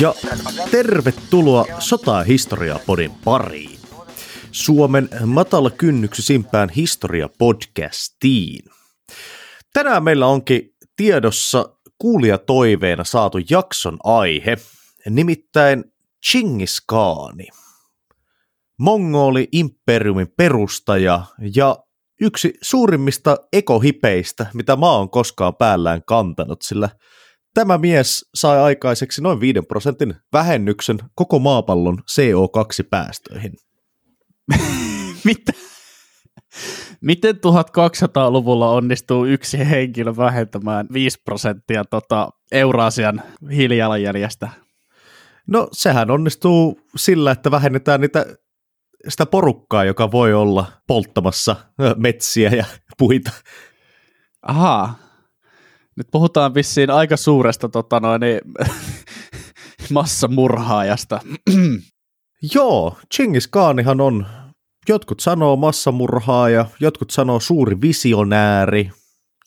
Ja 0.00 0.14
tervetuloa 0.70 1.66
Sota 1.78 2.22
historia 2.22 2.80
podin 2.86 3.10
pariin. 3.24 3.78
Suomen 4.52 5.08
matala 5.26 5.70
kynnyksisimpään 5.70 6.68
historia-podcastiin. 6.68 8.70
Tänään 9.72 10.04
meillä 10.04 10.26
onkin 10.26 10.74
tiedossa 10.96 11.76
kuulijatoiveena 11.98 13.04
saatu 13.04 13.38
jakson 13.50 13.98
aihe, 14.04 14.56
nimittäin 15.10 15.84
Chingis 16.30 16.82
Khaani. 16.88 17.46
Mongoli 18.78 19.48
imperiumin 19.52 20.28
perustaja 20.36 21.22
ja 21.54 21.76
yksi 22.20 22.54
suurimmista 22.62 23.36
ekohipeistä, 23.52 24.46
mitä 24.54 24.76
maa 24.76 24.98
on 24.98 25.10
koskaan 25.10 25.54
päällään 25.54 26.02
kantanut, 26.06 26.62
sillä 26.62 26.88
tämä 27.54 27.78
mies 27.78 28.30
sai 28.34 28.58
aikaiseksi 28.58 29.22
noin 29.22 29.40
5 29.40 29.60
prosentin 29.68 30.14
vähennyksen 30.32 30.98
koko 31.14 31.38
maapallon 31.38 31.98
CO2-päästöihin. 31.98 33.52
Mitä? 35.24 35.52
Miten 37.00 37.34
1200-luvulla 37.36 38.70
onnistuu 38.70 39.24
yksi 39.24 39.70
henkilö 39.70 40.16
vähentämään 40.16 40.86
5 40.92 41.22
prosenttia 41.24 41.84
tota 41.84 42.30
Euraasian 42.52 43.22
hiilijalanjäljestä? 43.52 44.48
No 45.46 45.68
sehän 45.72 46.10
onnistuu 46.10 46.80
sillä, 46.96 47.30
että 47.30 47.50
vähennetään 47.50 48.00
niitä 48.00 48.26
sitä 49.08 49.26
porukkaa, 49.26 49.84
joka 49.84 50.12
voi 50.12 50.34
olla 50.34 50.66
polttamassa 50.86 51.56
metsiä 51.96 52.50
ja 52.50 52.64
puita. 52.98 53.30
Ahaa. 54.42 55.03
Nyt 55.96 56.06
puhutaan 56.10 56.54
vissiin 56.54 56.90
aika 56.90 57.16
suuresta 57.16 57.68
tota 57.68 58.00
noin, 58.00 58.20
niin, 58.20 58.40
massamurhaajasta. 59.92 61.20
Joo, 62.54 62.96
Chingis 63.14 63.48
Khaanihan 63.48 64.00
on, 64.00 64.26
jotkut 64.88 65.20
sanoo 65.20 65.56
massamurhaaja, 65.56 66.66
jotkut 66.80 67.10
sanoo 67.10 67.40
suuri 67.40 67.80
visionääri, 67.80 68.90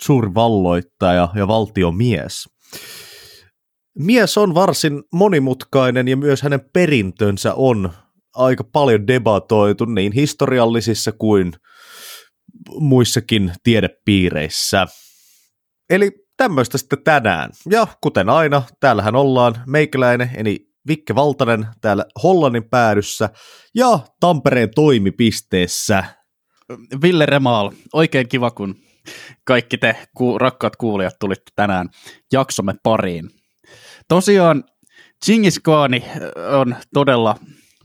suuri 0.02 0.34
valloittaja 0.34 1.30
ja 1.36 1.48
valtiomies. 1.48 2.50
Mies 4.00 4.38
on 4.38 4.54
varsin 4.56 5.04
monimutkainen 5.14 6.08
ja 6.08 6.18
myös 6.18 6.42
hänen 6.42 6.62
perintönsä 6.74 7.54
on 7.54 7.92
aika 8.36 8.64
paljon 8.64 9.08
debatoitu 9.08 9.86
niin 9.86 10.12
historiallisissa 10.12 11.12
kuin 11.12 11.54
muissakin 12.80 13.54
tiedepiireissä. 13.64 14.88
Eli 15.90 16.27
tämmöistä 16.38 16.78
sitten 16.78 17.04
tänään. 17.04 17.50
Ja 17.70 17.88
kuten 18.02 18.30
aina, 18.30 18.64
täällähän 18.80 19.16
ollaan 19.16 19.56
meikäläinen, 19.68 20.32
eli 20.36 20.68
Vikke 20.88 21.16
Valtanen 21.16 21.68
täällä 21.82 22.06
Hollannin 22.24 22.70
päädyssä 22.70 23.30
ja 23.76 24.00
Tampereen 24.20 24.70
toimipisteessä. 24.76 26.04
Ville 27.02 27.26
Remaal, 27.26 27.72
oikein 27.94 28.28
kiva, 28.28 28.52
kun 28.52 28.76
kaikki 29.44 29.78
te 29.78 29.96
ku, 30.18 30.38
rakkaat 30.38 30.76
kuulijat 30.76 31.20
tulitte 31.20 31.52
tänään 31.56 31.90
jaksomme 32.32 32.76
pariin. 32.84 33.30
Tosiaan 34.08 34.64
Chingis 35.26 35.60
Khaani 35.60 36.04
on 36.60 36.76
todella 36.94 37.36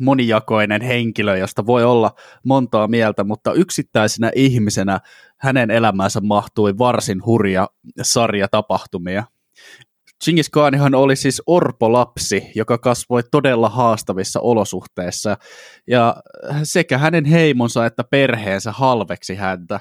monijakoinen 0.01 0.83
henkilö, 0.83 1.37
josta 1.37 1.67
voi 1.67 1.85
olla 1.85 2.11
montaa 2.45 2.89
mieltä, 2.89 3.25
mutta 3.25 3.53
yksittäisenä 3.53 4.31
ihmisenä 4.35 5.01
hänen 5.43 5.71
elämäänsä 5.71 6.21
mahtui 6.21 6.79
varsin 6.79 7.25
hurja 7.27 7.69
sarja 8.03 8.49
tapahtumia. 8.49 9.25
Chingis 10.25 10.51
Khanihan 10.51 10.95
oli 10.95 11.17
siis 11.17 11.43
orpolapsi, 11.47 12.51
joka 12.55 12.79
kasvoi 12.79 13.23
todella 13.31 13.69
haastavissa 13.69 14.41
olosuhteissa, 14.41 15.37
ja 15.87 16.17
sekä 16.63 16.99
hänen 16.99 17.25
heimonsa 17.25 17.87
että 17.87 18.05
perheensä 18.05 18.73
halveksi 18.73 19.35
häntä. 19.35 19.81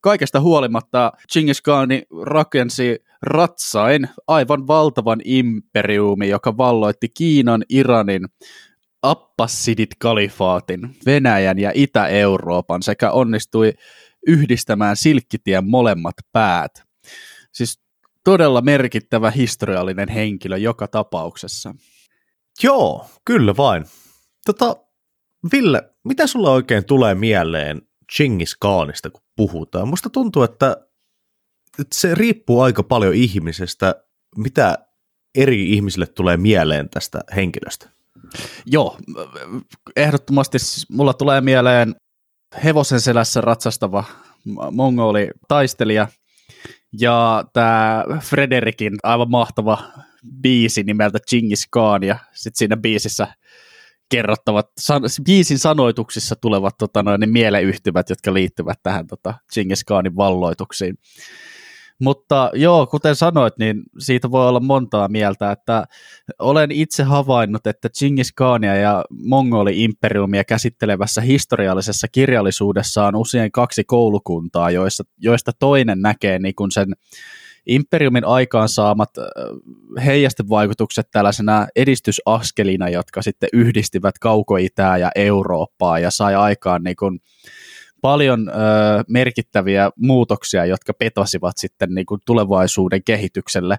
Kaikesta 0.00 0.40
huolimatta 0.40 1.12
Chingis 1.32 1.62
Khani 1.62 2.02
rakensi 2.22 2.98
ratsain 3.22 4.08
aivan 4.26 4.66
valtavan 4.66 5.20
imperiumi, 5.24 6.28
joka 6.28 6.56
valloitti 6.56 7.08
Kiinan, 7.08 7.64
Iranin, 7.68 8.28
Appassidit 9.02 9.90
kalifaatin, 9.98 10.96
Venäjän 11.06 11.58
ja 11.58 11.72
Itä-Euroopan 11.74 12.82
sekä 12.82 13.10
onnistui 13.10 13.72
yhdistämään 14.26 14.96
Silkkitien 14.96 15.70
molemmat 15.70 16.14
päät. 16.32 16.82
Siis 17.52 17.80
todella 18.24 18.60
merkittävä 18.60 19.30
historiallinen 19.30 20.08
henkilö 20.08 20.56
joka 20.56 20.88
tapauksessa. 20.88 21.74
Joo, 22.62 23.06
kyllä 23.24 23.56
vain. 23.56 23.84
Tota, 24.46 24.76
Ville, 25.52 25.90
mitä 26.04 26.26
sulla 26.26 26.50
oikein 26.50 26.84
tulee 26.84 27.14
mieleen 27.14 27.82
Chingis 28.16 28.56
Khanista, 28.56 29.10
kun 29.10 29.22
puhutaan? 29.36 29.88
Musta 29.88 30.10
tuntuu, 30.10 30.42
että 30.42 30.76
se 31.94 32.14
riippuu 32.14 32.60
aika 32.60 32.82
paljon 32.82 33.14
ihmisestä, 33.14 34.04
mitä 34.36 34.78
eri 35.34 35.72
ihmisille 35.72 36.06
tulee 36.06 36.36
mieleen 36.36 36.88
tästä 36.88 37.20
henkilöstä. 37.36 37.90
Joo, 38.66 38.98
ehdottomasti 39.96 40.58
mulla 40.90 41.14
tulee 41.14 41.40
mieleen 41.40 41.94
hevosen 42.64 43.00
selässä 43.00 43.40
ratsastava 43.40 44.04
mongoli 44.70 45.28
taistelija 45.48 46.08
ja 47.00 47.44
tämä 47.52 48.04
Frederikin 48.20 48.92
aivan 49.02 49.30
mahtava 49.30 49.82
biisi 50.42 50.82
nimeltä 50.82 51.18
Chingis 51.28 51.66
Khan 51.72 52.02
ja 52.02 52.18
sitten 52.32 52.58
siinä 52.58 52.76
biisissä 52.76 53.28
kerrottavat, 54.08 54.66
san, 54.80 55.02
biisin 55.24 55.58
sanoituksissa 55.58 56.36
tulevat 56.36 56.74
tota, 56.78 57.02
noin, 57.02 57.30
mieleyhtymät, 57.30 58.10
jotka 58.10 58.34
liittyvät 58.34 58.78
tähän 58.82 59.06
tota, 59.06 59.34
Chingis 59.52 59.84
Khanin 59.84 60.16
valloituksiin. 60.16 60.98
Mutta 62.02 62.50
joo, 62.54 62.86
kuten 62.86 63.16
sanoit, 63.16 63.58
niin 63.58 63.82
siitä 63.98 64.30
voi 64.30 64.48
olla 64.48 64.60
montaa 64.60 65.08
mieltä, 65.08 65.52
että 65.52 65.84
olen 66.38 66.70
itse 66.70 67.02
havainnut, 67.02 67.66
että 67.66 67.88
Genghis 67.98 68.32
Khania 68.32 68.74
ja 68.74 69.04
Mongoli-imperiumia 69.10 70.44
käsittelevässä 70.44 71.20
historiallisessa 71.20 72.08
kirjallisuudessa 72.08 73.04
on 73.06 73.16
usein 73.16 73.52
kaksi 73.52 73.84
koulukuntaa, 73.84 74.70
joista, 74.70 75.02
joista 75.18 75.52
toinen 75.58 76.00
näkee 76.00 76.38
niin 76.38 76.54
kuin 76.54 76.70
sen 76.70 76.92
imperiumin 77.66 78.24
aikaansaamat 78.24 79.10
heijastevaikutukset 80.04 81.06
tällaisena 81.10 81.66
edistysaskelina, 81.76 82.88
jotka 82.88 83.22
sitten 83.22 83.48
yhdistivät 83.52 84.18
kaukoitää 84.18 84.98
ja 84.98 85.10
Eurooppaa 85.14 85.98
ja 85.98 86.10
sai 86.10 86.34
aikaan 86.34 86.82
niin 86.82 86.96
kuin 86.96 87.18
paljon 88.02 88.48
ö, 88.48 88.52
merkittäviä 89.08 89.90
muutoksia, 89.96 90.66
jotka 90.66 90.94
petosivat 90.94 91.58
sitten 91.58 91.94
niin 91.94 92.06
kuin 92.06 92.20
tulevaisuuden 92.24 93.04
kehitykselle 93.04 93.78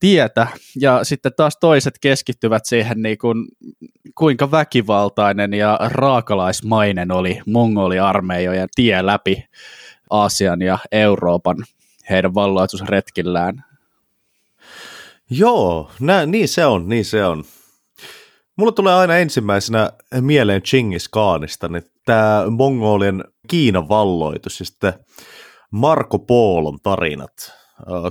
tietä, 0.00 0.46
ja 0.80 1.04
sitten 1.04 1.32
taas 1.36 1.56
toiset 1.60 1.94
keskittyvät 2.00 2.66
siihen, 2.66 3.02
niin 3.02 3.18
kuin, 3.18 3.48
kuinka 4.14 4.50
väkivaltainen 4.50 5.54
ja 5.54 5.78
raakalaismainen 5.80 7.12
oli 7.12 7.40
mongoliarmeijojen 7.46 8.68
tie 8.74 9.06
läpi 9.06 9.44
Aasian 10.10 10.62
ja 10.62 10.78
Euroopan 10.92 11.56
heidän 12.10 12.34
valloitusretkillään. 12.34 13.64
Joo, 15.30 15.90
nä, 16.00 16.26
niin 16.26 16.48
se 16.48 16.66
on, 16.66 16.88
niin 16.88 17.04
se 17.04 17.24
on. 17.24 17.44
Mulla 18.56 18.72
tulee 18.72 18.94
aina 18.94 19.16
ensimmäisenä 19.16 19.92
mieleen 20.20 20.62
Chingis 20.62 21.08
Khanista, 21.08 21.68
niin 21.68 21.82
tämä 22.04 22.44
Mongolien 22.50 23.24
Kiinan 23.50 23.88
valloitus 23.88 24.60
ja 24.60 24.66
sitten 24.66 24.92
Marko 25.70 26.18
Poolon 26.18 26.78
tarinat. 26.82 27.32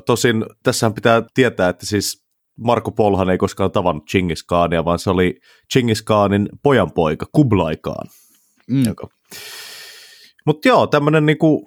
Tosin 0.05 0.45
tässähän 0.63 0.93
pitää 0.93 1.23
tietää, 1.33 1.69
että 1.69 1.85
siis 1.85 2.25
Marko 2.57 2.91
Polhan 2.91 3.29
ei 3.29 3.37
koskaan 3.37 3.71
tavannut 3.71 4.07
Chingis 4.09 4.43
Khania, 4.43 4.85
vaan 4.85 4.99
se 4.99 5.09
oli 5.09 5.39
Chingis 5.73 6.03
Khanin 6.03 6.49
pojanpoika 6.63 7.25
Kublai 7.31 7.77
Khan. 7.77 8.07
Mm. 8.69 8.83
Mutta 10.45 10.67
joo, 10.67 10.87
tämmöinen 10.87 11.25
niinku, 11.25 11.65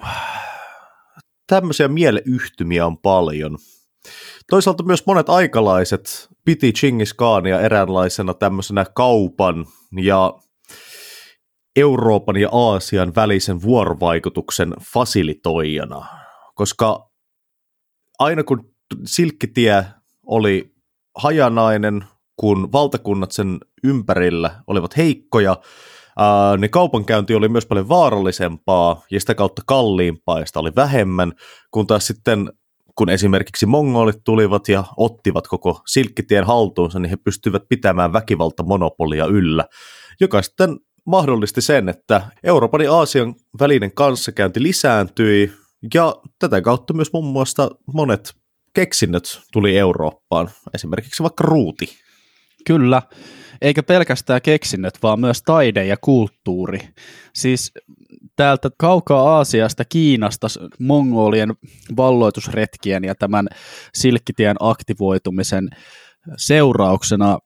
tämmöisiä 1.46 1.88
mieleyhtymiä 1.88 2.86
on 2.86 2.98
paljon. 2.98 3.58
Toisaalta 4.50 4.82
myös 4.82 5.06
monet 5.06 5.28
aikalaiset 5.28 6.28
piti 6.44 6.72
Chingis 6.72 7.14
Khania 7.14 7.60
eräänlaisena 7.60 8.34
tämmöisenä 8.34 8.84
kaupan 8.94 9.66
ja 10.02 10.34
Euroopan 11.76 12.36
ja 12.36 12.48
Aasian 12.52 13.14
välisen 13.14 13.62
vuorovaikutuksen 13.62 14.74
fasilitoijana, 14.92 16.06
koska 16.54 17.10
aina 18.18 18.44
kun 18.44 18.72
Silkkitie 19.04 19.84
oli 20.26 20.74
hajanainen, 21.16 22.04
kun 22.36 22.72
valtakunnat 22.72 23.32
sen 23.32 23.58
ympärillä 23.84 24.62
olivat 24.66 24.96
heikkoja, 24.96 25.56
ää, 26.18 26.56
niin 26.56 26.70
kaupankäynti 26.70 27.34
oli 27.34 27.48
myös 27.48 27.66
paljon 27.66 27.88
vaarallisempaa 27.88 29.02
ja 29.10 29.20
sitä 29.20 29.34
kautta 29.34 29.62
kalliimpaa 29.66 30.40
ja 30.40 30.46
sitä 30.46 30.60
oli 30.60 30.72
vähemmän, 30.76 31.32
kun 31.70 31.86
taas 31.86 32.06
sitten 32.06 32.52
kun 32.94 33.10
esimerkiksi 33.10 33.66
mongolit 33.66 34.16
tulivat 34.24 34.68
ja 34.68 34.84
ottivat 34.96 35.48
koko 35.48 35.80
silkkitien 35.86 36.44
haltuunsa, 36.44 36.98
niin 36.98 37.10
he 37.10 37.16
pystyivät 37.16 37.62
pitämään 37.68 38.12
väkivaltamonopolia 38.12 39.26
yllä, 39.26 39.64
joka 40.20 40.42
sitten 40.42 40.76
mahdollisti 41.06 41.60
sen, 41.60 41.88
että 41.88 42.22
Euroopan 42.44 42.80
ja 42.80 42.94
Aasian 42.94 43.34
välinen 43.60 43.92
kanssakäynti 43.94 44.62
lisääntyi 44.62 45.52
ja 45.94 46.14
tätä 46.38 46.60
kautta 46.60 46.94
myös 46.94 47.12
muun 47.12 47.32
muassa 47.32 47.70
monet 47.94 48.34
keksinnöt 48.74 49.40
tuli 49.52 49.78
Eurooppaan, 49.78 50.50
esimerkiksi 50.74 51.22
vaikka 51.22 51.44
ruuti. 51.44 51.88
Kyllä, 52.66 53.02
eikä 53.60 53.82
pelkästään 53.82 54.42
keksinnöt, 54.42 54.98
vaan 55.02 55.20
myös 55.20 55.42
taide 55.42 55.86
ja 55.86 55.96
kulttuuri. 56.00 56.80
Siis 57.34 57.72
täältä 58.36 58.70
kaukaa 58.78 59.36
Aasiasta, 59.36 59.84
Kiinasta, 59.84 60.46
mongolien 60.78 61.54
valloitusretkien 61.96 63.04
ja 63.04 63.14
tämän 63.14 63.48
silkkitien 63.94 64.56
aktivoitumisen 64.60 65.68
seurauksena 66.36 67.38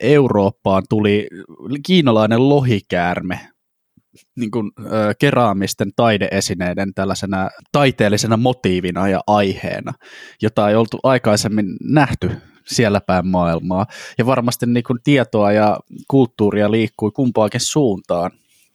Eurooppaan 0.00 0.82
tuli 0.88 1.28
kiinalainen 1.86 2.48
lohikäärme, 2.48 3.40
niin 4.36 4.50
kuin, 4.50 4.70
ö, 4.78 5.14
keraamisten 5.18 5.90
taideesineiden 5.96 6.94
tällaisena 6.94 7.50
taiteellisena 7.72 8.36
motiivina 8.36 9.08
ja 9.08 9.20
aiheena, 9.26 9.92
jota 10.42 10.68
ei 10.68 10.76
oltu 10.76 10.98
aikaisemmin 11.02 11.66
nähty 11.84 12.30
siellä 12.66 13.00
päin 13.00 13.26
maailmaa. 13.26 13.86
Ja 14.18 14.26
varmasti 14.26 14.66
niin 14.66 14.84
kuin, 14.84 14.98
tietoa 15.04 15.52
ja 15.52 15.80
kulttuuria 16.08 16.70
liikkui 16.70 17.10
kumpaakin 17.10 17.60
suuntaan. 17.60 18.30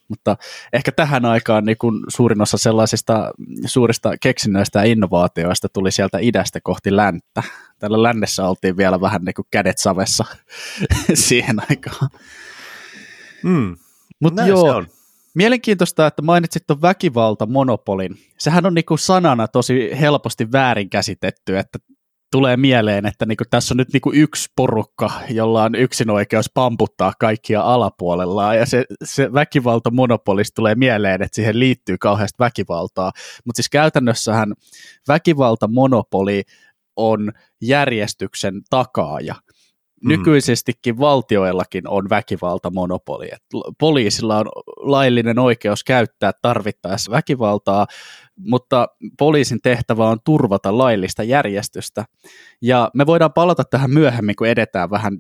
Mutta 0.08 0.38
ehkä 0.74 0.92
tähän 0.92 1.26
aikaan 1.26 1.66
niin 1.66 1.78
kuin 1.78 2.04
suurin 2.08 2.42
osa 2.42 2.58
sellaisista 2.58 3.32
suurista 3.66 4.14
keksinnöistä 4.22 4.80
ja 4.80 4.86
innovaatioista 4.86 5.70
tuli 5.70 5.92
sieltä 5.92 6.18
idästä 6.22 6.60
kohti 6.64 6.96
länttä. 6.96 7.44
Täällä 7.80 8.04
lännessä 8.04 8.48
oltiin 8.48 8.78
vielä 8.78 9.02
vähän 9.02 9.22
niin 9.24 9.34
kuin 9.34 9.48
kädet 9.52 9.78
savessa 9.78 10.26
siihen 11.14 11.56
aikaan. 11.70 12.10
Mm. 13.44 13.76
Mutta 14.20 14.48
joo, 14.48 14.84
Mielenkiintoista, 15.36 16.08
että 16.08 16.22
mainitsit 16.22 16.68
tuon 16.68 16.82
väkivaltamonopolin. 16.82 18.18
Sehän 18.38 18.66
on 18.66 18.74
niinku 18.74 18.98
sanana 18.98 19.48
tosi 19.48 19.90
helposti 20.00 20.52
väärinkäsitetty, 20.52 21.58
että 21.58 21.80
tulee 22.32 22.58
mieleen, 22.58 23.06
että 23.06 23.26
niinku 23.26 23.44
tässä 23.50 23.74
on 23.74 23.78
nyt 23.78 23.94
niinku 23.94 24.12
yksi 24.14 24.50
porukka, 24.56 25.12
jolla 25.30 25.64
on 25.64 25.76
yksin 25.76 26.10
oikeus 26.10 26.52
pamputtaa 26.54 27.14
kaikkia 27.20 27.62
alapuolellaan, 27.62 28.58
ja 28.58 28.66
se, 28.66 28.86
se 29.04 29.34
väkivaltamonopolista 29.34 30.56
tulee 30.56 30.76
mieleen, 30.76 31.22
että 31.22 31.36
siihen 31.36 31.60
liittyy 31.60 31.98
kauheasti 31.98 32.36
väkivaltaa. 32.40 33.12
Mutta 33.46 33.58
siis 33.58 33.70
käytännössähän 33.70 34.54
väkivaltamonopoli 35.08 36.44
on 36.96 37.32
järjestyksen 37.62 38.62
takaaja. 38.70 39.36
Mm. 40.04 40.10
Nykyisestikin 40.10 41.00
valtioillakin 41.00 41.88
on 41.88 42.10
väkivaltamonopoli. 42.10 43.30
Et 43.32 43.44
poliisilla 43.80 44.38
on 44.38 44.46
laillinen 44.78 45.40
oikeus 45.40 45.84
käyttää 45.84 46.32
tarvittaessa 46.42 47.12
väkivaltaa, 47.12 47.88
mutta 48.38 48.88
poliisin 49.18 49.60
tehtävä 49.64 50.10
on 50.10 50.18
turvata 50.26 50.78
laillista 50.78 51.24
järjestystä. 51.24 52.06
Ja 52.62 52.92
me 52.94 53.06
voidaan 53.06 53.34
palata 53.34 53.64
tähän 53.64 53.92
myöhemmin, 53.92 54.36
kun 54.36 54.48
edetään 54.48 54.90
vähän 54.90 55.18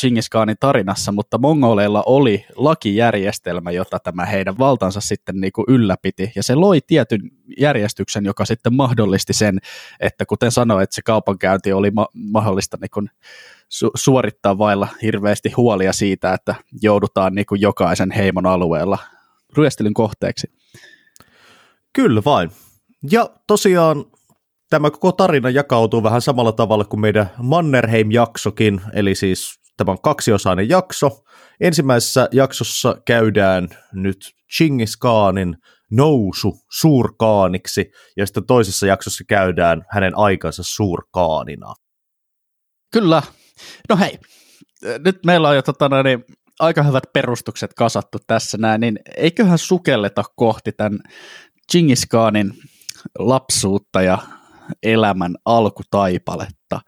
Genghis 0.00 0.30
Khanin 0.30 0.56
tarinassa, 0.60 1.12
mutta 1.12 1.38
mongoleilla 1.38 2.02
oli 2.06 2.46
lakijärjestelmä, 2.56 3.70
jota 3.70 3.98
tämä 3.98 4.24
heidän 4.26 4.58
valtansa 4.58 5.00
sitten 5.00 5.40
niin 5.40 5.52
kuin 5.52 5.64
ylläpiti, 5.68 6.32
ja 6.36 6.42
se 6.42 6.54
loi 6.54 6.80
tietyn 6.86 7.20
järjestyksen, 7.58 8.24
joka 8.24 8.44
sitten 8.44 8.74
mahdollisti 8.74 9.32
sen, 9.32 9.58
että 10.00 10.26
kuten 10.26 10.50
sanoin, 10.50 10.82
että 10.82 10.94
se 10.94 11.02
kaupankäynti 11.02 11.72
oli 11.72 11.90
ma- 11.90 12.08
mahdollista 12.14 12.78
niin 12.80 12.90
kuin 12.90 13.10
su- 13.72 13.90
suorittaa 13.94 14.58
vailla 14.58 14.88
hirveästi 15.02 15.50
huolia 15.50 15.92
siitä, 15.92 16.34
että 16.34 16.54
joudutaan 16.82 17.34
niin 17.34 17.46
kuin 17.46 17.60
jokaisen 17.60 18.10
heimon 18.10 18.46
alueella 18.46 18.98
ryöstelyn 19.56 19.94
kohteeksi. 19.94 20.52
Kyllä 21.92 22.22
vain. 22.24 22.50
Ja 23.10 23.30
tosiaan 23.46 24.04
tämä 24.70 24.90
koko 24.90 25.12
tarina 25.12 25.50
jakautuu 25.50 26.02
vähän 26.02 26.22
samalla 26.22 26.52
tavalla 26.52 26.84
kuin 26.84 27.00
meidän 27.00 27.30
Mannerheim-jaksokin, 27.42 28.80
eli 28.92 29.14
siis 29.14 29.61
tämä 29.76 29.92
on 29.92 30.02
kaksiosainen 30.02 30.68
jakso. 30.68 31.24
Ensimmäisessä 31.60 32.28
jaksossa 32.32 32.96
käydään 33.06 33.68
nyt 33.92 34.18
Chingis 34.56 34.96
Khanin 34.96 35.56
nousu 35.90 36.60
suurkaaniksi, 36.72 37.90
ja 38.16 38.26
sitten 38.26 38.46
toisessa 38.46 38.86
jaksossa 38.86 39.24
käydään 39.28 39.84
hänen 39.90 40.18
aikansa 40.18 40.62
suurkaanina. 40.66 41.74
Kyllä, 42.92 43.22
No 43.88 43.96
hei, 43.96 44.18
nyt 45.04 45.24
meillä 45.26 45.48
on 45.48 45.56
jo 45.56 45.62
tota, 45.62 46.02
niin, 46.02 46.24
aika 46.60 46.82
hyvät 46.82 47.04
perustukset 47.12 47.74
kasattu 47.74 48.18
tässä 48.26 48.58
näin, 48.58 48.80
niin 48.80 48.98
eiköhän 49.16 49.58
sukelleta 49.58 50.24
kohti 50.36 50.72
tämän 50.72 50.98
Khanin 52.10 52.52
lapsuutta 53.18 54.02
ja 54.02 54.18
elämän 54.82 55.34
alkutaipaletta. 55.44 56.80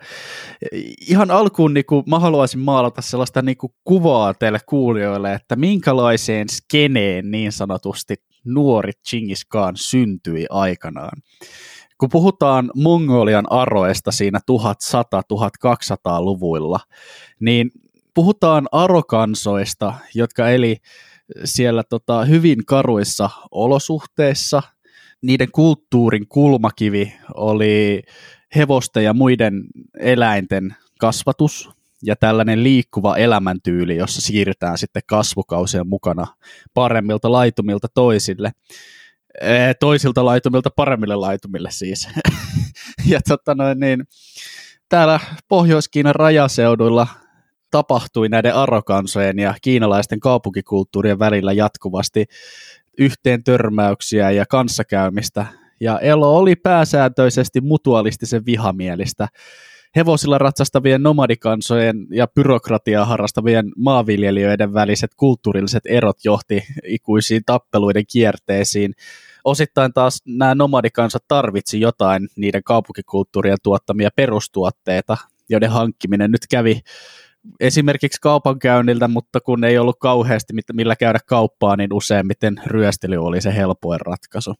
Ihan 1.09 1.31
alkuun 1.31 1.75
niin 1.75 1.87
kuin, 1.87 2.05
mä 2.07 2.19
haluaisin 2.19 2.61
maalata 2.61 3.03
sellaista 3.03 3.43
niin 3.43 3.57
kuin, 3.57 3.73
kuvaa 3.85 4.35
teille 4.35 4.59
kuulijoille, 4.69 5.33
että 5.33 5.57
minkälaiseen 5.57 6.49
skeneen 6.49 7.31
niin 7.31 7.53
sanotusti 7.53 8.15
nuori 8.45 8.93
Genghis 9.11 9.45
Khan 9.45 9.75
syntyi 9.77 10.47
aikanaan 10.51 11.19
kun 11.99 12.09
puhutaan 12.13 12.71
Mongolian 12.75 13.53
aroista 13.53 14.13
siinä 14.13 14.41
1100-1200-luvuilla, 14.53 16.81
niin 17.41 17.71
puhutaan 18.15 18.69
arokansoista, 18.73 19.95
jotka 20.15 20.51
eli 20.51 20.77
siellä 21.45 21.83
tota, 21.91 22.25
hyvin 22.25 22.67
karuissa 22.67 23.31
olosuhteissa. 23.51 24.63
Niiden 25.25 25.53
kulttuurin 25.53 26.29
kulmakivi 26.29 27.15
oli 27.35 28.03
hevosten 28.57 29.05
ja 29.05 29.15
muiden 29.15 29.65
eläinten 29.99 30.77
kasvatus 31.01 31.71
ja 32.03 32.17
tällainen 32.17 32.63
liikkuva 32.63 33.17
elämäntyyli, 33.17 33.97
jossa 33.97 34.21
siirrytään 34.21 34.79
sitten 34.79 35.03
kasvukausien 35.07 35.89
mukana 35.89 36.27
paremmilta 36.75 37.33
laitumilta 37.33 37.89
toisille. 37.95 38.53
Toisilta 39.81 40.25
laitumilta 40.25 40.71
paremmille 40.77 41.17
laitumille 41.17 41.71
siis. 41.71 42.09
ja 43.11 43.21
tota 43.29 43.55
noin, 43.55 43.81
niin, 43.81 44.05
täällä 44.89 45.21
Pohjois-Kiinan 45.49 46.15
rajaseuduilla 46.15 47.07
tapahtui 47.71 48.29
näiden 48.29 48.55
arokansojen 48.55 49.39
ja 49.39 49.55
kiinalaisten 49.63 50.21
kaupunkikulttuurien 50.21 51.19
välillä 51.19 51.53
jatkuvasti 51.53 52.25
yhteen 52.99 53.45
törmäyksiä 53.45 54.31
ja 54.31 54.47
kanssakäymistä. 54.47 55.47
Ja 55.81 55.99
elo 55.99 56.37
oli 56.37 56.57
pääsääntöisesti 56.57 57.61
mutualistisen 57.61 58.47
vihamielistä. 58.47 59.29
Hevosilla 59.97 60.39
ratsastavien 60.39 61.03
nomadikansojen 61.03 61.97
ja 62.11 62.27
byrokratiaa 62.27 63.05
harrastavien 63.05 63.73
maanviljelijöiden 63.77 64.75
väliset 64.75 65.11
kulttuurilliset 65.17 65.83
erot 65.87 66.17
johti 66.25 66.65
ikuisiin 66.85 67.43
tappeluiden 67.47 68.05
kierteisiin, 68.13 68.93
osittain 69.45 69.93
taas 69.93 70.23
nämä 70.27 70.55
nomadikansat 70.55 71.25
tarvitsi 71.29 71.81
jotain 71.81 72.29
niiden 72.37 72.63
kaupunkikulttuurien 72.65 73.57
tuottamia 73.63 74.11
perustuotteita, 74.17 75.17
joiden 75.49 75.71
hankkiminen 75.71 76.31
nyt 76.31 76.47
kävi 76.51 76.81
esimerkiksi 77.61 78.21
kaupankäynniltä, 78.21 79.09
mutta 79.09 79.41
kun 79.41 79.65
ei 79.65 79.79
ollut 79.79 79.99
kauheasti 80.01 80.55
millä 80.73 80.97
käydä 80.97 81.19
kauppaa, 81.27 81.77
niin 81.77 81.93
useimmiten 81.93 82.61
ryöstely 82.67 83.17
oli 83.17 83.41
se 83.41 83.55
helpoin 83.55 84.01
ratkaisu. 84.01 84.55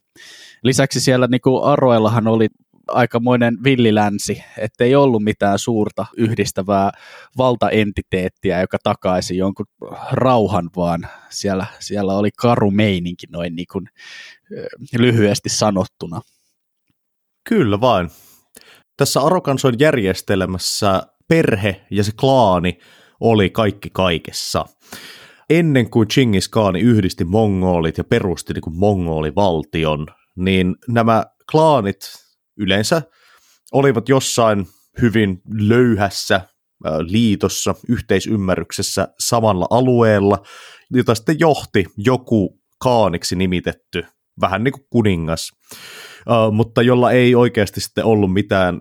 Lisäksi 0.63 0.99
siellä 0.99 1.27
niin 1.27 1.41
kuin 1.41 1.63
Aroillahan 1.63 2.27
oli 2.27 2.47
aikamoinen 2.87 3.57
villilänsi, 3.63 4.43
ettei 4.57 4.95
ollut 4.95 5.23
mitään 5.23 5.59
suurta 5.59 6.05
yhdistävää 6.17 6.91
valtaentiteettiä, 7.37 8.61
joka 8.61 8.77
takaisi 8.83 9.37
jonkun 9.37 9.65
rauhan, 10.11 10.69
vaan 10.75 11.07
siellä, 11.29 11.65
siellä 11.79 12.13
oli 12.13 12.29
karu 12.31 12.71
meininki 12.71 13.27
noin 13.31 13.55
niin 13.55 13.67
kuin, 13.71 13.85
lyhyesti 14.99 15.49
sanottuna. 15.49 16.21
Kyllä 17.49 17.81
vain. 17.81 18.09
Tässä 18.97 19.21
Arokanson 19.21 19.73
järjestelmässä 19.79 21.03
perhe 21.27 21.85
ja 21.91 22.03
se 22.03 22.11
klaani 22.19 22.79
oli 23.19 23.49
kaikki 23.49 23.89
kaikessa. 23.93 24.65
Ennen 25.49 25.89
kuin 25.89 26.07
Chingis 26.07 26.49
Khan 26.49 26.75
yhdisti 26.75 27.23
mongolit 27.25 27.97
ja 27.97 28.03
perusti 28.03 28.53
niin 28.53 28.61
kuin 28.61 28.77
mongolivaltion, 28.77 30.07
niin 30.35 30.75
nämä 30.87 31.25
klaanit 31.51 31.97
yleensä 32.57 33.01
olivat 33.73 34.09
jossain 34.09 34.67
hyvin 35.01 35.41
löyhässä 35.59 36.41
liitossa, 36.99 37.75
yhteisymmärryksessä 37.89 39.07
samalla 39.19 39.67
alueella, 39.69 40.37
jota 40.91 41.15
sitten 41.15 41.39
johti 41.39 41.85
joku 41.97 42.59
kaaniksi 42.79 43.35
nimitetty, 43.35 44.05
vähän 44.41 44.63
niin 44.63 44.71
kuin 44.71 44.85
kuningas. 44.89 45.51
mutta 46.51 46.81
jolla 46.81 47.11
ei 47.11 47.35
oikeasti 47.35 47.81
sitten 47.81 48.05
ollut 48.05 48.33
mitään 48.33 48.79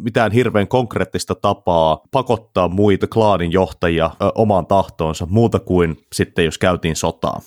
mitään 0.00 0.32
hirveän 0.32 0.68
konkreettista 0.68 1.34
tapaa 1.34 2.00
pakottaa 2.10 2.68
muita 2.68 3.06
klaanin 3.06 3.52
johtajia 3.52 4.10
ö, 4.22 4.32
omaan 4.34 4.66
tahtoonsa, 4.66 5.26
muuta 5.30 5.58
kuin 5.58 5.96
sitten 6.12 6.44
jos 6.44 6.58
käytiin 6.58 6.96
sotaa. 6.96 7.40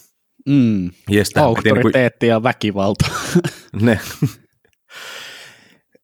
Mm. 0.50 0.92
Auktoriteetti 1.36 2.28
ja 2.28 2.44
väkivalta. 2.44 3.06
ne. 3.82 4.00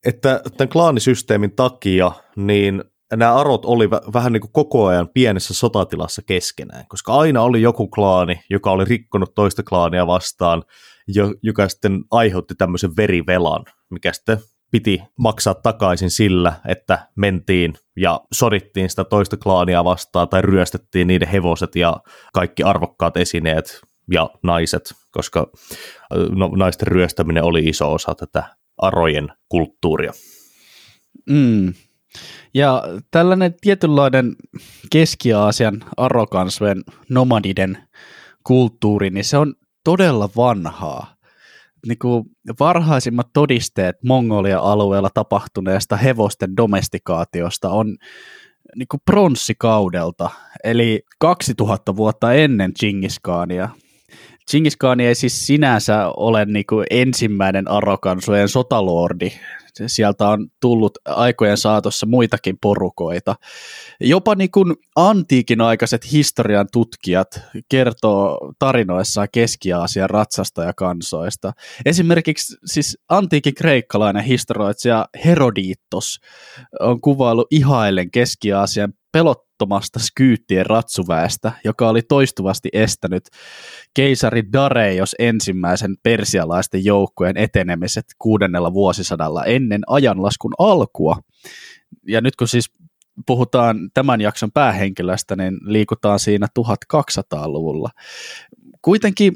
että 0.06 0.42
tämän 0.58 0.70
klaanisysteemin 0.70 1.56
takia 1.56 2.12
niin 2.36 2.84
nämä 3.16 3.36
arot 3.36 3.66
oli 3.66 3.90
vähän 3.90 4.34
niin 4.34 4.42
kuin 4.42 4.52
koko 4.52 4.86
ajan 4.86 5.10
pienessä 5.14 5.54
sotatilassa 5.54 6.22
keskenään, 6.26 6.86
koska 6.90 7.14
aina 7.14 7.42
oli 7.42 7.62
joku 7.62 7.88
klaani, 7.88 8.42
joka 8.50 8.72
oli 8.72 8.86
rikkonut 8.86 9.36
toista 9.36 9.64
klaania 9.64 10.08
vastaan, 10.08 10.64
joka 11.44 11.70
sitten 11.70 12.04
aiheutti 12.12 12.56
tämmöisen 12.56 12.92
verivelan, 12.98 13.66
mikä 13.92 14.14
sitten 14.14 14.38
piti 14.72 15.04
maksaa 15.18 15.54
takaisin 15.54 16.12
sillä, 16.12 16.54
että 16.68 17.08
mentiin 17.16 17.74
ja 17.98 18.22
sodittiin 18.32 18.90
sitä 18.90 19.04
toista 19.04 19.38
klaania 19.38 19.84
vastaan 19.84 20.30
tai 20.30 20.42
ryöstettiin 20.42 21.08
niiden 21.08 21.28
hevoset 21.28 21.76
ja 21.76 21.98
kaikki 22.34 22.64
arvokkaat 22.64 23.18
esineet 23.18 23.82
ja 24.12 24.30
naiset, 24.44 24.94
koska 25.12 25.48
no, 26.30 26.48
naisten 26.48 26.88
ryöstäminen 26.88 27.44
oli 27.44 27.64
iso 27.64 27.94
osa 27.94 28.16
tätä 28.16 28.44
arojen 28.78 29.30
kulttuuria. 29.50 30.12
Mm. 31.30 31.74
Ja 32.54 32.84
tällainen 33.12 33.56
tietynlainen 33.62 34.36
Keski-Aasian 34.92 35.84
arokansven 35.98 36.84
nomadiden 37.10 37.78
kulttuuri, 38.44 39.10
niin 39.10 39.24
se 39.24 39.38
on 39.38 39.54
todella 39.84 40.30
vanhaa 40.36 41.16
niin 41.88 42.00
kuin 42.00 42.24
varhaisimmat 42.60 43.28
todisteet 43.34 43.96
Mongolia-alueella 44.04 45.10
tapahtuneesta 45.14 45.98
hevosten 45.98 46.58
domestikaatiosta 46.58 47.70
on 47.70 47.98
niin 48.76 48.88
kuin 48.88 49.02
pronssikaudelta, 49.06 50.30
eli 50.64 51.04
2000 51.20 51.96
vuotta 51.96 52.34
ennen 52.34 52.74
Chingiskania. 52.74 53.70
Chingiskani 54.52 55.06
ei 55.06 55.16
siis 55.16 55.48
sinänsä 55.48 56.08
ole 56.18 56.46
niin 56.46 56.66
kuin 56.70 56.86
ensimmäinen 56.90 57.68
arokansojen 57.68 58.50
sotalordi, 58.50 59.32
sieltä 59.88 60.28
on 60.28 60.48
tullut 60.60 60.98
aikojen 61.06 61.58
saatossa 61.58 62.06
muitakin 62.06 62.58
porukoita. 62.62 63.36
Jopa 64.00 64.36
niin 64.36 64.52
kuin 64.52 64.76
antiikin 64.96 65.62
aikaiset 65.62 66.12
historian 66.12 66.68
tutkijat 66.72 67.42
kertoo 67.70 68.52
tarinoissaan 68.60 69.28
Keski-Aasian 69.32 70.10
ratsastajakansoista. 70.10 71.54
Esimerkiksi 71.86 72.58
siis 72.66 72.98
antiikin 73.10 73.56
kreikkalainen 73.56 74.24
historioitsija 74.24 75.06
Herodiittos 75.26 76.20
on 76.80 77.02
kuvailu 77.02 77.46
ihaillen 77.52 78.12
Keski-Aasian 78.12 78.94
pelottomasta 79.62 80.00
skyyttien 80.00 80.66
ratsuväestä, 80.66 81.52
joka 81.64 81.90
oli 81.90 82.02
toistuvasti 82.02 82.70
estänyt 82.74 83.24
keisari 83.94 84.44
Dareios 84.54 85.16
ensimmäisen 85.20 85.96
persialaisten 86.04 86.86
joukkojen 86.86 87.38
etenemiset 87.38 88.06
kuudennella 88.20 88.74
vuosisadalla 88.74 89.46
ennen 89.46 89.82
ajanlaskun 89.88 90.54
alkua. 90.58 91.18
Ja 92.08 92.22
nyt 92.22 92.36
kun 92.36 92.48
siis 92.48 92.72
puhutaan 93.26 93.90
tämän 93.94 94.22
jakson 94.22 94.52
päähenkilöstä, 94.52 95.36
niin 95.36 95.58
liikutaan 95.66 96.20
siinä 96.20 96.48
1200-luvulla. 96.60 97.90
Kuitenkin 98.82 99.34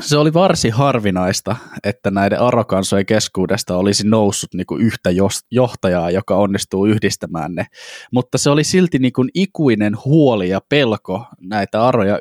se 0.00 0.16
oli 0.16 0.34
varsin 0.34 0.72
harvinaista, 0.72 1.56
että 1.84 2.10
näiden 2.10 2.40
arokansojen 2.40 3.06
keskuudesta 3.06 3.76
olisi 3.76 4.08
noussut 4.08 4.54
niin 4.54 4.66
kuin 4.66 4.82
yhtä 4.82 5.10
johtajaa, 5.50 6.10
joka 6.10 6.36
onnistuu 6.36 6.86
yhdistämään 6.86 7.54
ne. 7.54 7.66
Mutta 8.12 8.38
se 8.38 8.50
oli 8.50 8.64
silti 8.64 8.98
niin 8.98 9.12
kuin 9.12 9.28
ikuinen 9.34 9.96
huoli 10.04 10.48
ja 10.48 10.60
pelko 10.68 11.24
näitä 11.40 11.86
aroja 11.86 12.18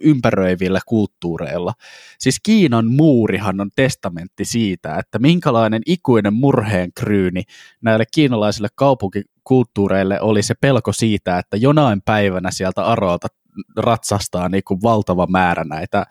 ympäröivillä 0.00 0.80
kulttuureilla. 0.86 1.72
Siis 2.18 2.40
Kiinan 2.42 2.86
muurihan 2.86 3.60
on 3.60 3.70
testamentti 3.76 4.44
siitä, 4.44 4.96
että 4.96 5.18
minkälainen 5.18 5.82
ikuinen 5.86 6.34
murheen 6.34 6.92
kryyni 6.92 7.42
näille 7.80 8.04
kiinalaisille 8.14 8.68
kaupunkikulttuureille 8.74 10.20
oli 10.20 10.42
se 10.42 10.54
pelko 10.60 10.92
siitä, 10.92 11.38
että 11.38 11.56
jonain 11.56 12.02
päivänä 12.04 12.50
sieltä 12.50 12.84
aroilta 12.84 13.28
ratsastaa 13.76 14.48
niin 14.48 14.64
kuin 14.64 14.82
valtava 14.82 15.26
määrä 15.26 15.64
näitä 15.64 16.06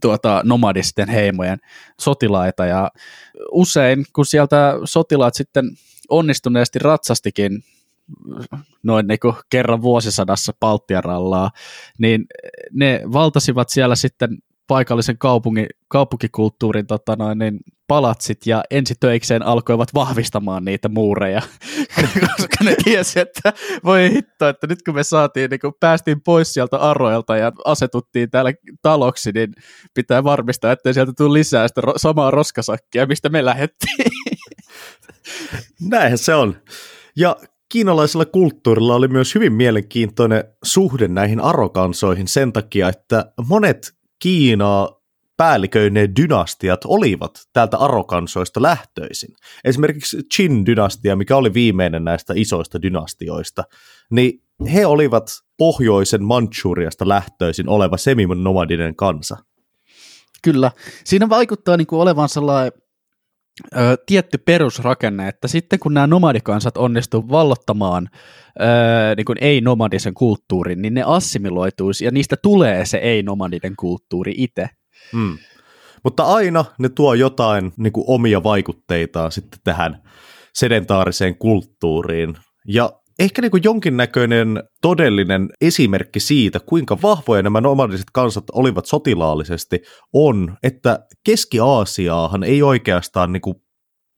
tuota, 0.00 0.40
nomadisten 0.44 1.08
heimojen 1.08 1.58
sotilaita. 2.00 2.66
Ja 2.66 2.90
usein 3.52 4.04
kun 4.12 4.26
sieltä 4.26 4.74
sotilaat 4.84 5.34
sitten 5.34 5.64
onnistuneesti 6.08 6.78
ratsastikin 6.78 7.64
noin 8.82 9.06
niin 9.06 9.18
kuin 9.20 9.34
kerran 9.50 9.82
vuosisadassa 9.82 10.52
Palttiarallaa, 10.60 11.50
niin 11.98 12.26
ne 12.72 13.02
valtasivat 13.12 13.68
siellä 13.68 13.96
sitten 13.96 14.38
paikallisen 14.66 15.18
kaupungin, 15.18 15.66
kaupunkikulttuurin 15.88 16.86
tota 16.86 17.16
noin, 17.16 17.38
niin 17.38 17.60
palatsit 17.86 18.46
ja 18.46 18.62
ensitöikseen 18.70 19.42
alkoivat 19.42 19.94
vahvistamaan 19.94 20.64
niitä 20.64 20.88
muureja, 20.88 21.42
koska 22.36 22.64
ne 22.64 22.76
tiesi, 22.84 23.20
että 23.20 23.52
voi 23.84 24.10
hitto, 24.12 24.48
että 24.48 24.66
nyt 24.66 24.82
kun 24.82 24.94
me 24.94 25.02
saatiin, 25.02 25.50
niin 25.50 25.60
kun 25.60 25.74
päästiin 25.80 26.20
pois 26.20 26.52
sieltä 26.52 26.76
arroilta 26.76 27.36
ja 27.36 27.52
asetuttiin 27.64 28.30
täällä 28.30 28.52
taloksi, 28.82 29.32
niin 29.32 29.52
pitää 29.94 30.24
varmistaa, 30.24 30.72
että 30.72 30.92
sieltä 30.92 31.12
tule 31.16 31.32
lisää 31.32 31.68
sitä 31.68 31.80
ro- 31.80 31.94
samaa 31.96 32.30
roskasakkia, 32.30 33.06
mistä 33.06 33.28
me 33.28 33.44
lähdettiin. 33.44 34.10
Näinhän 35.90 36.18
se 36.18 36.34
on. 36.34 36.56
Ja 37.16 37.36
kiinalaisella 37.68 38.24
kulttuurilla 38.24 38.94
oli 38.94 39.08
myös 39.08 39.34
hyvin 39.34 39.52
mielenkiintoinen 39.52 40.44
suhde 40.64 41.08
näihin 41.08 41.40
arokansoihin 41.40 42.28
sen 42.28 42.52
takia, 42.52 42.88
että 42.88 43.32
monet 43.48 43.94
Kiinaa 44.22 45.03
päälliköineen 45.36 46.16
dynastiat 46.16 46.80
olivat 46.84 47.30
täältä 47.52 47.76
arokansoista 47.78 48.62
lähtöisin. 48.62 49.34
Esimerkiksi 49.64 50.16
Qin-dynastia, 50.16 51.16
mikä 51.16 51.36
oli 51.36 51.54
viimeinen 51.54 52.04
näistä 52.04 52.34
isoista 52.36 52.82
dynastioista, 52.82 53.64
niin 54.10 54.42
he 54.72 54.86
olivat 54.86 55.30
pohjoisen 55.58 56.24
Manchuriasta 56.24 57.08
lähtöisin 57.08 57.68
oleva 57.68 57.96
seminomadinen 57.96 58.96
kansa. 58.96 59.36
Kyllä. 60.42 60.70
Siinä 61.04 61.28
vaikuttaa 61.28 61.76
niin 61.76 61.86
kuin 61.86 62.00
olevan 62.00 62.28
sellainen 62.28 62.72
ö, 63.76 63.96
tietty 64.06 64.38
perusrakenne, 64.38 65.28
että 65.28 65.48
sitten 65.48 65.78
kun 65.78 65.94
nämä 65.94 66.06
nomadikansat 66.06 66.76
onnistuvat 66.76 67.30
vallottamaan 67.30 68.08
niin 69.16 69.24
kuin 69.24 69.38
ei-nomadisen 69.40 70.14
kulttuurin, 70.14 70.82
niin 70.82 70.94
ne 70.94 71.02
assimiloituisi 71.06 72.04
ja 72.04 72.10
niistä 72.10 72.36
tulee 72.36 72.86
se 72.86 72.96
ei-nomadinen 72.96 73.76
kulttuuri 73.76 74.34
itse. 74.36 74.68
Hmm. 75.12 75.38
Mutta 76.04 76.22
aina 76.22 76.64
ne 76.78 76.88
tuo 76.88 77.14
jotain 77.14 77.72
niin 77.76 77.92
kuin 77.92 78.04
omia 78.08 78.42
vaikutteitaan 78.42 79.32
sitten 79.32 79.60
tähän 79.64 80.02
sedentaariseen 80.54 81.38
kulttuuriin. 81.38 82.36
Ja 82.68 82.90
ehkä 83.18 83.42
niin 83.42 83.50
kuin 83.50 83.64
jonkinnäköinen 83.64 84.62
todellinen 84.82 85.48
esimerkki 85.60 86.20
siitä, 86.20 86.60
kuinka 86.60 86.98
vahvoja 87.02 87.42
nämä 87.42 87.60
nomadiset 87.60 88.06
kansat 88.12 88.44
olivat 88.52 88.86
sotilaallisesti, 88.86 89.82
on, 90.12 90.56
että 90.62 91.06
Keski-Aasiaahan 91.24 92.42
ei 92.42 92.62
oikeastaan 92.62 93.32
niin 93.32 93.40
kuin 93.40 93.56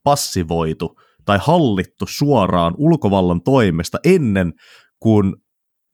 passivoitu 0.05 1.00
tai 1.25 1.38
hallittu 1.43 2.05
suoraan 2.09 2.75
ulkovallan 2.78 3.43
toimesta 3.43 3.99
ennen 4.05 4.52
kuin 5.00 5.35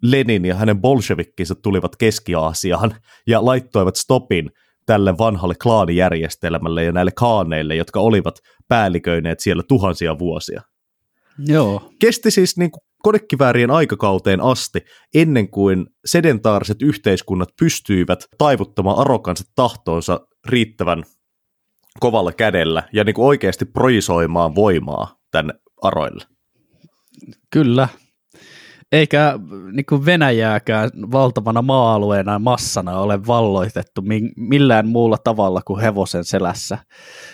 Lenin 0.03 0.45
ja 0.45 0.55
hänen 0.55 0.81
bolshevikkinsa 0.81 1.55
tulivat 1.55 1.97
Keski-Aasiaan 1.97 2.95
ja 3.27 3.45
laittoivat 3.45 3.97
stopin 3.97 4.51
tälle 4.87 5.19
vanhalle 5.19 5.55
klaanijärjestelmälle 5.63 6.85
ja 6.85 6.93
näille 6.93 7.13
kaaneille, 7.17 7.77
jotka 7.77 8.01
olivat 8.01 8.39
päälliköineet 8.69 9.41
siellä 9.41 9.63
tuhansia 9.69 10.19
vuosia. 10.19 10.63
Joo. 11.39 11.91
Kesti 11.99 12.31
siis 12.31 12.57
niin 12.57 12.71
kuin 12.71 12.83
kodekiväärien 13.03 13.71
aikakauteen 13.71 14.41
asti, 14.41 14.81
ennen 15.15 15.49
kuin 15.49 15.87
sedentaariset 16.05 16.83
yhteiskunnat 16.83 17.49
pystyivät 17.59 18.25
taivuttamaan 18.39 18.99
arokansa 18.99 19.45
tahtoonsa 19.55 20.21
riittävän 20.49 21.05
kovalla 22.01 22.33
kädellä 22.33 22.83
ja 22.93 23.05
niin 23.05 23.15
kuin 23.15 23.27
oikeasti 23.27 23.65
projisoimaan 23.65 24.55
voimaa 24.55 25.17
tänne 25.31 25.55
aroille. 25.83 26.25
Kyllä. 27.51 27.89
Eikä 28.93 29.39
niin 29.73 29.87
kuin 29.87 30.07
Venäjääkään 30.07 30.91
valtavana 31.13 31.63
maa-alueena 31.63 32.33
ja 32.33 32.39
massana 32.39 32.99
ole 32.99 33.27
valloitettu 33.27 34.03
millään 34.37 34.89
muulla 34.89 35.19
tavalla 35.25 35.61
kuin 35.65 35.81
hevosen 35.81 36.25
selässä. 36.25 36.79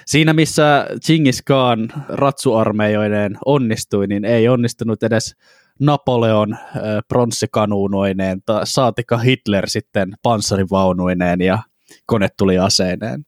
Siinä 0.06 0.32
missä 0.32 0.86
Genghis 1.06 1.42
Khan 1.42 1.92
ratsuarmeijoineen 2.08 3.38
onnistui, 3.44 4.06
niin 4.06 4.24
ei 4.24 4.48
onnistunut 4.48 5.02
edes 5.02 5.36
Napoleon 5.80 6.52
äh, 6.52 6.60
pronssikanuunoineen, 7.08 8.40
tai 8.46 8.66
saatika 8.66 9.18
Hitler 9.18 9.68
sitten 9.68 10.12
panssarivaunuineen 10.22 11.40
ja 11.40 11.58
konetuliaseineen. 12.06 13.24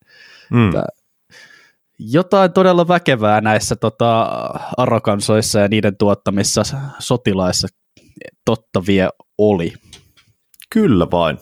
Mm. 0.50 0.70
jotain 1.98 2.52
todella 2.52 2.88
väkevää 2.88 3.40
näissä 3.40 3.76
tota, 3.76 4.22
arrokansoissa 4.76 5.58
ja 5.58 5.68
niiden 5.68 5.96
tuottamissa 5.96 6.62
sotilaissa 6.98 7.68
totta 8.44 8.86
vie 8.86 9.08
oli. 9.38 9.72
Kyllä 10.70 11.06
vain. 11.10 11.38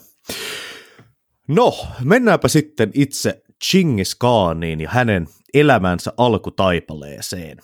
No, 1.47 1.87
mennäänpä 2.03 2.47
sitten 2.47 2.91
itse 2.93 3.41
Chingis 3.65 4.15
Khaaniin 4.15 4.81
ja 4.81 4.89
hänen 4.89 5.27
elämänsä 5.53 6.13
alkutaipaleeseen. 6.17 7.57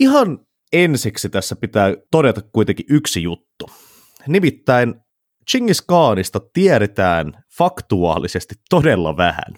Ihan 0.00 0.38
ensiksi 0.72 1.28
tässä 1.28 1.56
pitää 1.56 1.94
todeta 2.10 2.40
kuitenkin 2.52 2.86
yksi 2.88 3.22
juttu. 3.22 3.70
Nimittäin 4.26 4.94
Chingis 5.50 5.82
Khanista 5.82 6.40
tiedetään 6.52 7.44
faktuaalisesti 7.58 8.54
todella 8.70 9.16
vähän, 9.16 9.54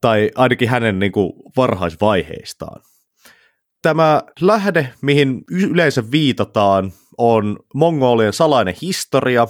tai 0.00 0.30
ainakin 0.34 0.68
hänen 0.68 0.98
niin 0.98 1.12
kuin, 1.12 1.32
varhaisvaiheistaan. 1.56 2.82
Tämä 3.82 4.22
lähde, 4.40 4.92
mihin 5.02 5.44
yleensä 5.50 6.10
viitataan, 6.10 6.92
on 7.18 7.58
Mongolien 7.74 8.32
salainen 8.32 8.74
historia, 8.82 9.46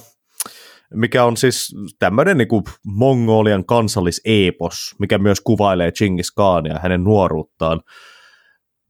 mikä 0.94 1.24
on 1.24 1.36
siis 1.36 1.74
tämmöinen 1.98 2.38
niin 2.38 2.48
Mongolian 2.86 3.64
kansalliseepos, 3.64 4.94
mikä 4.98 5.18
myös 5.18 5.40
kuvailee 5.40 5.92
Chingis 5.92 6.32
Khania 6.34 6.78
hänen 6.82 7.04
nuoruuttaan. 7.04 7.80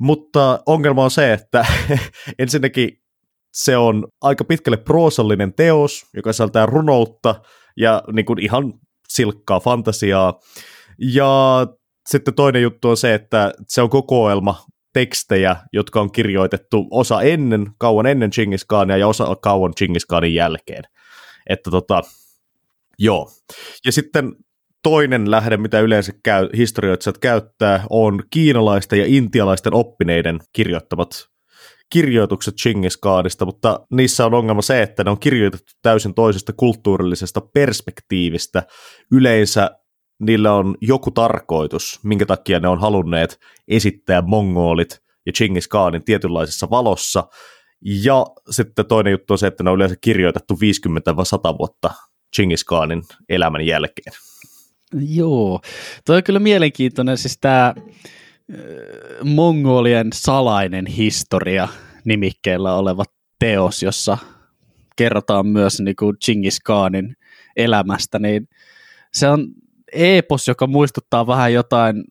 Mutta 0.00 0.60
ongelma 0.66 1.04
on 1.04 1.10
se, 1.10 1.32
että 1.32 1.66
ensinnäkin 2.38 2.90
se 3.52 3.76
on 3.76 4.06
aika 4.20 4.44
pitkälle 4.44 4.76
proosallinen 4.76 5.54
teos, 5.54 6.06
joka 6.14 6.32
sisältää 6.32 6.66
runoutta 6.66 7.34
ja 7.76 8.02
niin 8.12 8.26
kuin 8.26 8.38
ihan 8.38 8.74
silkkaa 9.08 9.60
fantasiaa. 9.60 10.40
Ja 10.98 11.66
sitten 12.08 12.34
toinen 12.34 12.62
juttu 12.62 12.88
on 12.88 12.96
se, 12.96 13.14
että 13.14 13.52
se 13.68 13.82
on 13.82 13.90
kokoelma 13.90 14.64
tekstejä, 14.96 15.56
jotka 15.72 16.00
on 16.00 16.12
kirjoitettu 16.12 16.88
osa 16.90 17.22
ennen, 17.22 17.66
kauan 17.78 18.06
ennen 18.06 18.30
Chingis 18.30 18.64
Khania 18.64 18.96
ja 18.96 19.08
osa 19.08 19.36
kauan 19.42 19.74
Chingis 19.74 20.06
Khanin 20.06 20.34
jälkeen. 20.34 20.82
Että 21.48 21.70
tota, 21.70 22.02
joo. 22.98 23.30
Ja 23.84 23.92
sitten 23.92 24.32
toinen 24.82 25.30
lähde, 25.30 25.56
mitä 25.56 25.80
yleensä 25.80 26.12
käy, 26.22 26.48
historioitsijat 26.56 27.18
käyttää, 27.18 27.84
on 27.90 28.22
kiinalaisten 28.30 28.98
ja 28.98 29.04
intialaisten 29.08 29.74
oppineiden 29.74 30.38
kirjoittamat 30.52 31.28
kirjoitukset 31.90 32.54
Chingis 32.54 32.96
Khanista, 32.96 33.44
mutta 33.44 33.86
niissä 33.90 34.26
on 34.26 34.34
ongelma 34.34 34.62
se, 34.62 34.82
että 34.82 35.04
ne 35.04 35.10
on 35.10 35.20
kirjoitettu 35.20 35.72
täysin 35.82 36.14
toisesta 36.14 36.52
kulttuurillisesta 36.52 37.40
perspektiivistä. 37.40 38.62
Yleensä 39.12 39.70
niillä 40.18 40.52
on 40.52 40.74
joku 40.80 41.10
tarkoitus, 41.10 42.00
minkä 42.02 42.26
takia 42.26 42.60
ne 42.60 42.68
on 42.68 42.80
halunneet 42.80 43.40
esittää 43.68 44.22
mongolit 44.22 45.02
ja 45.26 45.32
Chingis 45.32 45.68
Khanin 45.68 46.04
tietynlaisessa 46.04 46.70
valossa. 46.70 47.28
Ja 47.82 48.26
sitten 48.50 48.86
toinen 48.86 49.10
juttu 49.10 49.34
on 49.34 49.38
se, 49.38 49.46
että 49.46 49.64
ne 49.64 49.70
on 49.70 49.76
yleensä 49.76 49.96
kirjoitettu 50.00 50.60
50 50.60 51.16
vai 51.16 51.26
100 51.26 51.58
vuotta 51.58 51.90
Chingis 52.36 52.64
Khanin 52.64 53.02
elämän 53.28 53.66
jälkeen. 53.66 54.12
Joo, 54.94 55.60
toi 56.04 56.16
on 56.16 56.22
kyllä 56.22 56.38
mielenkiintoinen, 56.38 57.18
siis 57.18 57.38
tämä 57.40 57.74
Mongolien 59.24 60.08
salainen 60.14 60.86
historia 60.86 61.68
nimikkeellä 62.04 62.74
oleva 62.74 63.04
teos, 63.38 63.82
jossa 63.82 64.18
kerrotaan 64.96 65.46
myös 65.46 65.80
niin 65.80 65.96
kuin 65.96 66.16
Chingis 66.24 66.60
Khanin 66.60 67.16
elämästä, 67.56 68.18
niin 68.18 68.48
se 69.12 69.28
on 69.28 69.48
epos, 69.96 70.48
joka 70.48 70.66
muistuttaa 70.66 71.26
vähän 71.26 71.52
jotain 71.52 72.04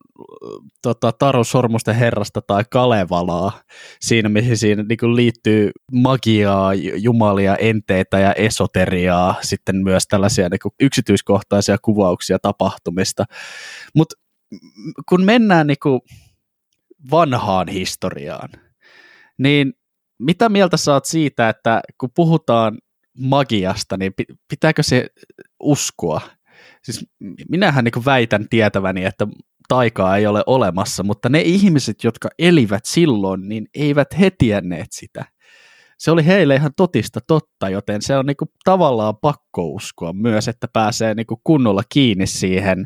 tota, 0.81 1.11
Taru 1.11 1.43
Sormusten 1.43 1.95
herrasta 1.95 2.41
tai 2.41 2.63
Kalevalaa, 2.71 3.61
siinä 4.01 4.29
mihin 4.29 4.57
siinä 4.57 4.83
niin 4.83 4.97
kuin 4.97 5.15
liittyy 5.15 5.71
magiaa, 5.91 6.73
jumalia, 6.73 7.55
enteitä 7.55 8.19
ja 8.19 8.33
esoteriaa, 8.33 9.35
sitten 9.41 9.75
myös 9.75 10.07
tällaisia 10.07 10.49
niin 10.49 10.59
kuin 10.63 10.73
yksityiskohtaisia 10.79 11.77
kuvauksia 11.81 12.39
tapahtumista. 12.39 13.25
Mutta 13.95 14.15
kun 15.09 15.25
mennään 15.25 15.67
niin 15.67 15.79
kuin 15.83 16.01
vanhaan 17.11 17.67
historiaan, 17.67 18.49
niin 19.37 19.73
mitä 20.19 20.49
mieltä 20.49 20.77
saat 20.77 21.05
siitä, 21.05 21.49
että 21.49 21.81
kun 21.97 22.09
puhutaan 22.15 22.77
magiasta, 23.17 23.97
niin 23.97 24.13
pitääkö 24.49 24.83
se 24.83 25.07
uskoa? 25.59 26.21
Siis 26.85 27.05
minähän 27.49 27.83
niin 27.83 28.05
väitän 28.05 28.49
tietäväni, 28.49 29.05
että 29.05 29.27
taikaa 29.67 30.17
ei 30.17 30.27
ole 30.27 30.43
olemassa, 30.45 31.03
mutta 31.03 31.29
ne 31.29 31.41
ihmiset, 31.41 32.03
jotka 32.03 32.29
elivät 32.39 32.85
silloin, 32.85 33.49
niin 33.49 33.67
eivät 33.73 34.19
he 34.19 34.31
tienneet 34.31 34.91
sitä. 34.91 35.25
Se 35.97 36.11
oli 36.11 36.25
heille 36.25 36.55
ihan 36.55 36.71
totista 36.77 37.19
totta, 37.27 37.69
joten 37.69 38.01
se 38.01 38.17
on 38.17 38.25
niinku 38.25 38.45
tavallaan 38.63 39.17
pakko 39.17 39.67
uskoa 39.67 40.13
myös, 40.13 40.47
että 40.47 40.67
pääsee 40.73 41.13
niinku 41.13 41.41
kunnolla 41.43 41.83
kiinni 41.89 42.27
siihen 42.27 42.85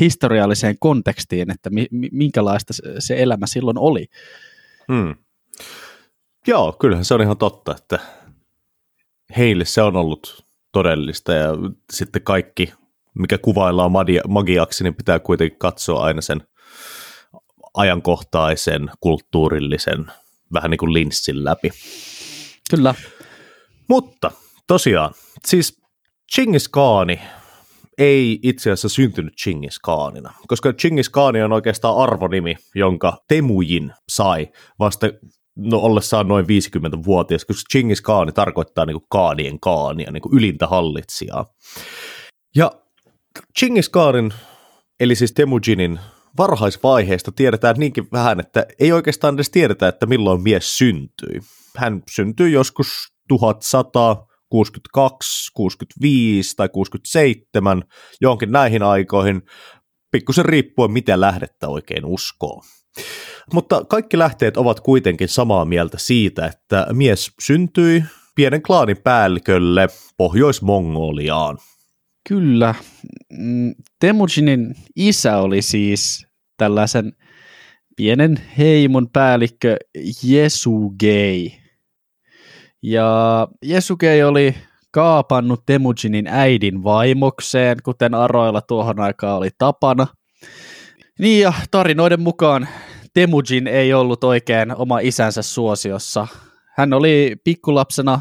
historialliseen 0.00 0.76
kontekstiin, 0.80 1.50
että 1.50 1.70
mi- 1.70 1.88
minkälaista 2.12 2.74
se 2.98 3.22
elämä 3.22 3.46
silloin 3.46 3.78
oli. 3.78 4.06
Hmm. 4.92 5.14
Joo, 6.46 6.72
kyllähän 6.72 7.04
se 7.04 7.14
on 7.14 7.22
ihan 7.22 7.38
totta, 7.38 7.76
että 7.76 7.98
heille 9.36 9.64
se 9.64 9.82
on 9.82 9.96
ollut 9.96 10.44
todellista 10.72 11.32
ja 11.32 11.48
sitten 11.92 12.22
kaikki 12.22 12.72
mikä 13.18 13.38
kuvaillaan 13.38 13.92
magiaksi, 14.28 14.84
niin 14.84 14.94
pitää 14.94 15.18
kuitenkin 15.18 15.58
katsoa 15.58 16.02
aina 16.02 16.20
sen 16.20 16.42
ajankohtaisen, 17.74 18.90
kulttuurillisen, 19.00 20.06
vähän 20.52 20.70
niin 20.70 20.78
kuin 20.78 20.92
linssin 20.92 21.44
läpi. 21.44 21.70
Kyllä. 22.70 22.94
Mutta 23.88 24.30
tosiaan, 24.66 25.12
siis 25.46 25.80
Chingis 26.34 26.68
Khani 26.68 27.20
ei 27.98 28.38
itse 28.42 28.70
asiassa 28.70 28.88
syntynyt 28.88 29.34
Chingis 29.36 29.78
Khanina, 29.78 30.34
koska 30.46 30.72
Chingis 30.72 31.10
Khani 31.10 31.42
on 31.42 31.52
oikeastaan 31.52 31.96
arvonimi, 31.96 32.56
jonka 32.74 33.16
Temujin 33.28 33.92
sai 34.08 34.48
vasta 34.78 35.06
no, 35.56 35.78
ollessaan 35.78 36.28
noin 36.28 36.44
50-vuotias, 36.46 37.44
koska 37.44 37.68
Chingis 37.72 38.02
Khani 38.02 38.32
tarkoittaa 38.32 38.86
niin 38.86 39.00
kuin 39.00 39.08
kaanien 39.10 39.60
kaania, 39.60 40.10
niin 40.10 40.22
kuin 40.22 40.36
ylintä 40.36 40.66
hallitsijaa. 40.66 41.46
Ja 42.56 42.70
Chingis 43.58 43.88
Khanin, 43.88 44.32
eli 45.00 45.14
siis 45.14 45.32
Temujinin 45.32 46.00
varhaisvaiheesta 46.38 47.32
tiedetään 47.32 47.76
niinkin 47.78 48.08
vähän, 48.12 48.40
että 48.40 48.66
ei 48.78 48.92
oikeastaan 48.92 49.34
edes 49.34 49.50
tiedetä, 49.50 49.88
että 49.88 50.06
milloin 50.06 50.42
mies 50.42 50.78
syntyi. 50.78 51.40
Hän 51.76 52.02
syntyi 52.10 52.52
joskus 52.52 52.86
1162, 53.28 55.52
65 55.54 56.56
tai 56.56 56.68
67, 56.68 57.82
johonkin 58.20 58.52
näihin 58.52 58.82
aikoihin, 58.82 59.42
pikkusen 60.10 60.44
riippuen 60.44 60.90
mitä 60.90 61.20
lähdettä 61.20 61.68
oikein 61.68 62.04
uskoo. 62.04 62.62
Mutta 63.52 63.84
kaikki 63.84 64.18
lähteet 64.18 64.56
ovat 64.56 64.80
kuitenkin 64.80 65.28
samaa 65.28 65.64
mieltä 65.64 65.98
siitä, 65.98 66.46
että 66.46 66.86
mies 66.92 67.30
syntyi 67.40 68.04
pienen 68.34 68.62
klaanin 68.62 69.02
päällikölle 69.02 69.88
Pohjois-Mongoliaan. 70.16 71.58
Kyllä. 72.28 72.74
Mm, 73.30 73.74
Temujinin 74.00 74.74
isä 74.96 75.36
oli 75.38 75.62
siis 75.62 76.26
tällaisen 76.56 77.12
pienen 77.96 78.36
heimon 78.58 79.08
päällikkö 79.12 79.76
Jesugei. 80.22 81.60
Ja 82.82 83.48
Jesugei 83.62 84.22
oli 84.22 84.54
kaapannut 84.90 85.66
Temujinin 85.66 86.26
äidin 86.26 86.84
vaimokseen, 86.84 87.76
kuten 87.82 88.14
Aroilla 88.14 88.60
tuohon 88.60 89.00
aikaan 89.00 89.36
oli 89.36 89.48
tapana. 89.58 90.06
Niin 91.18 91.40
ja 91.40 91.52
tarinoiden 91.70 92.20
mukaan 92.20 92.68
Temujin 93.14 93.66
ei 93.66 93.94
ollut 93.94 94.24
oikein 94.24 94.76
oma 94.76 94.98
isänsä 94.98 95.42
suosiossa. 95.42 96.26
Hän 96.76 96.92
oli 96.92 97.36
pikkulapsena 97.44 98.20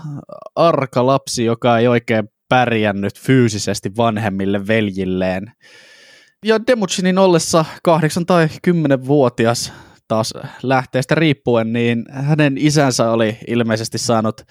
arka 0.56 1.06
lapsi, 1.06 1.46
joka 1.46 1.78
ei 1.78 1.88
oikein 1.88 2.30
pärjännyt 2.50 3.20
fyysisesti 3.20 3.92
vanhemmille 3.98 4.68
veljilleen. 4.68 5.52
Ja 6.46 6.60
Demutsinin 6.68 7.18
ollessa 7.18 7.66
8 7.84 8.26
tai 8.26 8.48
10-vuotias 8.68 9.74
taas 10.08 10.34
lähteestä 10.64 11.16
riippuen, 11.16 11.74
niin 11.74 12.06
hänen 12.12 12.58
isänsä 12.58 13.12
oli 13.12 13.38
ilmeisesti 13.48 13.98
saanut 13.98 14.42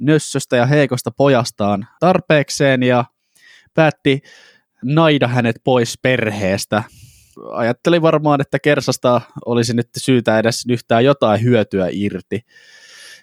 nössöstä 0.00 0.56
ja 0.56 0.66
heikosta 0.66 1.10
pojastaan 1.10 1.86
tarpeekseen 2.00 2.82
ja 2.82 3.04
päätti 3.74 4.20
naida 4.84 5.28
hänet 5.28 5.56
pois 5.64 5.98
perheestä. 6.02 6.84
Ajattelin 7.52 8.02
varmaan, 8.02 8.40
että 8.40 8.58
Kersasta 8.58 9.20
olisi 9.46 9.74
nyt 9.74 9.88
syytä 9.98 10.38
edes 10.38 10.64
yhtään 10.68 11.04
jotain 11.04 11.42
hyötyä 11.42 11.88
irti. 11.92 12.40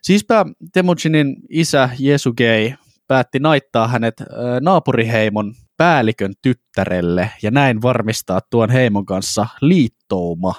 Siispä 0.01 0.45
Temujinin 0.73 1.35
isä 1.49 1.89
Jesugei 1.99 2.75
päätti 3.11 3.39
naittaa 3.39 3.87
hänet 3.87 4.23
naapuriheimon 4.61 5.53
päällikön 5.77 6.33
tyttärelle 6.41 7.31
ja 7.41 7.51
näin 7.51 7.81
varmistaa 7.81 8.39
tuon 8.49 8.69
heimon 8.69 9.05
kanssa 9.05 9.47
liittouma. 9.61 10.53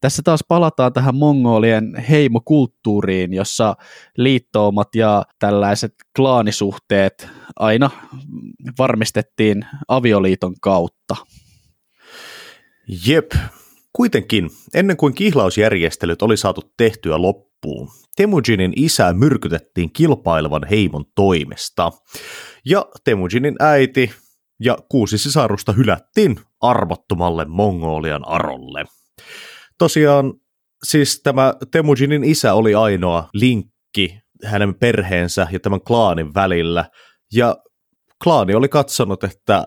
tässä 0.00 0.22
taas 0.24 0.40
palataan 0.48 0.92
tähän 0.92 1.14
mongolien 1.14 1.96
heimokulttuuriin, 2.08 3.32
jossa 3.32 3.76
liittoumat 4.16 4.94
ja 4.94 5.24
tällaiset 5.38 5.94
klaanisuhteet 6.16 7.28
aina 7.56 7.90
varmistettiin 8.78 9.66
avioliiton 9.88 10.54
kautta. 10.60 11.16
Jep. 13.06 13.32
Kuitenkin, 13.96 14.50
ennen 14.74 14.96
kuin 14.96 15.14
kihlausjärjestelyt 15.14 16.22
oli 16.22 16.36
saatu 16.36 16.62
tehtyä 16.76 17.22
loppuun, 17.22 17.88
Temujinin 18.16 18.72
isä 18.76 19.12
myrkytettiin 19.12 19.92
kilpailevan 19.92 20.66
heimon 20.70 21.04
toimesta. 21.14 21.92
Ja 22.64 22.86
Temujinin 23.04 23.56
äiti 23.60 24.12
ja 24.60 24.78
kuusi 24.88 25.18
sisarusta 25.18 25.72
hylättiin 25.72 26.36
arvottomalle 26.60 27.44
Mongolian 27.44 28.28
arolle. 28.28 28.84
Tosiaan 29.78 30.34
siis 30.84 31.20
tämä 31.22 31.54
Temujinin 31.70 32.24
isä 32.24 32.54
oli 32.54 32.74
ainoa 32.74 33.28
linkki 33.34 34.18
hänen 34.44 34.74
perheensä 34.74 35.46
ja 35.52 35.60
tämän 35.60 35.80
klaanin 35.80 36.34
välillä, 36.34 36.84
ja 37.32 37.56
klaani 38.24 38.54
oli 38.54 38.68
katsonut, 38.68 39.24
että 39.24 39.66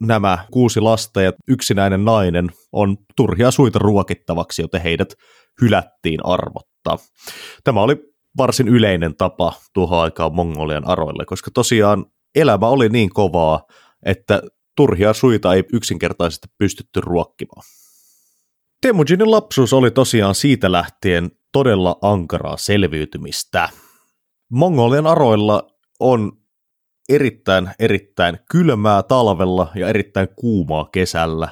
nämä 0.00 0.38
kuusi 0.50 0.80
lasta 0.80 1.22
ja 1.22 1.32
yksinäinen 1.48 2.04
nainen 2.04 2.50
on 2.72 2.96
turhia 3.16 3.50
suita 3.50 3.78
ruokittavaksi, 3.78 4.62
joten 4.62 4.82
heidät 4.82 5.14
hylättiin 5.60 6.20
arvotta. 6.26 6.98
Tämä 7.64 7.82
oli 7.82 7.96
varsin 8.36 8.68
yleinen 8.68 9.16
tapa 9.16 9.52
tuohon 9.74 10.00
aikaan 10.00 10.34
Mongolian 10.34 10.88
aroille, 10.88 11.24
koska 11.24 11.50
tosiaan 11.50 12.06
elämä 12.34 12.68
oli 12.68 12.88
niin 12.88 13.10
kovaa, 13.10 13.66
että 14.06 14.42
turhia 14.76 15.12
suita 15.12 15.54
ei 15.54 15.64
yksinkertaisesti 15.72 16.48
pystytty 16.58 17.00
ruokkimaan. 17.00 17.62
Temujinin 18.80 19.30
lapsuus 19.30 19.72
oli 19.72 19.90
tosiaan 19.90 20.34
siitä 20.34 20.72
lähtien 20.72 21.30
todella 21.52 21.96
ankaraa 22.02 22.56
selviytymistä. 22.56 23.68
Mongolian 24.50 25.06
aroilla 25.06 25.62
on 26.00 26.32
erittäin, 27.08 27.70
erittäin 27.78 28.38
kylmää 28.50 29.02
talvella 29.02 29.72
ja 29.74 29.88
erittäin 29.88 30.28
kuumaa 30.36 30.88
kesällä, 30.92 31.48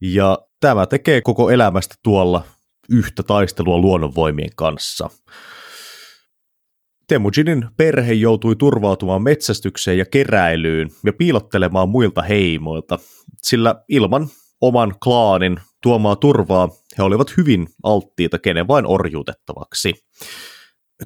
ja 0.00 0.38
tämä 0.60 0.86
tekee 0.86 1.20
koko 1.20 1.50
elämästä 1.50 1.94
tuolla 2.02 2.42
yhtä 2.90 3.22
taistelua 3.22 3.78
luonnonvoimien 3.78 4.50
kanssa. 4.56 5.10
Temujinin 7.08 7.68
perhe 7.76 8.12
joutui 8.12 8.56
turvautumaan 8.56 9.22
metsästykseen 9.22 9.98
ja 9.98 10.04
keräilyyn 10.06 10.90
ja 11.04 11.12
piilottelemaan 11.12 11.88
muilta 11.88 12.22
heimoilta, 12.22 12.98
sillä 13.42 13.74
ilman 13.88 14.28
oman 14.60 14.94
klaanin 15.04 15.60
tuomaa 15.82 16.16
turvaa 16.16 16.68
he 16.98 17.02
olivat 17.02 17.36
hyvin 17.36 17.66
alttiita 17.82 18.38
kenen 18.38 18.68
vain 18.68 18.86
orjuutettavaksi. 18.86 19.94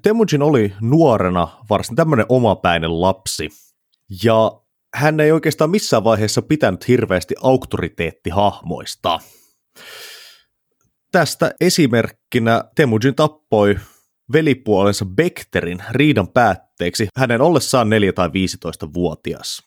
Temujin 0.02 0.42
oli 0.42 0.72
nuorena 0.80 1.48
varsin 1.70 1.96
tämmöinen 1.96 2.26
omapäinen 2.28 3.00
lapsi, 3.00 3.48
ja 4.24 4.60
hän 4.94 5.20
ei 5.20 5.32
oikeastaan 5.32 5.70
missään 5.70 6.04
vaiheessa 6.04 6.42
pitänyt 6.42 6.88
hirveästi 6.88 7.34
auktoriteettihahmoista. 7.42 9.20
Tästä 11.12 11.54
esimerkkinä 11.60 12.64
Temujin 12.76 13.14
tappoi 13.16 13.76
velipuolensa 14.32 15.04
Bekterin 15.04 15.82
riidan 15.90 16.28
päätteeksi 16.28 17.08
hänen 17.16 17.40
ollessaan 17.40 17.88
4- 17.88 17.90
tai 18.14 18.28
15-vuotias. 18.28 19.62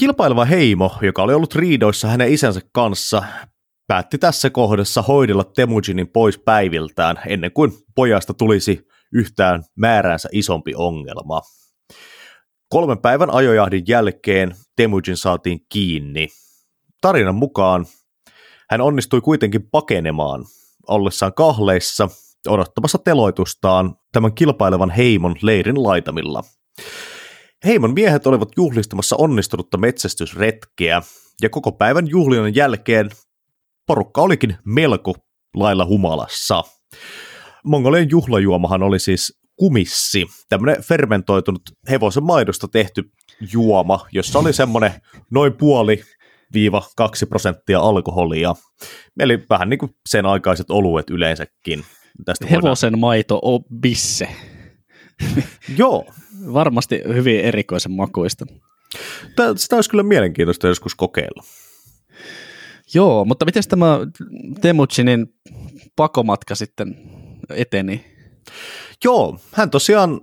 Kilpaileva 0.00 0.44
heimo, 0.44 0.98
joka 1.02 1.22
oli 1.22 1.34
ollut 1.34 1.54
riidoissa 1.54 2.08
hänen 2.08 2.32
isänsä 2.32 2.60
kanssa, 2.72 3.22
päätti 3.86 4.18
tässä 4.18 4.50
kohdassa 4.50 5.02
hoidella 5.02 5.44
Temujinin 5.44 6.08
pois 6.08 6.38
päiviltään 6.38 7.16
ennen 7.26 7.52
kuin 7.52 7.72
pojasta 7.94 8.34
tulisi 8.34 8.86
yhtään 9.14 9.64
määräänsä 9.76 10.28
isompi 10.32 10.74
ongelma. 10.76 11.40
Kolmen 12.72 12.98
päivän 12.98 13.34
ajojahdin 13.34 13.84
jälkeen 13.88 14.54
Temujin 14.76 15.16
saatiin 15.16 15.60
kiinni. 15.68 16.28
Tarinan 17.00 17.34
mukaan 17.34 17.86
hän 18.70 18.80
onnistui 18.80 19.20
kuitenkin 19.20 19.70
pakenemaan 19.70 20.44
ollessaan 20.88 21.34
kahleissa 21.34 22.08
odottamassa 22.48 22.98
teloitustaan 22.98 23.94
tämän 24.12 24.34
kilpailevan 24.34 24.90
heimon 24.90 25.36
leirin 25.42 25.82
laitamilla. 25.82 26.42
Heimon 27.64 27.94
miehet 27.94 28.26
olivat 28.26 28.48
juhlistamassa 28.56 29.16
onnistunutta 29.16 29.78
metsästysretkeä, 29.78 31.02
ja 31.42 31.50
koko 31.50 31.72
päivän 31.72 32.08
juhlinnan 32.08 32.54
jälkeen 32.54 33.10
porukka 33.86 34.20
olikin 34.20 34.56
melko 34.64 35.14
lailla 35.54 35.86
humalassa. 35.86 36.62
Mongolien 37.64 38.10
juhlajuomahan 38.10 38.82
oli 38.82 38.98
siis 38.98 39.39
kumissi, 39.60 40.26
tämmöinen 40.48 40.82
fermentoitunut 40.82 41.62
hevosen 41.90 42.24
maidosta 42.24 42.68
tehty 42.68 43.02
juoma, 43.52 44.06
jossa 44.12 44.38
oli 44.38 44.52
semmoinen 44.52 44.92
noin 45.30 45.52
puoli 45.52 46.02
viiva 46.52 46.82
kaksi 46.96 47.26
prosenttia 47.26 47.80
alkoholia. 47.80 48.54
Eli 49.18 49.44
vähän 49.50 49.68
niin 49.68 49.78
kuin 49.78 49.90
sen 50.08 50.26
aikaiset 50.26 50.70
oluet 50.70 51.10
yleensäkin. 51.10 51.84
Tästä 52.24 52.46
Hevosen 52.46 52.88
voidaan... 52.88 53.00
maito 53.00 53.38
on 53.42 53.60
bisse. 53.80 54.28
Joo. 55.78 56.04
Varmasti 56.52 57.02
hyvin 57.08 57.40
erikoisen 57.40 57.92
makuista. 57.92 58.46
Tämä, 59.36 59.52
sitä 59.56 59.76
olisi 59.76 59.90
kyllä 59.90 60.02
mielenkiintoista 60.02 60.68
joskus 60.68 60.94
kokeilla. 60.94 61.42
Joo, 62.94 63.24
mutta 63.24 63.44
miten 63.44 63.62
tämä 63.68 63.98
Temutsinin 64.60 65.26
pakomatka 65.96 66.54
sitten 66.54 66.96
eteni? 67.50 68.04
Joo, 69.04 69.38
hän 69.52 69.70
tosiaan, 69.70 70.20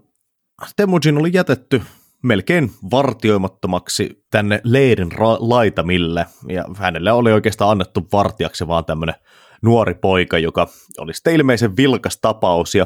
Temujin 0.75 1.17
oli 1.17 1.29
jätetty 1.33 1.81
melkein 2.23 2.71
vartioimattomaksi 2.91 4.23
tänne 4.31 4.61
leirin 4.63 5.11
ra- 5.11 5.37
laitamille, 5.39 6.25
ja 6.49 6.65
hänelle 6.75 7.11
oli 7.11 7.31
oikeastaan 7.31 7.71
annettu 7.71 8.07
vartijaksi 8.13 8.67
vaan 8.67 8.85
tämmöinen 8.85 9.15
nuori 9.61 9.93
poika, 9.93 10.37
joka 10.37 10.67
oli 10.97 11.13
sitten 11.13 11.35
ilmeisen 11.35 11.77
vilkas 11.77 12.17
tapaus 12.21 12.75
ja 12.75 12.85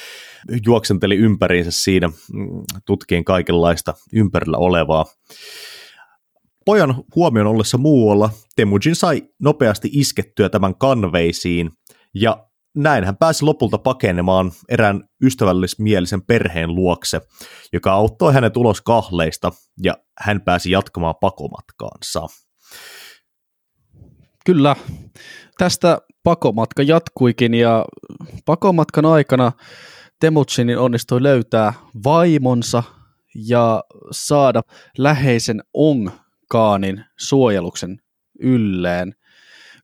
juoksenteli 0.66 1.16
ympäriinsä 1.16 1.70
siinä 1.70 2.08
mm, 2.08 2.14
tutkien 2.86 3.24
kaikenlaista 3.24 3.94
ympärillä 4.12 4.56
olevaa. 4.56 5.06
Pojan 6.64 6.94
huomion 7.14 7.46
ollessa 7.46 7.78
muualla 7.78 8.30
Temujin 8.56 8.96
sai 8.96 9.22
nopeasti 9.38 9.88
iskettyä 9.92 10.48
tämän 10.48 10.74
kanveisiin 10.74 11.70
ja 12.14 12.46
näin 12.74 13.04
hän 13.04 13.16
pääsi 13.16 13.44
lopulta 13.44 13.78
pakenemaan 13.78 14.52
erään 14.68 15.04
ystävällismielisen 15.22 16.22
perheen 16.22 16.74
luokse, 16.74 17.20
joka 17.72 17.92
auttoi 17.92 18.34
hänet 18.34 18.56
ulos 18.56 18.80
kahleista 18.80 19.52
ja 19.82 19.96
hän 20.20 20.40
pääsi 20.40 20.70
jatkamaan 20.70 21.14
pakomatkaansa. 21.20 22.26
Kyllä, 24.46 24.76
tästä 25.58 25.98
pakomatka 26.22 26.82
jatkuikin 26.82 27.54
ja 27.54 27.84
pakomatkan 28.44 29.06
aikana 29.06 29.52
Temutsinin 30.20 30.78
onnistui 30.78 31.22
löytää 31.22 31.72
vaimonsa 32.04 32.82
ja 33.34 33.84
saada 34.10 34.62
läheisen 34.98 35.62
Ong-kaanin 35.74 37.04
suojeluksen 37.18 37.98
ylleen. 38.40 39.14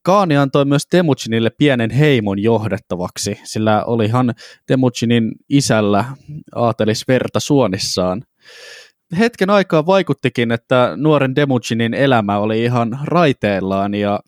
Kaani 0.09 0.37
antoi 0.37 0.65
myös 0.65 0.87
Temutsinille 0.91 1.51
pienen 1.51 1.91
heimon 1.91 2.39
johdettavaksi, 2.39 3.41
sillä 3.45 3.85
olihan 3.85 4.35
Temutsinin 4.67 5.33
isällä 5.49 6.05
aatelis 6.55 7.09
verta 7.09 7.41
suonissaan. 7.41 8.23
Hetken 9.19 9.51
aikaa 9.51 9.87
vaikuttikin, 9.87 10.53
että 10.53 10.93
nuoren 10.97 11.37
Demutsinin 11.37 11.95
elämä 11.95 12.39
oli 12.39 12.65
ihan 12.65 12.99
raiteillaan 13.05 13.95
ja 13.95 14.21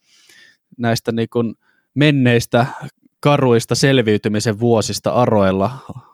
näistä 0.78 1.12
niin 1.12 1.28
kuin 1.32 1.54
menneistä 1.94 2.66
karuista 3.20 3.74
selviytymisen 3.74 4.60
vuosista 4.60 5.10
aroilla 5.10 5.70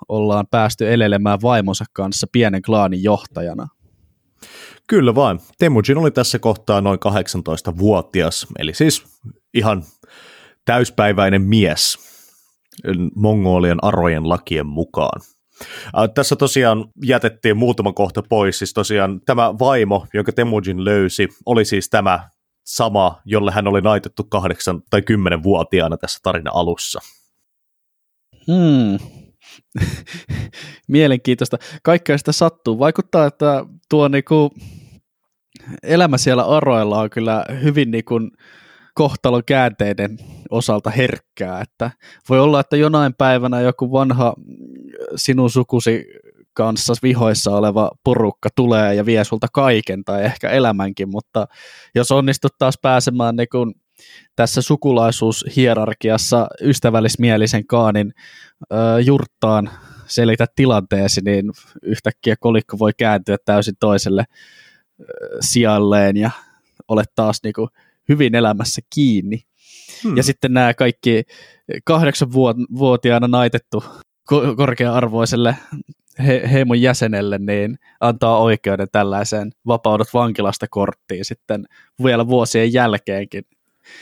ollaan 0.09 0.47
päästy 0.51 0.93
elelemään 0.93 1.39
vaimonsa 1.43 1.85
kanssa 1.93 2.27
pienen 2.33 2.63
klaanin 2.63 3.03
johtajana. 3.03 3.69
Kyllä 4.87 5.15
vain. 5.15 5.41
Temujin 5.59 5.99
oli 5.99 6.11
tässä 6.11 6.39
kohtaa 6.39 6.81
noin 6.81 6.99
18-vuotias, 6.99 8.47
eli 8.59 8.75
siis 8.75 9.05
ihan 9.55 9.85
täyspäiväinen 10.65 11.43
mies 11.43 11.99
Mongolian 13.15 13.79
arojen 13.83 14.29
lakien 14.29 14.67
mukaan. 14.67 15.21
Tässä 16.15 16.37
tosiaan 16.37 16.85
jätettiin 17.05 17.57
muutama 17.57 17.93
kohta 17.93 18.23
pois, 18.29 18.59
siis 18.59 18.75
tosiaan 18.75 19.21
tämä 19.27 19.59
vaimo, 19.59 20.07
jonka 20.15 20.33
Temujin 20.33 20.85
löysi, 20.85 21.29
oli 21.47 21.65
siis 21.65 21.91
tämä 21.91 22.29
sama, 22.65 23.21
jolle 23.25 23.53
hän 23.53 23.69
oli 23.69 23.81
naitettu 23.81 24.25
kahdeksan 24.25 24.83
tai 24.91 25.03
kymmenen 25.03 25.43
vuotiaana 25.43 25.97
tässä 25.97 26.19
tarina 26.23 26.51
alussa. 26.55 27.01
Hmm. 28.47 28.99
Mielenkiintoista. 30.89 31.59
Kaikkea 31.83 32.19
sitä 32.19 32.33
sattuu. 32.33 32.79
Vaikuttaa, 32.79 33.27
että 33.27 33.65
tuo 33.91 34.09
niinku 34.09 34.51
elämä 35.83 36.19
siellä 36.19 36.45
aroilla 36.45 37.01
on 37.01 37.11
kyllä 37.11 37.45
hyvin 37.63 37.91
niinku 37.91 38.15
kohtalon 38.95 39.43
käänteiden 39.47 40.19
osalta 40.51 40.91
herkkää, 40.91 41.61
että 41.61 41.91
voi 42.29 42.41
olla, 42.41 42.61
että 42.61 42.77
jonain 42.77 43.15
päivänä 43.19 43.61
joku 43.61 43.93
vanha 43.93 44.35
sinun 45.17 45.51
sukusi 45.51 46.05
kanssa 46.55 46.95
vihoissa 47.03 47.57
oleva 47.57 47.91
porukka 48.05 48.49
tulee 48.57 48.95
ja 48.95 49.07
vie 49.07 49.25
sulta 49.25 49.47
kaiken 49.53 50.05
tai 50.05 50.25
ehkä 50.25 50.51
elämänkin, 50.51 51.11
mutta 51.11 51.47
jos 51.95 52.13
onnistut 52.13 52.53
taas 52.59 52.79
pääsemään 52.83 53.37
niin 53.37 53.75
tässä 54.37 54.63
sukulaisuushierarkiassa 54.63 56.47
ystävällismielisen 56.63 57.67
kaanin 57.67 58.13
ö, 58.73 58.77
jurttaan 59.05 59.71
selitä 60.07 60.47
tilanteesi, 60.57 61.21
niin 61.21 61.51
yhtäkkiä 61.83 62.37
kolikko 62.41 62.79
voi 62.79 62.93
kääntyä 62.97 63.37
täysin 63.45 63.75
toiselle 63.81 64.25
sijalleen 65.41 66.17
ja 66.17 66.31
olet 66.89 67.11
taas 67.15 67.41
niin 67.43 67.53
kuin, 67.53 67.69
hyvin 68.09 68.35
elämässä 68.35 68.83
kiinni. 68.95 69.41
Hmm. 70.05 70.17
Ja 70.17 70.23
sitten 70.23 70.55
nämä 70.55 70.75
kaikki 70.75 71.23
kahdeksanvuotiaana 71.85 73.29
naitettu 73.29 73.85
korkea-arvoiselle 74.57 75.57
he, 76.27 76.43
heimon 76.53 76.81
jäsenelle, 76.81 77.39
niin 77.39 77.79
antaa 78.01 78.39
oikeuden 78.39 78.89
tällaiseen 78.93 79.53
vapaudet 79.67 80.15
vankilasta 80.15 80.67
korttiin 80.71 81.25
sitten 81.25 81.65
vielä 82.05 82.27
vuosien 82.27 82.73
jälkeenkin. 82.73 83.45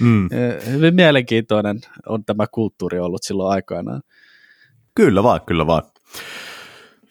Mm. 0.01 0.29
Hyvin 0.71 0.95
mielenkiintoinen 0.95 1.81
on 2.09 2.25
tämä 2.25 2.47
kulttuuri 2.53 2.99
ollut 2.99 3.23
silloin 3.23 3.53
aikanaan. 3.53 4.03
Kyllä 4.95 5.23
vaan, 5.23 5.41
kyllä 5.47 5.67
vaan. 5.67 5.83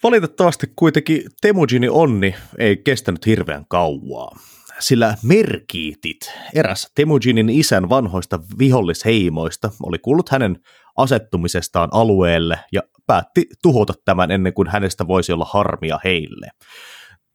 Valitettavasti 0.03 0.67
kuitenkin 0.75 1.23
Temujinin 1.41 1.91
onni 1.91 2.35
ei 2.57 2.77
kestänyt 2.77 3.25
hirveän 3.25 3.65
kauaa, 3.67 4.39
sillä 4.79 5.17
Merkiitit, 5.23 6.31
eräs 6.55 6.91
Temujinin 6.95 7.49
isän 7.49 7.89
vanhoista 7.89 8.39
vihollisheimoista, 8.59 9.71
oli 9.83 9.99
kuullut 9.99 10.29
hänen 10.29 10.59
asettumisestaan 10.97 11.89
alueelle 11.91 12.59
ja 12.71 12.81
päätti 13.07 13.45
tuhota 13.61 13.93
tämän 14.05 14.31
ennen 14.31 14.53
kuin 14.53 14.67
hänestä 14.67 15.07
voisi 15.07 15.31
olla 15.31 15.45
harmia 15.45 15.99
heille. 16.03 16.49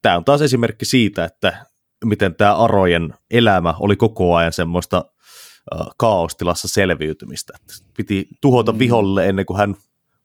Tämä 0.02 0.16
on 0.16 0.24
taas 0.24 0.42
esimerkki 0.42 0.84
siitä, 0.84 1.24
että 1.24 1.66
miten 2.04 2.34
tämä 2.34 2.56
Arojen 2.56 3.14
elämä 3.30 3.74
oli 3.80 3.96
koko 3.96 4.34
ajan 4.34 4.52
semmoista 4.52 5.04
äh, 5.74 5.86
kaostilassa 5.96 6.68
selviytymistä. 6.68 7.52
Piti 7.96 8.28
tuhota 8.40 8.72
mm. 8.72 8.78
viholle 8.78 9.28
ennen 9.28 9.46
kuin 9.46 9.56
hän 9.56 9.76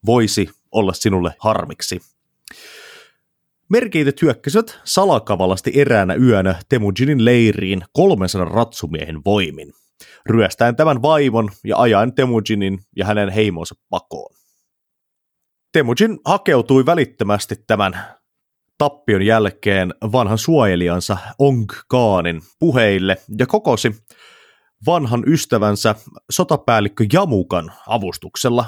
voisi 0.05 0.49
olla 0.73 0.93
sinulle 0.93 1.35
harmiksi. 1.39 2.01
Merkeitet 3.69 4.21
hyökkäsivät 4.21 4.79
salakavalasti 4.83 5.71
eräänä 5.75 6.15
yönä 6.15 6.55
Temujinin 6.69 7.25
leiriin 7.25 7.81
300 7.93 8.49
ratsumiehen 8.49 9.21
voimin, 9.25 9.73
ryöstäen 10.25 10.75
tämän 10.75 11.01
vaimon 11.01 11.49
ja 11.63 11.77
ajaen 11.77 12.13
Temujinin 12.13 12.79
ja 12.95 13.05
hänen 13.05 13.29
heimonsa 13.29 13.75
pakoon. 13.89 14.35
Temujin 15.71 16.19
hakeutui 16.25 16.85
välittömästi 16.85 17.55
tämän 17.67 18.03
tappion 18.77 19.21
jälkeen 19.21 19.93
vanhan 20.11 20.37
suojelijansa 20.37 21.17
Ong 21.39 21.65
Kaanin 21.87 22.41
puheille 22.59 23.17
ja 23.37 23.47
kokosi 23.47 23.95
vanhan 24.85 25.23
ystävänsä 25.27 25.95
sotapäällikkö 26.31 27.05
Jamukan 27.13 27.71
avustuksella 27.87 28.65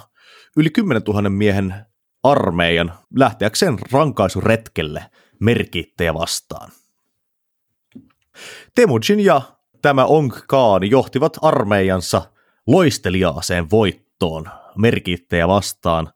yli 0.57 0.69
10 0.69 1.01
000 1.07 1.29
miehen 1.29 1.75
armeijan 2.31 2.93
lähteäkseen 3.15 3.77
rankaisuretkelle 3.91 5.05
merkittejä 5.39 6.13
vastaan. 6.13 6.71
Temujin 8.75 9.19
ja 9.19 9.41
tämä 9.81 10.05
Ong 10.05 10.31
Kaan 10.47 10.89
johtivat 10.89 11.37
armeijansa 11.41 12.21
loisteliaaseen 12.67 13.69
voittoon 13.69 14.49
merkittejä 14.77 15.47
vastaan 15.47 16.09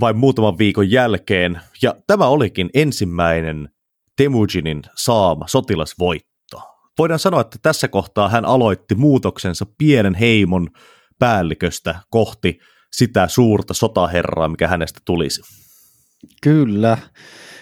vain 0.00 0.16
muutaman 0.16 0.58
viikon 0.58 0.90
jälkeen, 0.90 1.60
ja 1.82 1.94
tämä 2.06 2.26
olikin 2.26 2.70
ensimmäinen 2.74 3.68
Temujinin 4.16 4.82
saama 4.96 5.46
sotilasvoitto. 5.48 6.62
Voidaan 6.98 7.18
sanoa, 7.18 7.40
että 7.40 7.58
tässä 7.62 7.88
kohtaa 7.88 8.28
hän 8.28 8.44
aloitti 8.44 8.94
muutoksensa 8.94 9.66
pienen 9.78 10.14
heimon 10.14 10.68
päälliköstä 11.18 11.94
kohti 12.10 12.58
sitä 12.92 13.28
suurta 13.28 13.74
sotaherraa, 13.74 14.48
mikä 14.48 14.68
hänestä 14.68 15.00
tulisi. 15.04 15.42
Kyllä. 16.42 16.98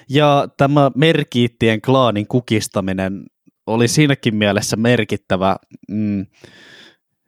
Ja 0.08 0.48
tämä 0.56 0.90
merkiittien 0.94 1.80
klaanin 1.80 2.26
kukistaminen 2.26 3.22
oli 3.66 3.88
siinäkin 3.88 4.34
mielessä 4.34 4.76
merkittävä, 4.76 5.56
mm, 5.90 6.26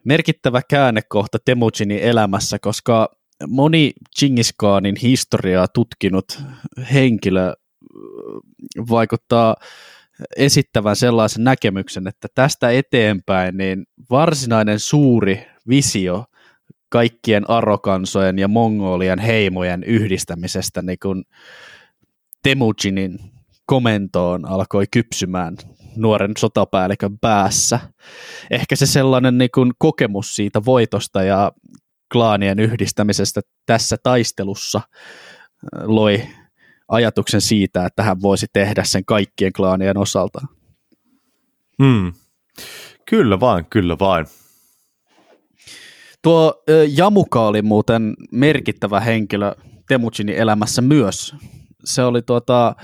merkittävä 0.04 0.62
käännekohta 0.68 1.38
Temujinin 1.44 1.98
elämässä, 1.98 2.58
koska 2.58 3.08
moni 3.48 3.92
Genghis 4.20 4.54
Khanin 4.60 4.96
historiaa 5.02 5.68
tutkinut 5.68 6.42
henkilö 6.92 7.54
vaikuttaa 8.90 9.56
esittävän 10.36 10.96
sellaisen 10.96 11.44
näkemyksen, 11.44 12.06
että 12.06 12.28
tästä 12.34 12.70
eteenpäin 12.70 13.56
niin 13.56 13.84
varsinainen 14.10 14.80
suuri 14.80 15.46
visio 15.68 16.24
kaikkien 16.92 17.50
arokansojen 17.50 18.38
ja 18.38 18.48
mongolien 18.48 19.18
heimojen 19.18 19.84
yhdistämisestä 19.84 20.82
niin 20.82 20.98
kun 21.02 21.24
Temujinin 22.42 23.18
komentoon 23.66 24.48
alkoi 24.48 24.84
kypsymään 24.90 25.56
nuoren 25.96 26.32
sotapäällikön 26.38 27.18
päässä. 27.18 27.80
Ehkä 28.50 28.76
se 28.76 28.86
sellainen 28.86 29.38
niin 29.38 29.50
kun 29.54 29.72
kokemus 29.78 30.36
siitä 30.36 30.64
voitosta 30.64 31.22
ja 31.22 31.52
klaanien 32.12 32.58
yhdistämisestä 32.58 33.40
tässä 33.66 33.96
taistelussa 34.02 34.80
loi 35.82 36.22
ajatuksen 36.88 37.40
siitä, 37.40 37.86
että 37.86 38.02
hän 38.02 38.22
voisi 38.22 38.46
tehdä 38.52 38.84
sen 38.84 39.04
kaikkien 39.04 39.52
klaanien 39.52 39.98
osalta. 39.98 40.40
Hmm. 41.82 42.12
Kyllä 43.10 43.40
vain, 43.40 43.66
kyllä 43.70 43.98
vain. 43.98 44.26
Tuo 46.22 46.62
Jamuka 46.96 47.46
oli 47.46 47.62
muuten 47.62 48.14
merkittävä 48.32 49.00
henkilö 49.00 49.54
Temujinin 49.88 50.36
elämässä 50.36 50.82
myös. 50.82 51.34
Se 51.84 52.02
oli 52.02 52.22
tuota, 52.22 52.76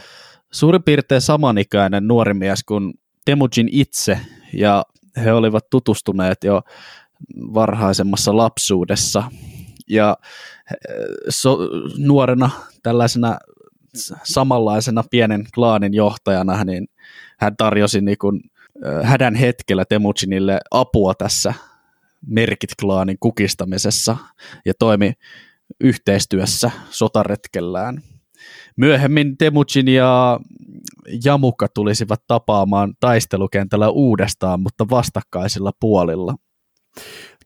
suurin 0.53 0.83
piirtein 0.83 1.21
samanikäinen 1.21 2.09
nuori 2.09 2.35
mies 2.35 2.65
kuin 2.65 2.95
Temujin 3.25 3.69
itse, 3.73 4.19
ja 4.53 4.85
he 5.25 5.33
olivat 5.33 5.71
tutustuneet 5.71 6.45
jo 6.45 6.63
varhaisemmassa 7.55 8.37
lapsuudessa. 8.37 9.23
Ja 9.91 10.17
so, 11.29 11.59
nuorena 11.99 12.51
tällaisena 12.83 13.39
samanlaisena 14.25 15.05
pienen 15.11 15.45
klaanin 15.55 15.95
johtajana, 15.95 16.65
niin 16.65 16.89
hän 17.39 17.57
tarjosi 17.57 18.01
niin 18.01 18.19
kuin, 18.19 18.41
hädän 19.03 19.35
hetkellä 19.35 19.85
Temujinille 19.85 20.61
apua 20.71 21.15
tässä 21.15 21.55
Merkit-klaanin 22.27 23.17
kukistamisessa 23.21 24.17
ja 24.67 24.73
toimi 24.79 25.13
yhteistyössä 25.81 26.71
sotaretkellään. 26.91 28.03
Myöhemmin 28.77 29.39
Temujin 29.39 29.89
ja 29.89 30.41
Jamukka 31.25 31.69
tulisivat 31.69 32.23
tapaamaan 32.27 32.95
taistelukentällä 33.01 33.89
uudestaan, 33.89 34.61
mutta 34.61 34.87
vastakkaisilla 34.91 35.73
puolilla. 35.81 36.35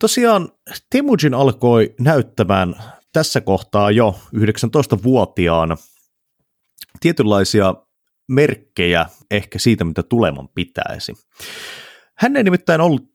Tosiaan 0.01 0.49
Temujin 0.91 1.35
alkoi 1.35 1.95
näyttämään 2.01 2.75
tässä 3.13 3.41
kohtaa 3.41 3.91
jo 3.91 4.21
19-vuotiaana 4.37 5.77
tietynlaisia 7.01 7.75
merkkejä 8.29 9.07
ehkä 9.31 9.59
siitä, 9.59 9.85
mitä 9.85 10.03
tuleman 10.03 10.49
pitäisi. 10.55 11.13
Hän 12.19 12.37
ei 12.37 12.45
nimittäin 12.45 12.81
ollut 12.81 13.13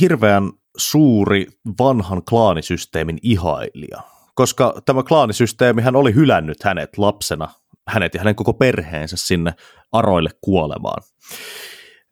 hirveän 0.00 0.52
suuri 0.78 1.46
vanhan 1.78 2.22
klaanisysteemin 2.24 3.18
ihailija, 3.22 4.02
koska 4.34 4.82
tämä 4.84 5.02
klaanisysteemi 5.02 5.82
hän 5.82 5.96
oli 5.96 6.14
hylännyt 6.14 6.62
hänet 6.62 6.98
lapsena, 6.98 7.48
hänet 7.88 8.14
ja 8.14 8.20
hänen 8.20 8.34
koko 8.34 8.52
perheensä 8.52 9.16
sinne 9.16 9.54
aroille 9.92 10.30
kuolemaan. 10.40 11.02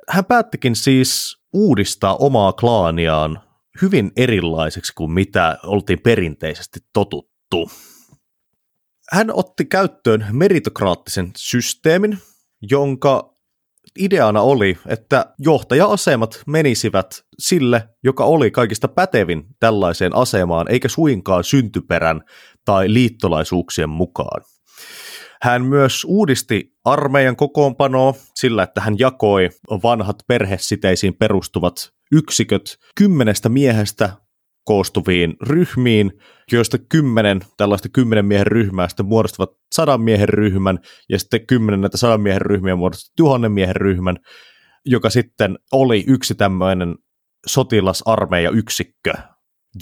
Hän 0.09 0.25
päättikin 0.25 0.77
siis 0.77 1.39
uudistaa 1.53 2.17
omaa 2.17 2.53
klaaniaan 2.53 3.41
hyvin 3.83 4.13
erilaiseksi 4.17 4.93
kuin 4.95 5.13
mitä 5.13 5.59
oltiin 5.63 6.01
perinteisesti 6.01 6.81
totuttu. 6.93 7.71
Hän 9.11 9.31
otti 9.33 9.65
käyttöön 9.65 10.27
meritokraattisen 10.33 11.33
systeemin, 11.37 12.19
jonka 12.71 13.36
ideana 13.99 14.41
oli, 14.41 14.79
että 14.87 15.35
johtaja-asemat 15.39 16.43
menisivät 16.47 17.25
sille, 17.39 17.89
joka 18.05 18.25
oli 18.25 18.51
kaikista 18.51 18.89
pätevin 18.89 19.45
tällaiseen 19.61 20.17
asemaan, 20.17 20.71
eikä 20.71 20.89
suinkaan 20.89 21.45
syntyperän 21.45 22.21
tai 22.65 22.93
liittolaisuuksien 22.93 23.89
mukaan. 23.89 24.43
Hän 25.43 25.65
myös 25.65 26.05
uudisti 26.05 26.75
armeijan 26.85 27.37
kokoonpanoa 27.37 28.15
sillä, 28.35 28.63
että 28.63 28.81
hän 28.81 28.99
jakoi 28.99 29.51
vanhat 29.83 30.17
perhesiteisiin 30.29 31.15
perustuvat 31.15 31.91
yksiköt 32.13 32.79
kymmenestä 32.95 33.49
miehestä 33.49 34.13
koostuviin 34.67 35.37
ryhmiin, 35.43 36.13
joista 36.53 36.79
kymmenen 36.79 37.41
tällaista 37.57 37.89
kymmenen 37.89 38.27
miehen 38.27 38.47
ryhmää 38.47 38.89
sitten 38.89 39.07
muodostavat 39.07 39.51
sadan 39.75 40.01
miehen 40.01 40.29
ryhmän, 40.29 40.79
ja 41.09 41.19
sitten 41.19 41.47
kymmenen 41.47 41.81
näitä 41.81 41.97
sadan 41.97 42.21
miehen 42.21 42.41
ryhmiä 42.41 42.77
muodostavat 42.77 43.13
tuhannen 43.17 43.53
miehen 43.53 43.77
ryhmän, 43.77 44.17
joka 44.85 45.11
sitten 45.11 45.59
oli 45.73 46.05
yksi 46.07 46.35
tämmöinen 46.35 46.95
sotilasarmeija 47.47 48.51
yksikkö, 48.51 49.13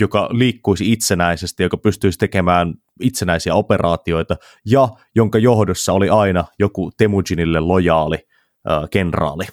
joka 0.00 0.28
liikkuisi 0.32 0.92
itsenäisesti, 0.92 1.62
joka 1.62 1.76
pystyisi 1.76 2.18
tekemään 2.18 2.74
itsenäisiä 3.00 3.54
operaatioita, 3.54 4.36
ja 4.66 4.88
jonka 5.14 5.38
johdossa 5.38 5.92
oli 5.92 6.08
aina 6.08 6.44
joku 6.58 6.92
Temujinille 6.96 7.60
lojaali 7.60 8.16
äh, 8.70 8.82
kenraali. 8.90 9.44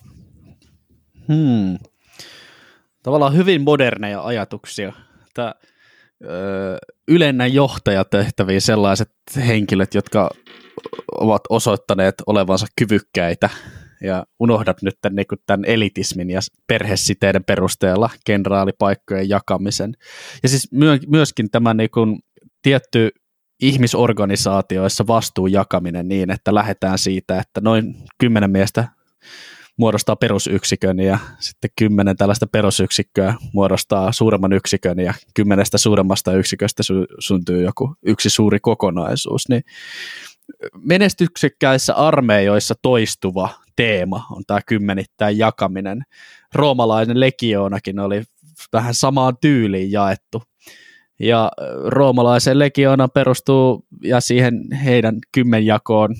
Hmm. 1.27 1.77
Tavallaan 3.03 3.35
hyvin 3.35 3.61
moderneja 3.61 4.25
ajatuksia. 4.25 4.93
Että, 5.31 5.55
ö, 6.23 6.77
ylennän 7.07 7.53
johtajatehtäviin 7.53 8.61
sellaiset 8.61 9.11
henkilöt, 9.47 9.93
jotka 9.93 10.29
ovat 11.11 11.41
osoittaneet 11.49 12.15
olevansa 12.27 12.67
kyvykkäitä 12.75 13.49
ja 14.01 14.25
unohdat 14.39 14.81
nyt 14.81 14.95
tämän, 15.01 15.15
niin 15.15 15.25
tämän 15.45 15.65
elitismin 15.65 16.29
ja 16.29 16.39
perhesiteiden 16.67 17.43
perusteella 17.43 18.09
kenraalipaikkojen 18.25 19.29
jakamisen. 19.29 19.93
Ja 20.43 20.49
siis 20.49 20.69
myöskin 21.07 21.51
tämä 21.51 21.73
niin 21.73 21.89
kuin, 21.89 22.19
tietty 22.61 23.09
ihmisorganisaatioissa 23.61 25.07
vastuun 25.07 25.51
jakaminen 25.51 26.07
niin, 26.07 26.31
että 26.31 26.55
lähdetään 26.55 26.97
siitä, 26.97 27.39
että 27.39 27.61
noin 27.61 27.95
kymmenen 28.17 28.51
miestä 28.51 28.87
muodostaa 29.77 30.15
perusyksikön 30.15 30.99
ja 30.99 31.19
sitten 31.39 31.71
kymmenen 31.75 32.17
tällaista 32.17 32.47
perusyksikköä 32.47 33.33
muodostaa 33.53 34.11
suuremman 34.11 34.53
yksikön 34.53 34.99
ja 34.99 35.13
kymmenestä 35.33 35.77
suuremmasta 35.77 36.33
yksiköstä 36.33 36.83
sy- 36.83 37.07
syntyy 37.19 37.63
joku 37.63 37.95
yksi 38.05 38.29
suuri 38.29 38.59
kokonaisuus. 38.59 39.49
Niin 39.49 39.63
menestyksekkäissä 40.85 41.93
armeijoissa 41.93 42.75
toistuva 42.81 43.49
teema 43.75 44.25
on 44.31 44.43
tämä 44.47 44.59
kymmenittäin 44.65 45.37
jakaminen. 45.37 46.03
Roomalainen 46.55 47.19
legioonakin 47.19 47.99
oli 47.99 48.23
vähän 48.73 48.93
samaan 48.93 49.37
tyyliin 49.41 49.91
jaettu. 49.91 50.43
Ja 51.19 51.51
roomalaisen 51.85 52.59
legioona 52.59 53.07
perustuu 53.07 53.85
ja 54.03 54.21
siihen 54.21 54.71
heidän 54.85 55.15
kymmenjakoon 55.31 56.15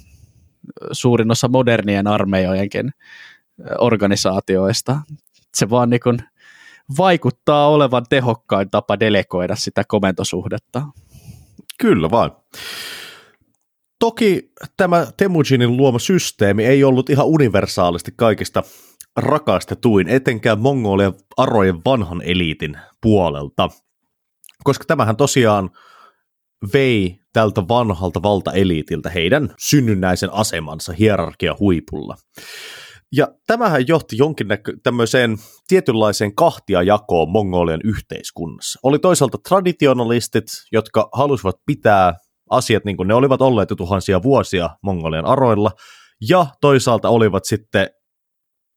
suurin 0.91 1.31
osa 1.31 1.47
modernien 1.47 2.07
armeijojenkin 2.07 2.91
organisaatioista. 3.79 4.97
Se 5.53 5.69
vaan 5.69 5.89
niin 5.89 5.99
kuin 6.03 6.17
vaikuttaa 6.97 7.69
olevan 7.69 8.05
tehokkain 8.09 8.69
tapa 8.69 8.99
delegoida 8.99 9.55
sitä 9.55 9.83
komentosuhdetta. 9.87 10.81
Kyllä 11.79 12.11
vaan. 12.11 12.31
Toki 13.99 14.51
tämä 14.77 15.07
Temujinin 15.17 15.77
luoma 15.77 15.99
systeemi 15.99 16.65
ei 16.65 16.83
ollut 16.83 17.09
ihan 17.09 17.25
universaalisti 17.25 18.13
kaikista 18.15 18.63
rakastetuin, 19.15 20.07
etenkään 20.07 20.59
Mongolian 20.59 21.13
arojen 21.37 21.81
vanhan 21.85 22.21
eliitin 22.21 22.77
puolelta, 23.01 23.69
koska 24.63 24.85
tämähän 24.85 25.17
tosiaan 25.17 25.69
vei 26.73 27.19
tältä 27.33 27.67
vanhalta 27.67 28.23
valtaeliitiltä 28.23 29.09
heidän 29.09 29.55
synnynnäisen 29.59 30.33
asemansa 30.33 30.93
hierarkia 30.93 31.55
huipulla. 31.59 32.15
Ja 33.15 33.27
tämähän 33.47 33.87
johti 33.87 34.17
jonkinnäkö 34.17 34.73
tämmöiseen 34.83 35.37
tietynlaiseen 35.67 36.35
kahtiajakoon 36.35 37.31
Mongolian 37.31 37.81
yhteiskunnassa. 37.83 38.79
Oli 38.83 38.99
toisaalta 38.99 39.37
traditionalistit, 39.49 40.45
jotka 40.71 41.09
halusivat 41.13 41.55
pitää 41.65 42.13
asiat 42.49 42.85
niin 42.85 42.97
kuin 42.97 43.07
ne 43.07 43.13
olivat 43.13 43.41
olleet 43.41 43.69
jo 43.69 43.75
tuhansia 43.75 44.23
vuosia 44.23 44.69
Mongolian 44.83 45.25
aroilla, 45.25 45.71
ja 46.29 46.45
toisaalta 46.61 47.09
olivat 47.09 47.45
sitten 47.45 47.89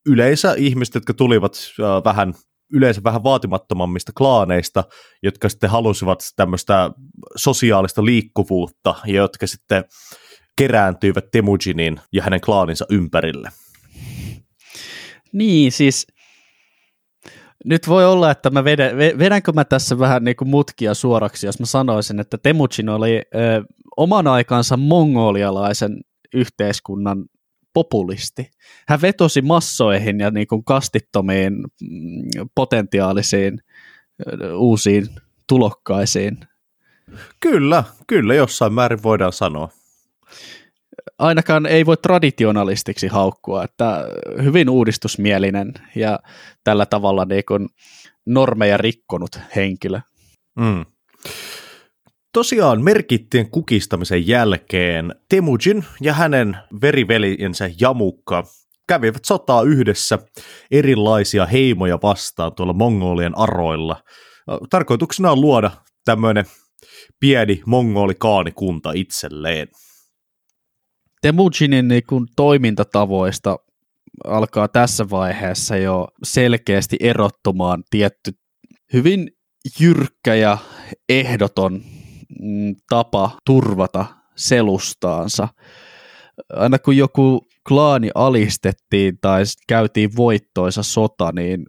yleensä 0.07 0.55
ihmiset, 0.59 0.95
jotka 0.95 1.15
tulivat 1.15 1.53
äh, 1.55 2.05
vähän 2.05 2.35
yleensä 2.73 3.01
vähän 3.05 3.25
vaatimattomammista 3.25 4.13
klaaneista, 4.17 4.85
jotka 5.23 5.49
sitten 5.49 5.71
halusivat 5.71 6.19
tämmöistä 6.37 6.91
sosiaalista 7.37 8.05
liikkuvuutta, 8.05 8.95
ja 9.07 9.15
jotka 9.15 9.47
sitten 9.47 9.85
kerääntyivät 10.59 11.25
Temujinin 11.33 12.01
ja 12.13 12.23
hänen 12.23 12.41
klaaninsa 12.41 12.87
ympärille. 12.91 13.51
Niin, 15.35 15.73
siis 15.73 16.07
nyt 17.65 17.89
voi 17.89 18.05
olla, 18.05 18.31
että 18.31 18.51
mä 18.51 18.65
vedän, 18.65 18.97
vedänkö 18.97 19.53
mä 19.53 19.65
tässä 19.65 19.99
vähän 19.99 20.25
niin 20.25 20.37
kuin 20.37 20.49
mutkia 20.49 20.95
suoraksi, 20.95 21.47
jos 21.47 21.61
mä 21.61 21.67
sanoisin, 21.67 22.21
että 22.21 22.39
Temujin 22.39 22.89
oli 22.89 23.23
ö, 23.35 23.65
oman 23.97 24.27
aikansa 24.27 24.77
mongolialaisen 24.77 25.97
yhteiskunnan 26.35 27.25
populisti. 27.75 28.51
Hän 28.89 29.03
vetosi 29.03 29.43
massoihin 29.43 30.21
ja 30.21 30.31
niin 30.31 30.47
kuin 30.47 30.65
kastittomiin 30.65 31.53
mm, 31.55 32.49
potentiaalisiin 32.55 33.59
uusiin 34.57 35.07
tulokkaisiin. 35.49 36.39
Kyllä, 37.41 37.85
kyllä 38.07 38.35
jossain 38.35 38.73
määrin 38.73 39.03
voidaan 39.03 39.33
sanoa 39.33 39.69
ainakaan 41.19 41.67
ei 41.67 41.87
voi 41.87 41.97
traditionalistiksi 41.97 43.07
haukkua, 43.07 43.65
että 43.65 44.05
hyvin 44.43 44.71
uudistusmielinen 44.71 45.73
ja 45.95 46.19
tällä 46.65 46.87
tavalla 46.87 47.25
niin 47.25 47.45
kuin 47.49 47.69
normeja 48.27 48.77
rikkonut 48.77 49.39
henkilö. 49.57 50.01
Mm. 50.59 50.85
Tosiaan 52.33 52.83
merkittien 52.83 53.51
kukistamisen 53.51 54.27
jälkeen 54.27 55.15
Temujin 55.29 55.85
ja 56.01 56.13
hänen 56.13 56.57
veriveljensä 56.83 57.71
Jamukka 57.81 58.45
kävivät 58.89 59.25
sotaa 59.25 59.63
yhdessä 59.63 60.19
erilaisia 60.71 61.47
heimoja 61.47 61.99
vastaan 62.03 62.55
tuolla 62.55 62.73
Mongolian 62.73 63.39
aroilla. 63.39 64.03
Tarkoituksena 64.71 65.31
on 65.31 65.41
luoda 65.41 65.71
tämmöinen 66.05 66.45
pieni 67.21 67.63
mongolikaanikunta 67.67 68.93
itselleen. 68.93 69.69
Temujinin 71.25 71.89
niin 71.89 72.03
kuin 72.09 72.27
toimintatavoista 72.37 73.59
alkaa 74.25 74.69
tässä 74.69 75.11
vaiheessa 75.11 75.77
jo 75.77 76.09
selkeästi 76.23 76.97
erottumaan 77.01 77.83
tietty 77.91 78.33
hyvin 78.93 79.29
jyrkkä 79.81 80.35
ja 80.35 80.59
ehdoton 81.09 81.83
mm, 82.43 82.77
tapa 82.89 83.31
turvata 83.47 84.07
selustaansa. 84.37 85.49
Aina 86.53 86.79
kun 86.79 86.97
joku 86.97 87.47
klaani 87.69 88.11
alistettiin 88.15 89.19
tai 89.21 89.43
käytiin 89.69 90.11
voittoisa 90.17 90.83
sota, 90.83 91.33
niin 91.33 91.67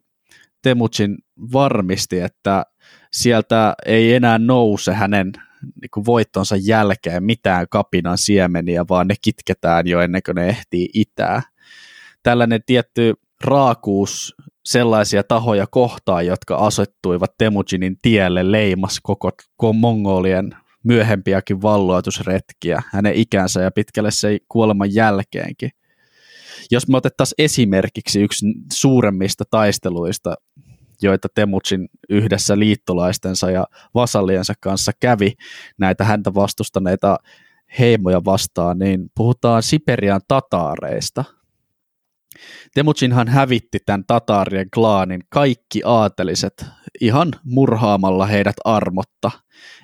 Temujin 0.61 1.17
varmisti, 1.53 2.19
että 2.19 2.65
sieltä 3.13 3.75
ei 3.85 4.13
enää 4.13 4.39
nouse 4.39 4.93
hänen 4.93 5.31
niin 5.81 5.89
kuin 5.93 6.05
voittonsa 6.05 6.55
jälkeen 6.55 7.23
mitään 7.23 7.65
kapinan 7.69 8.17
siemeniä, 8.17 8.85
vaan 8.89 9.07
ne 9.07 9.15
kitketään 9.21 9.87
jo 9.87 10.01
ennen 10.01 10.21
kuin 10.25 10.35
ne 10.35 10.49
ehtii 10.49 10.89
itää. 10.93 11.41
Tällainen 12.23 12.61
tietty 12.65 13.13
raakuus 13.43 14.35
sellaisia 14.65 15.23
tahoja 15.23 15.67
kohtaan, 15.67 16.25
jotka 16.25 16.55
asettuivat 16.55 17.31
Temujinin 17.37 17.97
tielle 18.01 18.51
leimas 18.51 18.99
koko, 19.03 19.31
Mongolien 19.73 20.55
myöhempiäkin 20.83 21.61
valloitusretkiä 21.61 22.81
hänen 22.91 23.13
ikänsä 23.13 23.61
ja 23.61 23.71
pitkälle 23.71 24.11
se 24.11 24.37
kuoleman 24.49 24.93
jälkeenkin. 24.93 25.69
Jos 26.71 26.87
me 26.87 26.97
otettaisiin 26.97 27.35
esimerkiksi 27.45 28.21
yksi 28.21 28.45
suuremmista 28.73 29.43
taisteluista 29.51 30.35
joita 31.01 31.27
Temutsin 31.35 31.87
yhdessä 32.09 32.59
liittolaistensa 32.59 33.51
ja 33.51 33.67
vasalliensa 33.95 34.53
kanssa 34.59 34.91
kävi 34.99 35.33
näitä 35.77 36.03
häntä 36.03 36.33
vastustaneita 36.33 37.17
heimoja 37.79 38.25
vastaan, 38.25 38.79
niin 38.79 39.09
puhutaan 39.15 39.63
Siperian 39.63 40.21
tataareista. 40.27 41.23
Temutsinhan 42.73 43.27
hävitti 43.27 43.79
tämän 43.85 44.03
tataarien 44.07 44.69
klaanin 44.73 45.21
kaikki 45.29 45.81
aateliset 45.85 46.65
ihan 47.01 47.31
murhaamalla 47.43 48.25
heidät 48.25 48.55
armotta. 48.65 49.31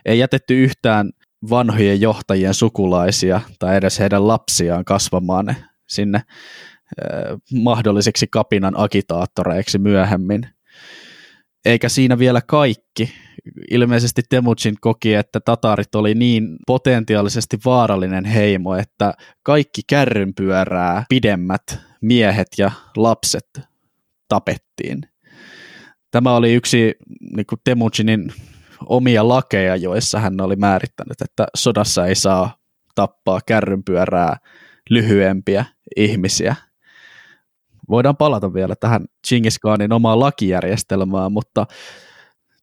Ei 0.05 0.19
jätetty 0.19 0.63
yhtään 0.63 1.09
vanhojen 1.49 2.01
johtajien 2.01 2.53
sukulaisia 2.53 3.41
tai 3.59 3.75
edes 3.75 3.99
heidän 3.99 4.27
lapsiaan 4.27 4.85
kasvamaan 4.85 5.55
sinne 5.87 6.17
eh, 6.17 7.37
mahdollisiksi 7.61 8.27
kapinan 8.27 8.73
agitaattoreiksi 8.77 9.77
myöhemmin. 9.77 10.47
Eikä 11.65 11.89
siinä 11.89 12.19
vielä 12.19 12.41
kaikki. 12.41 13.13
Ilmeisesti 13.71 14.21
Temujin 14.29 14.75
koki, 14.81 15.13
että 15.13 15.39
tatarit 15.39 15.95
oli 15.95 16.13
niin 16.13 16.55
potentiaalisesti 16.67 17.57
vaarallinen 17.65 18.25
heimo, 18.25 18.75
että 18.75 19.13
kaikki 19.43 19.81
kärrynpyörää 19.87 21.05
pidemmät 21.09 21.79
miehet 22.01 22.47
ja 22.57 22.71
lapset 22.97 23.61
tapettiin. 24.27 25.01
Tämä 26.11 26.35
oli 26.35 26.53
yksi 26.53 26.95
niin 27.35 27.45
kuin 27.45 27.59
Temujinin 27.63 28.33
omia 28.85 29.27
lakeja, 29.27 29.75
joissa 29.75 30.19
hän 30.19 30.41
oli 30.41 30.55
määrittänyt, 30.55 31.21
että 31.21 31.47
sodassa 31.55 32.05
ei 32.05 32.15
saa 32.15 32.57
tappaa 32.95 33.39
kärrynpyörää 33.45 34.37
lyhyempiä 34.89 35.65
ihmisiä. 35.95 36.55
Voidaan 37.91 38.17
palata 38.17 38.53
vielä 38.53 38.75
tähän 38.75 39.05
Genghis 39.29 39.59
Khanin 39.59 39.93
omaan 39.93 40.19
lakijärjestelmään, 40.19 41.31
mutta 41.31 41.67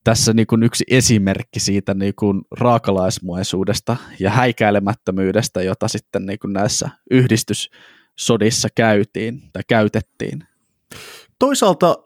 tässä 0.04 0.32
niin 0.32 0.46
kuin 0.46 0.62
yksi 0.62 0.84
esimerkki 0.90 1.60
siitä 1.60 1.94
niin 1.94 2.14
kuin 2.14 2.42
raakalaismuaisuudesta 2.50 3.96
ja 4.20 4.30
häikäilemättömyydestä, 4.30 5.62
jota 5.62 5.88
sitten 5.88 6.26
niin 6.26 6.38
kuin 6.38 6.52
näissä 6.52 6.90
yhdistyssodissa 7.10 8.68
käytiin 8.74 9.42
tai 9.52 9.62
käytettiin. 9.68 10.44
Toisaalta 11.38 11.96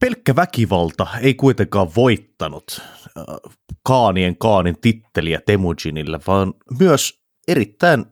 pelkkä 0.00 0.36
väkivalta 0.36 1.06
ei 1.20 1.34
kuitenkaan 1.34 1.88
voittanut 1.96 2.80
äh, 2.80 3.24
Kaanien 3.82 4.38
Kaanin 4.38 4.80
titteliä 4.80 5.40
Temujinille, 5.46 6.20
vaan 6.26 6.54
myös 6.78 7.20
erittäin 7.48 8.04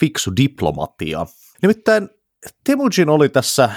fiksu 0.00 0.32
diplomatia. 0.36 1.26
Nimittäin 1.62 2.08
Temujin 2.64 3.08
oli 3.08 3.28
tässä 3.28 3.70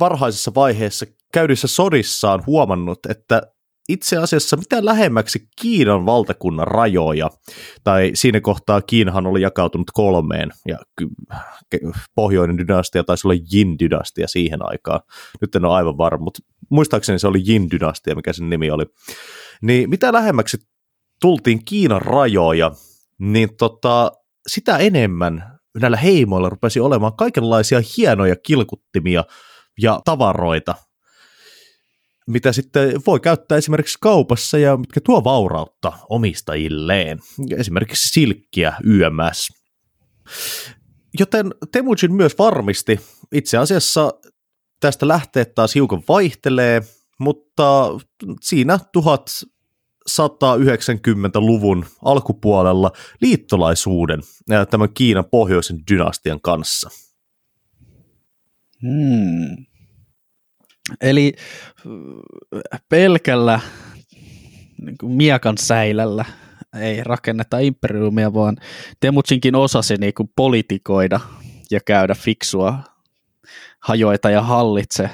varhaisessa 0.00 0.52
vaiheessa 0.54 1.06
käydyssä 1.32 1.68
sodissaan 1.68 2.42
huomannut, 2.46 2.98
että 3.08 3.42
itse 3.88 4.16
asiassa 4.16 4.56
mitä 4.56 4.84
lähemmäksi 4.84 5.48
Kiinan 5.60 6.06
valtakunnan 6.06 6.68
rajoja, 6.68 7.30
tai 7.84 8.10
siinä 8.14 8.40
kohtaa 8.40 8.82
Kiinahan 8.82 9.26
oli 9.26 9.42
jakautunut 9.42 9.90
kolmeen, 9.92 10.50
ja 10.68 10.78
pohjoinen 12.14 12.58
dynastia 12.58 13.04
taisi 13.04 13.26
olla 13.26 13.34
Jin-dynastia 13.52 14.26
siihen 14.26 14.60
aikaan, 14.62 15.00
nyt 15.40 15.54
en 15.54 15.64
ole 15.64 15.74
aivan 15.74 15.98
varma, 15.98 16.24
mutta 16.24 16.40
muistaakseni 16.70 17.18
se 17.18 17.26
oli 17.26 17.38
Jin-dynastia, 17.38 18.14
mikä 18.14 18.32
sen 18.32 18.50
nimi 18.50 18.70
oli, 18.70 18.84
niin 19.62 19.90
mitä 19.90 20.12
lähemmäksi 20.12 20.56
tultiin 21.20 21.64
Kiinan 21.64 22.02
rajoja, 22.02 22.72
niin 23.18 23.56
tota, 23.56 24.12
sitä 24.46 24.78
enemmän 24.78 25.59
näillä 25.80 25.96
heimoilla 25.96 26.48
rupesi 26.48 26.80
olemaan 26.80 27.16
kaikenlaisia 27.16 27.80
hienoja 27.96 28.36
kilkuttimia 28.36 29.24
ja 29.82 30.00
tavaroita, 30.04 30.74
mitä 32.26 32.52
sitten 32.52 33.00
voi 33.06 33.20
käyttää 33.20 33.58
esimerkiksi 33.58 33.98
kaupassa 34.00 34.58
ja 34.58 34.76
mitkä 34.76 35.00
tuo 35.00 35.24
vaurautta 35.24 35.92
omistajilleen. 36.08 37.18
Esimerkiksi 37.56 38.08
silkkiä 38.08 38.72
YMS. 38.84 39.48
Joten 41.18 41.54
Temujin 41.72 42.12
myös 42.12 42.38
varmisti, 42.38 43.00
itse 43.32 43.58
asiassa 43.58 44.12
tästä 44.80 45.08
lähteet 45.08 45.54
taas 45.54 45.74
hiukan 45.74 46.02
vaihtelee, 46.08 46.82
mutta 47.20 47.88
siinä 48.40 48.78
1190-luvun 50.18 51.86
alkupuolella 52.04 52.92
liittolaisuuden 53.20 54.20
tämän 54.70 54.88
Kiinan 54.94 55.24
pohjoisen 55.30 55.78
dynastian 55.90 56.40
kanssa. 56.40 56.90
Hmm. 58.82 59.66
Eli 61.00 61.32
pelkällä 62.88 63.60
niin 64.82 64.98
kuin 65.00 65.12
miekan 65.12 65.58
säilällä 65.58 66.24
ei 66.80 67.04
rakenneta 67.04 67.58
imperiumia, 67.58 68.34
vaan 68.34 68.56
Temutsinkin 69.00 69.54
osasi 69.54 69.96
niin 69.96 70.14
kuin 70.14 70.30
politikoida 70.36 71.20
ja 71.70 71.80
käydä 71.86 72.14
fiksua 72.14 72.78
hajoita 73.80 74.30
ja 74.30 74.42
hallitse 74.42 75.10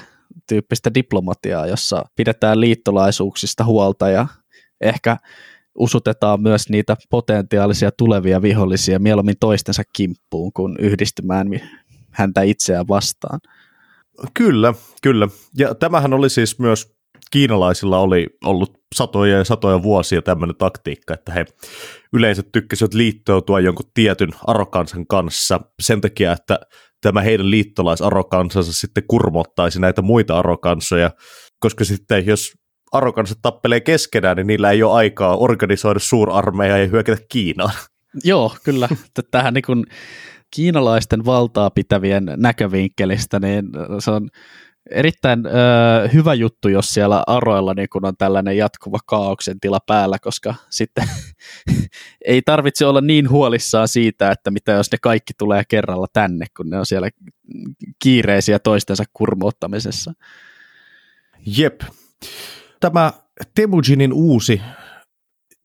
tyyppistä 0.49 0.93
diplomatiaa, 0.93 1.67
jossa 1.67 2.05
pidetään 2.15 2.61
liittolaisuuksista 2.61 3.63
huolta 3.63 4.09
ja 4.09 4.27
ehkä 4.81 5.17
usutetaan 5.77 6.41
myös 6.41 6.69
niitä 6.69 6.95
potentiaalisia 7.09 7.91
tulevia 7.91 8.41
vihollisia 8.41 8.99
mieluummin 8.99 9.35
toistensa 9.39 9.83
kimppuun 9.95 10.53
kuin 10.53 10.75
yhdistymään 10.79 11.47
häntä 12.11 12.41
itseään 12.41 12.87
vastaan. 12.87 13.39
Kyllä, 14.33 14.73
kyllä. 15.01 15.27
Ja 15.57 15.75
tämähän 15.75 16.13
oli 16.13 16.29
siis 16.29 16.59
myös 16.59 16.97
kiinalaisilla 17.31 17.99
oli 17.99 18.27
ollut 18.45 18.77
satoja 18.95 19.37
ja 19.37 19.43
satoja 19.43 19.83
vuosia 19.83 20.21
tämmöinen 20.21 20.55
taktiikka, 20.55 21.13
että 21.13 21.31
he 21.33 21.45
yleensä 22.13 22.43
tykkäsivät 22.51 22.93
liittoutua 22.93 23.59
jonkun 23.59 23.91
tietyn 23.93 24.29
arokansan 24.47 25.07
kanssa 25.07 25.59
sen 25.81 26.01
takia, 26.01 26.31
että 26.31 26.59
tämä 27.01 27.21
heidän 27.21 27.51
liittolaisarrokansansa 27.51 28.73
sitten 28.73 29.03
kurmottaisi 29.07 29.81
näitä 29.81 30.01
muita 30.01 30.39
arrokansoja, 30.39 31.11
koska 31.59 31.85
sitten 31.85 32.25
jos 32.25 32.53
arrokansat 32.91 33.37
tappelee 33.41 33.79
keskenään, 33.79 34.37
niin 34.37 34.47
niillä 34.47 34.71
ei 34.71 34.83
ole 34.83 34.93
aikaa 34.93 35.37
organisoida 35.37 35.99
suurarmeija 35.99 36.77
ja 36.77 36.87
hyökätä 36.87 37.21
Kiinaan. 37.29 37.73
Joo, 38.23 38.55
kyllä. 38.63 38.89
Tähän 39.31 39.53
niin 39.53 39.63
kuin 39.65 39.85
kiinalaisten 40.55 41.25
valtaa 41.25 41.69
pitävien 41.69 42.33
näkövinkkelistä, 42.37 43.39
niin 43.39 43.65
se 43.99 44.11
on 44.11 44.29
erittäin 44.91 45.45
ö, 45.45 45.49
hyvä 46.13 46.33
juttu, 46.33 46.69
jos 46.69 46.93
siellä 46.93 47.23
aroilla 47.27 47.73
niin 47.73 47.89
kun 47.89 48.05
on 48.05 48.17
tällainen 48.17 48.57
jatkuva 48.57 48.97
kaauksen 49.05 49.59
tila 49.59 49.79
päällä, 49.87 50.19
koska 50.19 50.55
sitten 50.69 51.09
ei 52.25 52.41
tarvitse 52.41 52.85
olla 52.85 53.01
niin 53.01 53.29
huolissaan 53.29 53.87
siitä, 53.87 54.31
että 54.31 54.51
mitä 54.51 54.71
jos 54.71 54.91
ne 54.91 54.97
kaikki 55.01 55.33
tulee 55.37 55.63
kerralla 55.67 56.07
tänne, 56.13 56.45
kun 56.57 56.69
ne 56.69 56.79
on 56.79 56.85
siellä 56.85 57.09
kiireisiä 58.03 58.59
toistensa 58.59 59.03
kurmoottamisessa. 59.13 60.13
Jep. 61.57 61.81
Tämä 62.79 63.13
Temujinin 63.55 64.13
uusi 64.13 64.61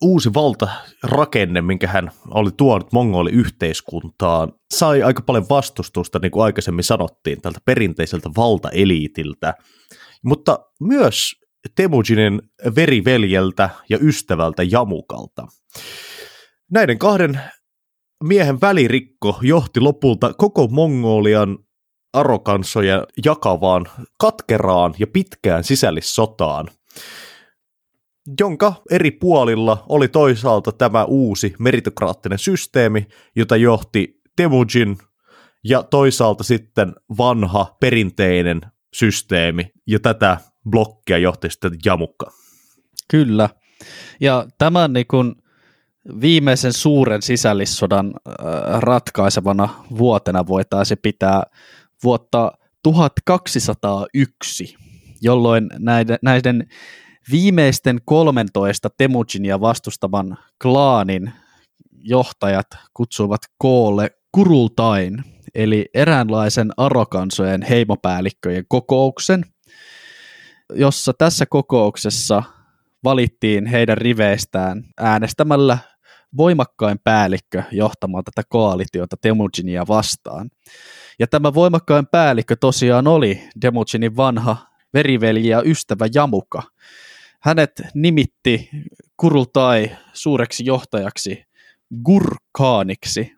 uusi 0.03 0.35
valtarakenne, 0.35 1.61
minkä 1.61 1.87
hän 1.87 2.11
oli 2.31 2.51
tuonut 2.57 2.93
mongoli-yhteiskuntaan, 2.93 4.53
sai 4.75 5.03
aika 5.03 5.23
paljon 5.23 5.49
vastustusta, 5.51 6.19
niin 6.19 6.31
kuin 6.33 6.45
aikaisemmin 6.45 6.85
sanottiin, 6.85 7.41
tältä 7.41 7.61
perinteiseltä 7.65 8.31
valtaeliitiltä, 8.37 9.55
mutta 10.25 10.59
myös 10.81 11.33
Temujinin 11.77 12.43
veriveljeltä 12.77 13.71
ja 13.89 13.99
ystävältä 14.01 14.63
Jamukalta. 14.63 15.47
Näiden 16.71 16.99
kahden 16.99 17.41
miehen 18.25 18.61
välirikko 18.61 19.39
johti 19.43 19.81
lopulta 19.81 20.35
koko 20.35 20.69
Mongolian 20.69 21.59
arokansoja 22.15 23.07
jakavaan, 23.25 23.87
katkeraan 24.21 24.95
ja 24.99 25.07
pitkään 25.07 25.65
sisällissotaan– 25.65 26.69
jonka 28.41 28.75
eri 28.91 29.11
puolilla 29.11 29.85
oli 29.89 30.09
toisaalta 30.09 30.73
tämä 30.73 31.05
uusi 31.05 31.55
meritokraattinen 31.59 32.39
systeemi, 32.39 33.07
jota 33.37 33.57
johti 33.57 34.21
Temujin, 34.37 34.99
ja 35.65 35.83
toisaalta 35.83 36.45
sitten 36.45 36.95
vanha 37.19 37.77
perinteinen 37.81 38.61
systeemi, 38.95 39.73
ja 39.87 40.01
tätä 40.01 40.37
blokkia 40.71 41.19
johti 41.19 41.51
sitten 41.51 41.73
Jamukka. 41.85 42.31
Kyllä, 43.11 43.49
ja 44.21 44.47
tämän 44.59 44.93
niin 44.93 45.07
kun 45.07 45.43
viimeisen 46.21 46.73
suuren 46.73 47.23
sisällissodan 47.23 48.07
äh, 48.07 48.35
ratkaisevana 48.81 49.69
vuotena 49.99 50.47
voitaisiin 50.47 50.99
pitää 51.03 51.43
vuotta 52.05 52.53
1201, 52.83 54.77
jolloin 55.23 55.69
näiden, 55.79 56.19
näiden 56.23 56.69
Viimeisten 57.31 57.99
13 58.05 58.89
Temujinia 58.97 59.61
vastustavan 59.61 60.39
klaanin 60.63 61.33
johtajat 62.03 62.67
kutsuivat 62.95 63.41
koolle 63.59 64.11
Kurultain, 64.33 65.25
eli 65.55 65.87
eräänlaisen 65.95 66.71
arokansojen 66.77 67.63
heimopäällikköjen 67.63 68.65
kokouksen, 68.69 69.45
jossa 70.75 71.13
tässä 71.19 71.47
kokouksessa 71.47 72.43
valittiin 73.05 73.67
heidän 73.67 73.99
riveistään 73.99 74.85
äänestämällä 75.01 75.79
voimakkain 76.37 76.99
päällikkö 77.05 77.63
johtamaan 77.73 78.25
tätä 78.25 78.43
koalitiota 78.49 79.17
Temujinia 79.17 79.85
vastaan. 79.89 80.51
Ja 81.19 81.27
tämä 81.27 81.55
voimakkain 81.55 82.07
päällikkö 82.07 82.57
tosiaan 82.61 83.07
oli 83.07 83.49
Temujinin 83.61 84.17
vanha 84.17 84.72
veriveli 84.95 85.49
ja 85.49 85.63
ystävä 85.65 86.07
Jamuka, 86.15 86.63
hänet 87.41 87.83
nimitti 87.95 88.71
Kurultai 89.17 89.91
suureksi 90.13 90.65
johtajaksi 90.65 91.45
Gurkaaniksi. 92.05 93.33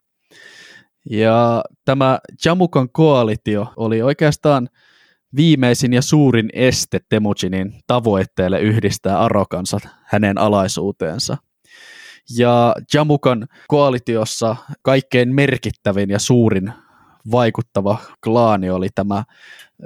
Ja 1.11 1.63
tämä 1.85 2.19
Jamukan 2.45 2.89
koalitio 2.93 3.73
oli 3.77 4.03
oikeastaan 4.03 4.69
viimeisin 5.37 5.93
ja 5.93 6.03
suurin 6.03 6.51
este 6.53 7.01
Temujinin 7.09 7.81
tavoitteelle 7.87 8.61
yhdistää 8.61 9.21
Arokansa 9.21 9.79
hänen 10.05 10.39
alaisuuteensa. 10.39 11.37
Ja 12.39 12.75
Jamukan 12.95 13.47
koalitiossa 13.69 14.57
kaikkein 14.83 15.35
merkittävin 15.35 16.11
ja 16.11 16.19
suurin 16.19 16.73
vaikuttava 17.31 17.99
klaani 18.25 18.71
oli 18.71 18.89
tämä 18.95 19.25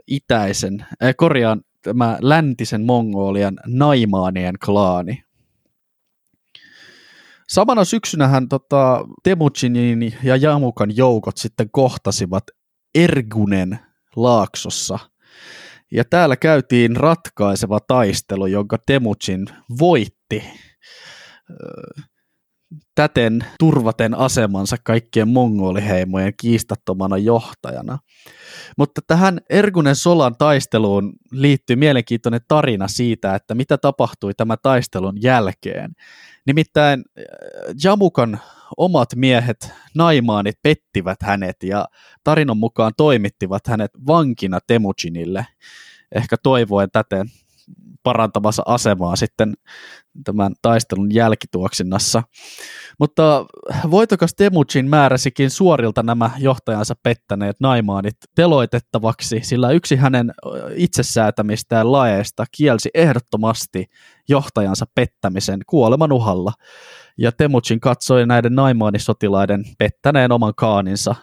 itäisen, 0.07 0.87
äh, 1.05 1.15
korjaan, 1.17 1.61
tämä 1.83 2.19
läntisen 2.21 2.83
Mongolian 2.83 3.59
Naimaanien 3.67 4.55
klaani. 4.65 5.25
Samana 7.49 7.85
syksynähän 7.85 8.49
tota, 8.49 9.05
Temujinin 9.23 10.15
ja 10.23 10.37
Jamukan 10.37 10.97
joukot 10.97 11.37
sitten 11.37 11.69
kohtasivat 11.71 12.45
Ergunen 12.95 13.79
laaksossa. 14.17 14.99
Ja 15.93 16.05
täällä 16.05 16.37
käytiin 16.37 16.97
ratkaiseva 16.97 17.81
taistelu, 17.81 18.47
jonka 18.47 18.79
Temujin 18.87 19.47
voitti 19.79 20.45
täten 22.95 23.45
turvaten 23.59 24.15
asemansa 24.15 24.77
kaikkien 24.85 25.29
mongoliheimojen 25.29 26.33
kiistattomana 26.41 27.19
johtajana. 27.19 27.99
Mutta 28.79 29.01
tähän 29.07 29.41
Ergunen 29.51 29.97
Solan 29.97 30.37
taisteluun 30.39 31.13
liittyy 31.33 31.77
mielenkiintoinen 31.77 32.41
tarina 32.49 32.89
siitä, 32.89 33.35
että 33.35 33.55
mitä 33.55 33.79
tapahtui 33.79 34.35
tämän 34.35 34.59
taistelun 34.63 35.23
jälkeen. 35.23 35.93
Nimittäin 36.47 37.01
äh, 37.19 37.25
Jamukan 37.85 38.41
omat 38.77 39.09
miehet, 39.17 39.73
naimaanit, 39.95 40.57
pettivät 40.63 41.23
hänet 41.23 41.63
ja 41.63 41.89
tarinan 42.25 42.57
mukaan 42.57 42.93
toimittivat 42.97 43.67
hänet 43.67 43.91
vankina 44.07 44.59
Temujinille, 44.67 45.47
ehkä 46.13 46.37
toivoen 46.43 46.89
täten 46.93 47.31
parantamassa 48.03 48.63
asemaa 48.67 49.17
sitten 49.17 49.55
tämän 50.25 50.53
taistelun 50.63 51.15
jälkituoksinnassa. 51.15 52.23
Mutta 52.99 53.47
voitokas 53.91 54.35
Temujin 54.35 54.89
määräsikin 54.89 55.51
suorilta 55.51 56.03
nämä 56.03 56.31
johtajansa 56.39 56.95
pettäneet 57.03 57.57
naimaanit 57.61 58.17
teloitettavaksi, 58.35 59.41
sillä 59.43 59.71
yksi 59.71 59.97
hänen 59.97 60.33
itsesäätämistään 60.75 61.93
laeista 61.93 62.45
kielsi 62.57 62.91
ehdottomasti 62.95 63.87
johtajansa 64.29 64.87
pettämisen 64.95 65.61
kuoleman 65.67 66.13
uhalla. 66.13 66.53
Ja 67.19 67.33
Temujin 67.33 67.81
katsoi 67.81 68.27
näiden 68.27 68.55
naimaanisotilaiden 68.55 69.65
pettäneen 69.79 70.33
oman 70.33 70.55
kaaninsa 70.57 71.15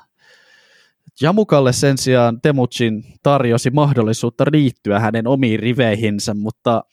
Jamukalle 1.21 1.73
sen 1.73 1.97
sijaan 1.97 2.41
Temujin 2.41 3.03
tarjosi 3.23 3.69
mahdollisuutta 3.69 4.45
liittyä 4.51 4.99
hänen 4.99 5.27
omiin 5.27 5.59
riveihinsä, 5.59 6.33
mutta 6.33 6.83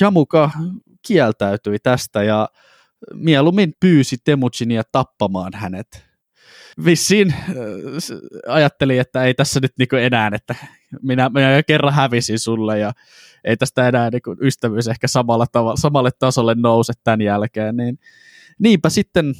Jamuka 0.00 0.50
kieltäytyi 1.06 1.78
tästä 1.78 2.22
ja 2.22 2.48
mieluummin 3.14 3.74
pyysi 3.80 4.16
Temujinia 4.24 4.82
tappamaan 4.92 5.52
hänet. 5.54 6.08
Vissiin 6.84 7.34
äh, 7.34 7.54
ajatteli, 8.48 8.98
että 8.98 9.24
ei 9.24 9.34
tässä 9.34 9.60
nyt 9.60 9.72
niinku 9.78 9.96
enää, 9.96 10.30
että 10.34 10.54
minä, 11.02 11.28
minä 11.28 11.62
kerran 11.66 11.94
hävisin 11.94 12.38
sulle 12.38 12.78
ja 12.78 12.92
ei 13.44 13.56
tästä 13.56 13.88
enää 13.88 14.10
niinku 14.10 14.36
ystävyys 14.40 14.88
ehkä 14.88 15.08
samalla 15.08 15.46
tavalla, 15.52 15.76
samalle 15.76 16.10
tasolle 16.18 16.54
nouse 16.54 16.92
tämän 17.04 17.20
jälkeen, 17.20 17.76
niin 17.76 17.98
niinpä 18.58 18.90
sitten 18.90 19.34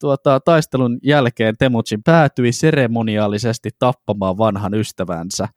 tuota, 0.00 0.40
taistelun 0.40 0.98
jälkeen 1.02 1.56
Temujin 1.58 2.02
päätyi 2.04 2.52
seremoniaalisesti 2.52 3.70
tappamaan 3.78 4.38
vanhan 4.38 4.74
ystävänsä. 4.74 5.48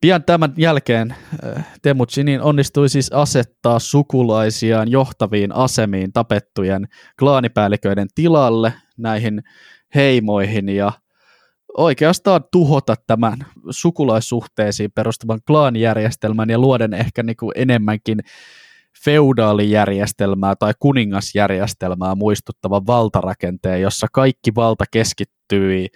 Pian 0.00 0.24
tämän 0.24 0.54
jälkeen 0.56 1.14
äh, 1.56 1.66
Temujinin 1.82 2.42
onnistui 2.42 2.88
siis 2.88 3.12
asettaa 3.12 3.78
sukulaisiaan 3.78 4.90
johtaviin 4.90 5.54
asemiin 5.54 6.12
tapettujen 6.12 6.88
klaanipäälliköiden 7.18 8.08
tilalle 8.14 8.72
näihin 8.98 9.42
heimoihin 9.94 10.68
ja 10.68 10.92
oikeastaan 11.76 12.44
tuhota 12.52 12.94
tämän 13.06 13.38
sukulaissuhteisiin 13.70 14.92
perustuvan 14.92 15.40
klaanijärjestelmän 15.46 16.50
ja 16.50 16.58
luoden 16.58 16.94
ehkä 16.94 17.22
niin 17.22 17.36
kuin 17.36 17.52
enemmänkin 17.54 18.20
feudaalijärjestelmää 19.04 20.56
tai 20.56 20.72
kuningasjärjestelmää 20.78 22.14
muistuttava 22.14 22.86
valtarakenteen, 22.86 23.80
jossa 23.80 24.06
kaikki 24.12 24.54
valta 24.54 24.84
keskittyi 24.90 25.88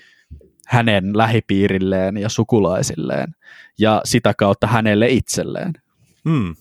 hänen 0.67 1.17
lähipiirilleen 1.17 2.17
ja 2.17 2.29
sukulaisilleen 2.29 3.35
ja 3.79 4.01
sitä 4.05 4.35
kautta 4.35 4.67
hänelle 4.67 5.09
itselleen. 5.09 5.73
Hmm. 6.29 6.57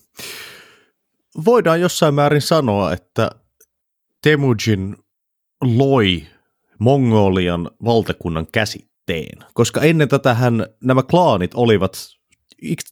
Voidaan 1.44 1.80
jossain 1.80 2.14
määrin 2.14 2.42
sanoa, 2.42 2.92
että 2.92 3.30
Temujin 4.22 4.96
loi 5.64 6.26
Mongolian 6.78 7.70
valtakunnan 7.84 8.46
käsitteen, 8.52 9.38
koska 9.54 9.80
ennen 9.80 10.08
tätä 10.08 10.36
nämä 10.84 11.02
klaanit 11.02 11.54
olivat 11.54 12.15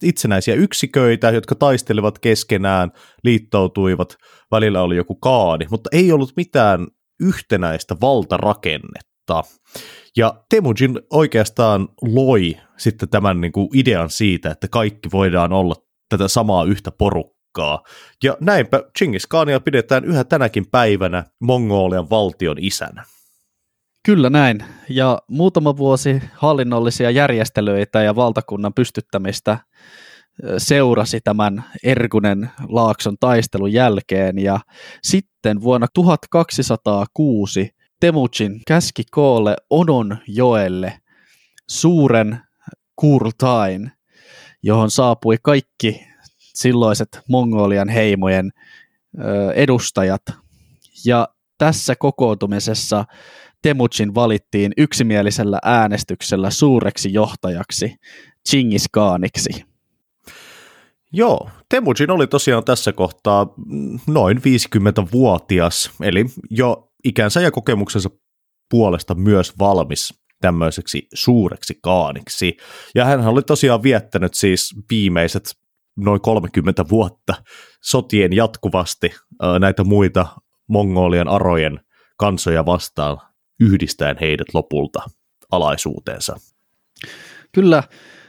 itsenäisiä 0.02 0.54
yksiköitä, 0.54 1.30
jotka 1.30 1.54
taistelivat 1.54 2.18
keskenään, 2.18 2.90
liittoutuivat, 3.24 4.16
välillä 4.50 4.82
oli 4.82 4.96
joku 4.96 5.14
kaani, 5.14 5.66
mutta 5.70 5.90
ei 5.92 6.12
ollut 6.12 6.32
mitään 6.36 6.86
yhtenäistä 7.20 7.96
valtarakennetta. 8.00 9.42
Ja 10.16 10.44
Temujin 10.50 11.00
oikeastaan 11.10 11.88
loi 12.02 12.56
sitten 12.76 13.08
tämän 13.08 13.40
niin 13.40 13.52
kuin 13.52 13.68
idean 13.74 14.10
siitä, 14.10 14.50
että 14.50 14.68
kaikki 14.68 15.08
voidaan 15.12 15.52
olla 15.52 15.74
tätä 16.08 16.28
samaa 16.28 16.64
yhtä 16.64 16.90
porukkaa. 16.90 17.82
Ja 18.22 18.36
näinpä 18.40 18.82
Chingis 18.98 19.26
Khania 19.26 19.60
pidetään 19.60 20.04
yhä 20.04 20.24
tänäkin 20.24 20.66
päivänä 20.70 21.24
Mongolian 21.40 22.10
valtion 22.10 22.56
isänä. 22.60 23.04
Kyllä 24.04 24.30
näin. 24.30 24.64
Ja 24.88 25.18
muutama 25.28 25.76
vuosi 25.76 26.22
hallinnollisia 26.32 27.10
järjestelyitä 27.10 28.02
ja 28.02 28.16
valtakunnan 28.16 28.74
pystyttämistä 28.74 29.58
seurasi 30.58 31.20
tämän 31.20 31.64
Ergunen 31.84 32.50
Laakson 32.68 33.16
taistelun 33.20 33.72
jälkeen 33.72 34.38
ja 34.38 34.60
sitten 35.02 35.62
vuonna 35.62 35.86
1206 35.94 37.70
Temujin 38.00 38.60
käski 38.66 39.02
koolle 39.10 39.56
Onon 39.70 40.16
joelle 40.26 40.98
suuren 41.70 42.40
Kurtain, 42.96 43.92
johon 44.62 44.90
saapui 44.90 45.36
kaikki 45.42 46.06
silloiset 46.54 47.20
Mongolian 47.28 47.88
heimojen 47.88 48.50
edustajat. 49.54 50.22
Ja 51.04 51.28
tässä 51.58 51.96
kokoontumisessa 51.96 53.04
Temujin 53.64 54.14
valittiin 54.14 54.72
yksimielisellä 54.76 55.58
äänestyksellä 55.62 56.50
suureksi 56.50 57.12
johtajaksi 57.12 57.96
Chingis 58.48 58.84
Khaniksi. 58.92 59.64
Joo, 61.12 61.50
Temujin 61.68 62.10
oli 62.10 62.26
tosiaan 62.26 62.64
tässä 62.64 62.92
kohtaa 62.92 63.54
noin 64.06 64.38
50-vuotias, 64.38 65.90
eli 66.02 66.26
jo 66.50 66.92
ikänsä 67.04 67.40
ja 67.40 67.50
kokemuksensa 67.50 68.10
puolesta 68.70 69.14
myös 69.14 69.58
valmis 69.58 70.14
tämmöiseksi 70.40 71.08
suureksi 71.14 71.78
kaaniksi. 71.82 72.56
Ja 72.94 73.04
hän 73.04 73.26
oli 73.26 73.42
tosiaan 73.42 73.82
viettänyt 73.82 74.34
siis 74.34 74.74
viimeiset 74.90 75.54
noin 75.96 76.20
30 76.20 76.84
vuotta 76.90 77.34
sotien 77.82 78.32
jatkuvasti 78.32 79.14
näitä 79.60 79.84
muita 79.84 80.26
Mongolian 80.68 81.28
arojen 81.28 81.80
kansoja 82.16 82.66
vastaan 82.66 83.33
yhdistäen 83.60 84.16
heidät 84.20 84.46
lopulta 84.54 85.02
alaisuuteensa. 85.50 86.36
Kyllä, 87.52 87.82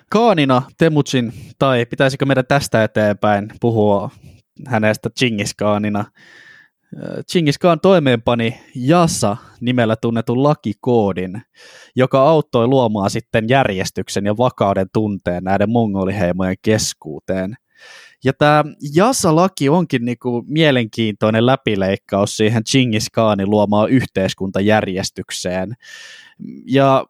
Kaanina 0.09 0.61
Temujin, 0.78 1.34
tai 1.59 1.86
pitäisikö 1.86 2.26
meidän 2.26 2.45
tästä 2.47 2.84
eteenpäin 2.84 3.49
puhua 3.61 4.09
hänestä 4.67 5.09
Chingis 5.09 5.53
Kaanina. 5.53 6.05
Chingis 7.32 7.59
Khan 7.59 7.80
toimeenpani 7.80 8.59
Jassa 8.76 9.38
nimellä 9.61 9.95
tunnetun 9.95 10.43
lakikoodin, 10.43 11.41
joka 11.95 12.21
auttoi 12.21 12.67
luomaan 12.67 13.09
sitten 13.09 13.45
järjestyksen 13.49 14.26
ja 14.26 14.38
vakauden 14.38 14.88
tunteen 14.93 15.43
näiden 15.43 15.69
mongoliheimojen 15.69 16.55
keskuuteen. 16.61 17.55
Ja 18.26 18.34
tämä 18.34 18.63
Jassa-laki 18.95 19.69
onkin 19.69 20.05
niinku 20.05 20.43
mielenkiintoinen 20.47 21.45
läpileikkaus 21.45 22.38
siihen 22.38 22.63
Chingis 22.63 23.09
Khanin 23.09 23.49
luomaan 23.49 23.89
yhteiskuntajärjestykseen. 23.89 25.73
Ja 26.65 27.05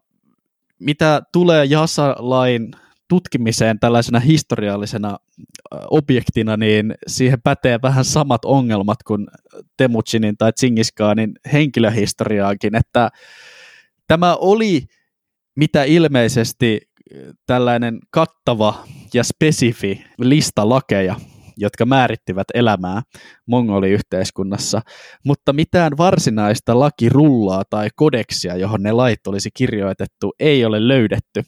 mitä 0.79 1.21
tulee 1.31 1.65
Jassa-lain 1.65 2.71
tutkimiseen 3.07 3.79
tällaisena 3.79 4.19
historiallisena 4.19 5.17
objektina, 5.89 6.57
niin 6.57 6.93
siihen 7.07 7.41
pätee 7.41 7.79
vähän 7.81 8.05
samat 8.05 8.45
ongelmat 8.45 9.03
kuin 9.03 9.27
Temujinin 9.77 10.37
tai 10.37 10.51
Khanin 10.95 11.31
henkilöhistoriaakin, 11.53 12.75
että 12.75 13.09
tämä 14.07 14.35
oli 14.35 14.85
mitä 15.55 15.83
ilmeisesti 15.83 16.81
tällainen 17.47 17.99
kattava 18.09 18.83
ja 19.13 19.23
spesifi 19.23 20.05
lista 20.19 20.69
lakeja, 20.69 21.15
jotka 21.57 21.85
määrittivät 21.85 22.47
elämää 22.53 23.01
mongoliyhteiskunnassa, 23.45 24.81
mutta 25.25 25.53
mitään 25.53 25.91
varsinaista 25.97 26.79
lakirullaa 26.79 27.63
tai 27.69 27.89
kodeksia, 27.95 28.55
johon 28.55 28.83
ne 28.83 28.91
lait 28.91 29.27
olisi 29.27 29.49
kirjoitettu, 29.53 30.33
ei 30.39 30.65
ole 30.65 30.87
löydetty. 30.87 31.43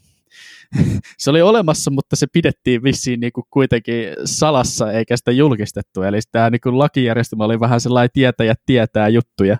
se 1.17 1.29
oli 1.29 1.41
olemassa, 1.41 1.91
mutta 1.91 2.15
se 2.15 2.27
pidettiin 2.33 2.83
vissiin 2.83 3.19
niin 3.19 3.33
kuin 3.33 3.45
kuitenkin 3.49 4.09
salassa 4.25 4.91
eikä 4.91 5.17
sitä 5.17 5.31
julkistettu. 5.31 6.01
Eli 6.01 6.19
tämä 6.31 6.49
niin 6.49 6.61
kuin 6.61 6.79
lakijärjestelmä 6.79 7.45
oli 7.45 7.59
vähän 7.59 7.81
sellainen 7.81 8.09
tietäjät 8.13 8.59
tietää 8.65 9.07
juttuja. 9.07 9.57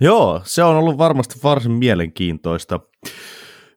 Joo, 0.00 0.40
se 0.44 0.64
on 0.64 0.76
ollut 0.76 0.98
varmasti 0.98 1.34
varsin 1.42 1.72
mielenkiintoista. 1.72 2.80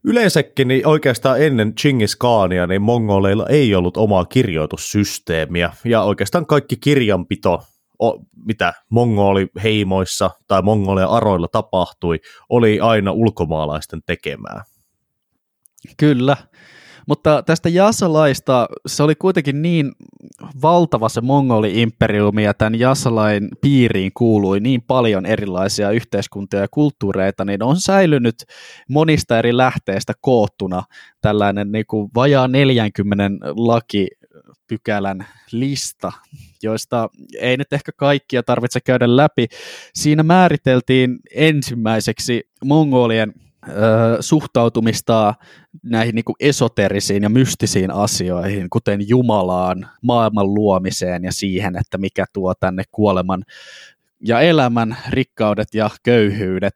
Yleensäkin 0.05 0.67
niin 0.67 0.87
oikeastaan 0.87 1.41
ennen 1.41 1.75
Chingis 1.75 2.15
Khania 2.15 2.67
niin 2.67 2.81
mongoleilla 2.81 3.47
ei 3.49 3.75
ollut 3.75 3.97
omaa 3.97 4.25
kirjoitussysteemiä 4.25 5.73
ja 5.85 6.01
oikeastaan 6.01 6.45
kaikki 6.45 6.77
kirjanpito, 6.77 7.63
mitä 8.45 8.73
mongoliheimoissa 8.89 10.29
tai 10.47 10.61
mongolia 10.61 11.05
aroilla 11.05 11.47
tapahtui, 11.47 12.19
oli 12.49 12.79
aina 12.79 13.11
ulkomaalaisten 13.11 14.01
tekemää. 14.05 14.63
Kyllä, 15.97 16.37
mutta 17.07 17.43
tästä 17.43 17.69
Jasalaista 17.69 18.67
se 18.87 19.03
oli 19.03 19.15
kuitenkin 19.15 19.61
niin 19.61 19.91
valtava 20.61 21.09
se 21.09 21.21
mongoli-imperiumi 21.21 22.43
ja 22.43 22.53
tämän 22.53 22.79
Jasalain 22.79 23.49
piiriin 23.61 24.11
kuului 24.13 24.59
niin 24.59 24.81
paljon 24.81 25.25
erilaisia 25.25 25.91
yhteiskuntia 25.91 26.59
ja 26.59 26.67
kulttuureita, 26.71 27.45
niin 27.45 27.63
on 27.63 27.79
säilynyt 27.79 28.35
monista 28.89 29.39
eri 29.39 29.57
lähteistä 29.57 30.13
koottuna 30.21 30.83
tällainen 31.21 31.71
niin 31.71 31.85
kuin 31.87 32.09
vajaa 32.15 32.47
40 32.47 33.47
laki 33.55 34.07
pykälän 34.67 35.27
lista, 35.51 36.11
joista 36.63 37.09
ei 37.39 37.57
nyt 37.57 37.73
ehkä 37.73 37.91
kaikkia 37.97 38.43
tarvitse 38.43 38.79
käydä 38.81 39.17
läpi. 39.17 39.47
Siinä 39.93 40.23
määriteltiin 40.23 41.19
ensimmäiseksi 41.35 42.49
mongolien 42.65 43.33
suhtautumista 44.19 45.33
näihin 45.83 46.15
niin 46.15 46.25
esoterisiin 46.39 47.23
ja 47.23 47.29
mystisiin 47.29 47.91
asioihin, 47.91 48.69
kuten 48.69 49.09
Jumalaan, 49.09 49.89
maailman 50.01 50.53
luomiseen 50.53 51.23
ja 51.23 51.31
siihen, 51.31 51.75
että 51.75 51.97
mikä 51.97 52.25
tuo 52.33 52.53
tänne 52.59 52.83
kuoleman 52.91 53.43
ja 54.27 54.41
elämän 54.41 54.97
rikkaudet 55.09 55.67
ja 55.73 55.89
köyhyydet. 56.03 56.75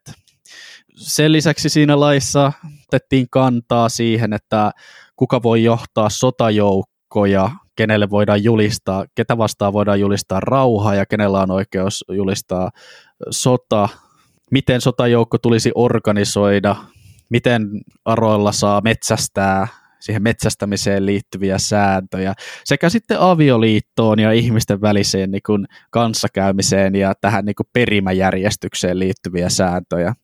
Sen 0.96 1.32
lisäksi 1.32 1.68
siinä 1.68 2.00
laissa 2.00 2.52
otettiin 2.86 3.26
kantaa 3.30 3.88
siihen, 3.88 4.32
että 4.32 4.70
kuka 5.16 5.42
voi 5.42 5.64
johtaa 5.64 6.10
sotajoukkoja, 6.10 7.50
kenelle 7.76 8.10
voidaan 8.10 8.44
julistaa, 8.44 9.04
ketä 9.14 9.38
vastaan 9.38 9.72
voidaan 9.72 10.00
julistaa 10.00 10.40
rauha 10.40 10.94
ja 10.94 11.06
kenellä 11.06 11.40
on 11.40 11.50
oikeus 11.50 12.04
julistaa 12.12 12.70
sota, 13.30 13.88
miten 14.50 14.80
sotajoukko 14.80 15.38
tulisi 15.38 15.72
organisoida, 15.74 16.76
miten 17.28 17.68
aroilla 18.04 18.52
saa 18.52 18.80
metsästää, 18.80 19.68
siihen 20.00 20.22
metsästämiseen 20.22 21.06
liittyviä 21.06 21.58
sääntöjä, 21.58 22.34
sekä 22.64 22.88
sitten 22.88 23.20
avioliittoon 23.20 24.18
ja 24.18 24.32
ihmisten 24.32 24.80
väliseen 24.80 25.30
niin 25.30 25.42
kuin 25.46 25.66
kanssakäymiseen 25.90 26.94
ja 26.94 27.14
tähän 27.20 27.44
niin 27.44 27.56
kuin 27.56 27.68
perimäjärjestykseen 27.72 28.98
liittyviä 28.98 29.48
sääntöjä. 29.48 30.14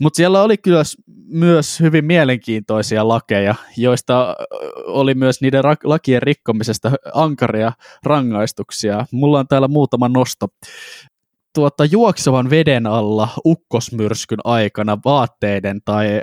Mutta 0.00 0.16
siellä 0.16 0.42
oli 0.42 0.58
kyllä 0.58 0.82
myös 1.28 1.80
hyvin 1.80 2.04
mielenkiintoisia 2.04 3.08
lakeja, 3.08 3.54
joista 3.76 4.36
oli 4.86 5.14
myös 5.14 5.40
niiden 5.40 5.62
lakien 5.84 6.22
rikkomisesta 6.22 6.92
ankaria 7.14 7.72
rangaistuksia. 8.04 9.06
Mulla 9.12 9.38
on 9.38 9.48
täällä 9.48 9.68
muutama 9.68 10.08
nosto 10.08 10.48
tuota, 11.54 11.84
juoksevan 11.84 12.50
veden 12.50 12.86
alla 12.86 13.28
ukkosmyrskyn 13.46 14.38
aikana 14.44 14.98
vaatteiden 15.04 15.80
tai 15.84 16.06
ö, 16.06 16.20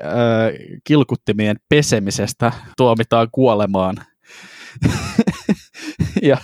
kilkuttimien 0.84 1.58
pesemisestä 1.70 2.52
tuomitaan 2.78 3.28
kuolemaan. 3.32 3.96
ja 6.22 6.38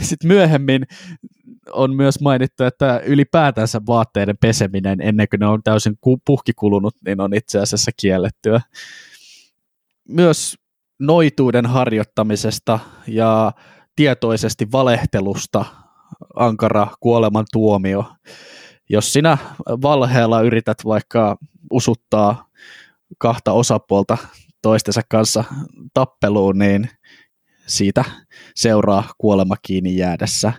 sitten 0.00 0.28
myöhemmin 0.28 0.86
on 1.72 1.96
myös 1.96 2.20
mainittu, 2.20 2.64
että 2.64 3.00
ylipäätänsä 3.04 3.80
vaatteiden 3.86 4.36
peseminen 4.40 5.00
ennen 5.00 5.26
kuin 5.30 5.40
ne 5.40 5.46
on 5.46 5.62
täysin 5.62 5.98
puhkikulunut, 6.26 6.94
niin 7.06 7.20
on 7.20 7.34
itse 7.34 7.58
asiassa 7.58 7.90
kiellettyä. 8.00 8.60
Myös 10.08 10.56
noituuden 11.00 11.66
harjoittamisesta 11.66 12.78
ja 13.06 13.52
tietoisesti 13.96 14.72
valehtelusta 14.72 15.64
ankara 16.36 16.86
kuoleman 17.00 17.44
tuomio. 17.52 18.04
Jos 18.90 19.12
sinä 19.12 19.38
valheella 19.82 20.42
yrität 20.42 20.78
vaikka 20.84 21.36
usuttaa 21.72 22.48
kahta 23.18 23.52
osapuolta 23.52 24.18
toistensa 24.62 25.00
kanssa 25.08 25.44
tappeluun, 25.94 26.58
niin 26.58 26.90
siitä 27.66 28.04
seuraa 28.56 29.04
kuolema 29.18 29.54
kiinni 29.62 29.96
jäädessä. 29.96 30.52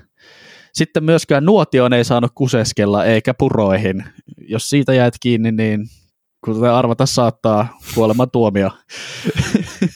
Sitten 0.74 1.04
myöskään 1.04 1.46
nuotioon 1.46 1.94
ei 1.94 2.04
saanut 2.04 2.32
kuseskella 2.36 3.06
eikä 3.06 3.34
puroihin. 3.34 4.04
Jos 4.38 4.70
siitä 4.70 4.94
jäät 4.94 5.14
kiinni, 5.20 5.52
niin 5.52 5.88
kuten 6.46 6.72
arvata 6.72 7.06
saattaa 7.06 7.80
kuoleman 7.96 8.32
tuomio. 8.32 8.72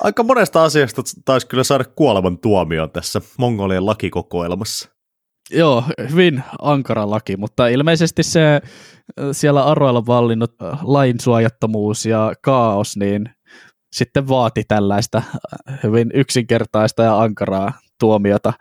Aika 0.03 0.23
monesta 0.23 0.63
asiasta 0.63 1.01
taisi 1.25 1.47
kyllä 1.47 1.63
saada 1.63 1.83
kuoleman 1.83 2.37
tuomioon 2.37 2.91
tässä 2.91 3.21
Mongolian 3.37 3.85
lakikokoelmassa. 3.85 4.89
Joo, 5.51 5.83
hyvin 6.11 6.43
ankara 6.61 7.09
laki, 7.09 7.37
mutta 7.37 7.67
ilmeisesti 7.67 8.23
se 8.23 8.61
siellä 9.31 9.63
aroilla 9.65 10.05
vallinnut 10.05 10.55
lainsuojattomuus 10.81 12.05
ja 12.05 12.33
kaos, 12.41 12.97
niin 12.97 13.29
sitten 13.93 14.27
vaati 14.27 14.63
tällaista 14.67 15.21
hyvin 15.83 16.11
yksinkertaista 16.13 17.03
ja 17.03 17.21
ankaraa 17.21 17.73
tuomiota. 17.99 18.53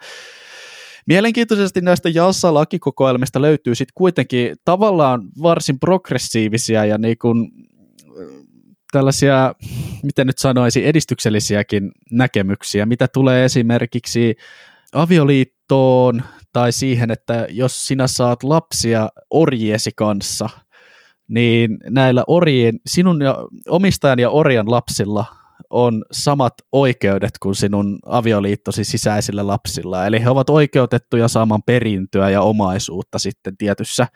Mielenkiintoisesti 1.06 1.80
näistä 1.80 2.08
Jassa-lakikokoelmista 2.08 3.42
löytyy 3.42 3.74
sitten 3.74 3.92
kuitenkin 3.94 4.56
tavallaan 4.64 5.22
varsin 5.42 5.78
progressiivisia 5.80 6.84
ja 6.84 6.98
niin 6.98 7.18
kuin 7.18 7.50
tällaisia, 8.92 9.54
miten 10.02 10.26
nyt 10.26 10.38
sanoisi, 10.38 10.86
edistyksellisiäkin 10.86 11.92
näkemyksiä, 12.10 12.86
mitä 12.86 13.08
tulee 13.08 13.44
esimerkiksi 13.44 14.36
avioliittoon, 14.92 16.22
tai 16.52 16.72
siihen, 16.72 17.10
että 17.10 17.46
jos 17.50 17.86
sinä 17.86 18.06
saat 18.06 18.42
lapsia 18.42 19.08
orjiesi 19.30 19.90
kanssa, 19.96 20.48
niin 21.28 21.78
näillä 21.90 22.24
orjien, 22.26 22.80
sinun 22.86 23.22
ja, 23.22 23.36
omistajan 23.68 24.18
ja 24.18 24.30
orjan 24.30 24.70
lapsilla 24.70 25.24
on 25.70 26.04
samat 26.12 26.54
oikeudet 26.72 27.30
kuin 27.42 27.54
sinun 27.54 27.98
avioliittosi 28.06 28.84
sisäisillä 28.84 29.46
lapsilla. 29.46 30.06
Eli 30.06 30.22
he 30.22 30.30
ovat 30.30 30.50
oikeutettuja 30.50 31.28
saamaan 31.28 31.62
perintöä 31.62 32.30
ja 32.30 32.42
omaisuutta 32.42 33.18
sitten 33.18 33.56
tietyssä 33.56 34.08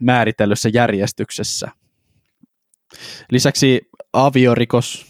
määritellyssä 0.00 0.68
järjestyksessä. 0.68 1.70
Lisäksi 3.30 3.88
aviorikos 4.12 5.06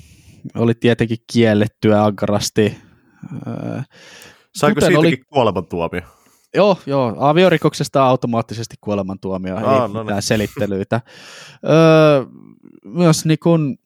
oli 0.54 0.74
tietenkin 0.74 1.18
kiellettyä 1.32 2.04
ankarasti. 2.04 2.78
Saiko 4.54 4.80
siitäkin 4.80 4.98
oli... 4.98 5.16
kuolemantuomio? 5.16 6.02
Joo, 6.55 6.78
joo. 6.86 7.14
Aviorikoksesta 7.18 8.03
automaattisesti 8.03 8.76
kuolemantuomio, 8.80 9.57
Aa, 9.57 9.74
ei 9.74 9.80
no 9.80 9.88
mitään 9.88 10.07
niin. 10.07 10.22
selittelyitä. 10.22 11.01
Öö, 11.68 12.24
myös 12.84 13.24
niin 13.24 13.38
kun 13.42 13.76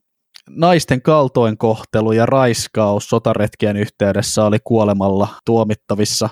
naisten 0.51 1.03
kaltoinkohtelu 1.03 2.13
ja 2.13 2.27
raiskaus 2.27 3.09
sotaretkien 3.09 3.77
yhteydessä 3.77 4.45
oli 4.45 4.59
kuolemalla 4.65 5.29
tuomittavissa, 5.45 6.29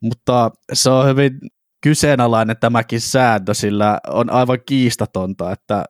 mutta 0.00 0.50
se 0.72 0.90
on 0.90 1.06
hyvin 1.06 1.38
kyseenalainen 1.80 2.56
tämäkin 2.60 3.00
sääntö, 3.00 3.54
sillä 3.54 4.00
on 4.08 4.30
aivan 4.30 4.58
kiistatonta, 4.66 5.52
että 5.52 5.84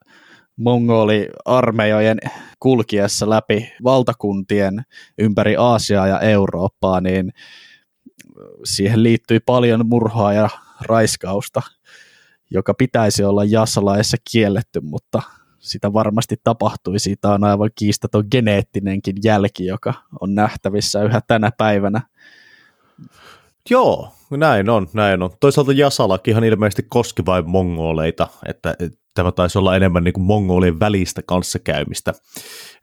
mongoli 0.57 1.29
armeijojen 1.45 2.19
kulkiessa 2.61 3.31
läpi 3.31 3.73
valtakuntien 3.85 4.83
ympäri 5.19 5.57
Aasiaa 5.57 6.07
ja 6.07 6.21
Eurooppaa, 6.21 7.01
niin 7.01 7.33
siihen 8.65 9.03
liittyi 9.03 9.41
paljon 9.41 9.87
murhaa 9.87 10.33
ja 10.33 10.49
raiskausta, 10.81 11.63
joka 12.51 12.75
pitäisi 12.75 13.25
olla 13.25 13.45
jassalaissa 13.45 14.17
kielletty, 14.33 14.81
mutta 14.81 15.23
sitä 15.59 15.93
varmasti 15.93 16.37
tapahtui. 16.45 16.99
Siitä 16.99 17.31
on 17.31 17.45
aivan 17.45 17.71
kiistaton 17.75 18.25
geneettinenkin 18.31 19.17
jälki, 19.25 19.67
joka 19.67 19.95
on 20.21 20.35
nähtävissä 20.35 21.03
yhä 21.03 21.21
tänä 21.27 21.51
päivänä. 21.59 22.01
Joo, 23.71 24.15
näin 24.31 24.71
on, 24.71 24.89
näin 24.93 25.23
on. 25.23 25.31
Toisaalta 25.41 25.73
Jasalakihan 25.73 26.45
ilmeisesti 26.45 26.87
koski 26.89 27.27
vain 27.27 27.51
mongoleita, 27.51 28.29
että 28.47 28.75
tämä 29.15 29.33
taisi 29.33 29.59
olla 29.59 29.77
enemmän 29.77 30.05
niin 30.05 30.15
kuin 30.15 30.25
mongolien 30.25 30.81
välistä 30.81 31.23
kanssakäymistä. 31.27 32.13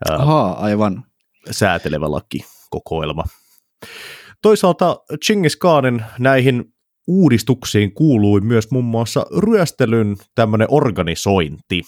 Aha, 0.09 0.51
aivan. 0.51 1.03
säätelevä 1.51 2.11
laki 2.11 2.45
kokoelma. 2.69 3.23
Toisaalta 4.41 4.97
Chingis 5.25 5.57
Khanin 5.57 6.03
näihin 6.19 6.73
uudistuksiin 7.07 7.93
kuului 7.93 8.41
myös 8.41 8.71
muun 8.71 8.85
muassa 8.85 9.25
ryöstelyn 9.37 10.15
tämmöinen 10.35 10.67
organisointi. 10.71 11.81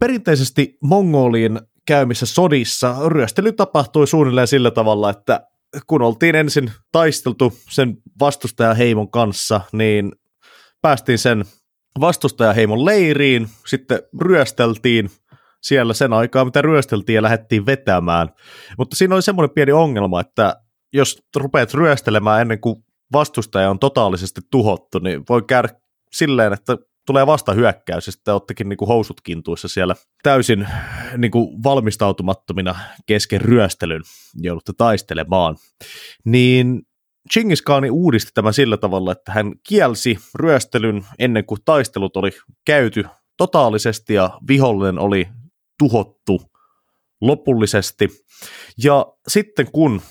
Perinteisesti 0.00 0.78
Mongolien 0.82 1.60
käymissä 1.86 2.26
sodissa 2.26 2.96
ryöstely 3.06 3.52
tapahtui 3.52 4.06
suunnilleen 4.06 4.48
sillä 4.48 4.70
tavalla, 4.70 5.10
että 5.10 5.40
kun 5.86 6.02
oltiin 6.02 6.34
ensin 6.34 6.72
taisteltu 6.92 7.52
sen 7.70 7.96
vastustajaheimon 8.20 9.10
kanssa, 9.10 9.60
niin 9.72 10.12
päästiin 10.82 11.18
sen 11.18 11.44
vastustajaheimon 12.00 12.84
leiriin, 12.84 13.48
sitten 13.66 14.02
ryösteltiin 14.20 15.10
siellä 15.62 15.94
sen 15.94 16.12
aikaa, 16.12 16.44
mitä 16.44 16.62
ryösteltiin 16.62 17.14
ja 17.14 17.22
lähdettiin 17.22 17.66
vetämään. 17.66 18.28
Mutta 18.78 18.96
siinä 18.96 19.14
oli 19.14 19.22
semmoinen 19.22 19.54
pieni 19.54 19.72
ongelma, 19.72 20.20
että 20.20 20.56
jos 20.92 21.22
rupeat 21.36 21.74
ryöstelemään 21.74 22.40
ennen 22.40 22.60
kuin 22.60 22.84
vastustaja 23.12 23.70
on 23.70 23.78
totaalisesti 23.78 24.40
tuhottu, 24.50 24.98
niin 24.98 25.24
voi 25.28 25.42
käydä 25.42 25.68
silleen, 26.12 26.52
että 26.52 26.76
tulee 27.06 27.26
vasta 27.26 27.52
hyökkäys 27.52 28.06
ja 28.06 28.12
sitten 28.12 28.34
ottekin 28.34 28.68
niin 28.68 28.76
kuin 28.76 28.88
housut 28.88 29.20
kintuissa 29.20 29.68
siellä 29.68 29.94
täysin 30.22 30.68
niin 31.16 31.30
kuin 31.30 31.62
valmistautumattomina 31.62 32.74
kesken 33.06 33.40
ryöstelyn 33.40 34.02
joudutte 34.34 34.72
taistelemaan. 34.78 35.56
Niin 36.24 36.82
Chingis 37.32 37.62
Khan 37.62 37.90
uudisti 37.90 38.30
tämän 38.34 38.54
sillä 38.54 38.76
tavalla, 38.76 39.12
että 39.12 39.32
hän 39.32 39.52
kielsi 39.68 40.18
ryöstelyn 40.34 41.06
ennen 41.18 41.44
kuin 41.44 41.60
taistelut 41.64 42.16
oli 42.16 42.30
käyty 42.66 43.04
totaalisesti 43.36 44.14
ja 44.14 44.38
vihollinen 44.48 44.98
oli 44.98 45.28
tuhottu 45.78 46.42
lopullisesti. 47.20 48.08
Ja 48.84 49.06
sitten 49.28 49.72
kun 49.72 50.02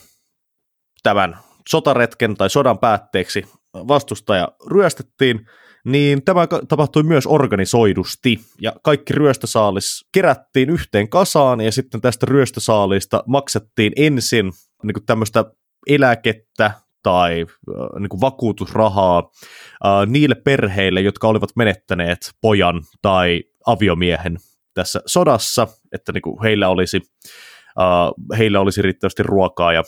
tämän 1.07 1.37
sotaretken 1.69 2.35
tai 2.35 2.49
sodan 2.49 2.79
päätteeksi 2.79 3.45
vastustaja 3.73 4.47
ryöstettiin, 4.71 5.45
niin 5.85 6.25
tämä 6.25 6.47
tapahtui 6.67 7.03
myös 7.03 7.27
organisoidusti, 7.27 8.39
ja 8.61 8.73
kaikki 8.83 9.13
ryöstösaalis 9.13 10.05
kerättiin 10.13 10.69
yhteen 10.69 11.09
kasaan, 11.09 11.61
ja 11.61 11.71
sitten 11.71 12.01
tästä 12.01 12.25
ryöstösaalista 12.29 13.23
maksettiin 13.27 13.93
ensin 13.95 14.51
niin 14.83 15.05
tämmöistä 15.05 15.45
eläkettä 15.87 16.71
tai 17.03 17.41
äh, 17.41 17.99
niin 17.99 18.09
kuin 18.09 18.21
vakuutusrahaa 18.21 19.17
äh, 19.85 20.07
niille 20.07 20.35
perheille, 20.35 21.01
jotka 21.01 21.27
olivat 21.27 21.49
menettäneet 21.55 22.31
pojan 22.41 22.81
tai 23.01 23.43
aviomiehen 23.65 24.37
tässä 24.73 25.01
sodassa, 25.05 25.67
että 25.91 26.11
niin 26.11 26.41
heillä, 26.43 26.69
olisi, 26.69 27.01
äh, 27.79 28.37
heillä 28.37 28.59
olisi 28.59 28.81
riittävästi 28.81 29.23
ruokaa 29.23 29.73
ja 29.73 29.83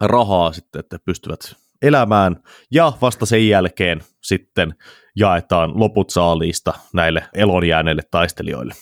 rahaa 0.00 0.52
sitten, 0.52 0.80
että 0.80 0.98
pystyvät 1.04 1.56
elämään, 1.82 2.36
ja 2.70 2.92
vasta 3.02 3.26
sen 3.26 3.48
jälkeen 3.48 4.00
sitten 4.22 4.74
jaetaan 5.16 5.80
loput 5.80 6.10
saaliista 6.10 6.72
näille 6.92 7.28
elonjääneille 7.34 8.02
taistelijoille. 8.10 8.74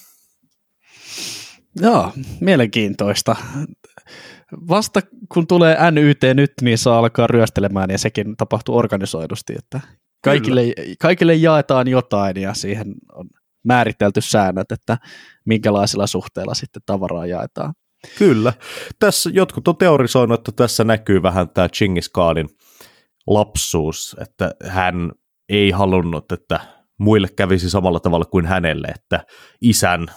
Joo, 1.81 2.11
mielenkiintoista. 2.41 3.35
Vasta 4.67 5.01
kun 5.33 5.47
tulee 5.47 5.91
NYT 5.91 6.21
nyt, 6.33 6.53
niin 6.61 6.77
saa 6.77 6.99
alkaa 6.99 7.27
ryöstelemään 7.27 7.89
ja 7.89 7.97
sekin 7.97 8.37
tapahtuu 8.37 8.77
organisoidusti, 8.77 9.53
että 9.57 9.79
kaikille, 10.23 10.61
kaikille 11.01 11.35
jaetaan 11.35 11.87
jotain 11.87 12.41
ja 12.41 12.53
siihen 12.53 12.87
on 13.13 13.29
määritelty 13.63 14.21
säännöt, 14.21 14.71
että 14.71 14.97
minkälaisilla 15.45 16.07
suhteilla 16.07 16.53
sitten 16.53 16.81
tavaraa 16.85 17.25
jaetaan. 17.25 17.73
Kyllä. 18.17 18.53
Tässä 18.99 19.29
jotkut 19.33 19.67
on 19.67 19.77
teorisoinut, 19.77 20.39
että 20.39 20.51
tässä 20.51 20.83
näkyy 20.83 21.23
vähän 21.23 21.49
tämä 21.49 21.69
Chingis 21.69 22.09
Khanin 22.09 22.49
lapsuus, 23.27 24.15
että 24.21 24.55
hän 24.63 25.11
ei 25.49 25.71
halunnut, 25.71 26.31
että 26.31 26.59
muille 26.97 27.27
kävisi 27.35 27.69
samalla 27.69 27.99
tavalla 27.99 28.25
kuin 28.25 28.45
hänelle, 28.45 28.87
että 28.87 29.25
isän 29.61 30.07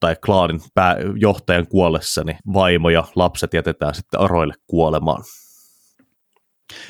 tai 0.00 0.16
klaanin 0.26 0.60
pääjohtajan 0.74 1.66
kuollessa 1.66 2.24
niin 2.24 2.38
vaimo 2.52 2.90
ja 2.90 3.04
lapset 3.14 3.54
jätetään 3.54 3.94
sitten 3.94 4.20
aroille 4.20 4.54
kuolemaan. 4.66 5.24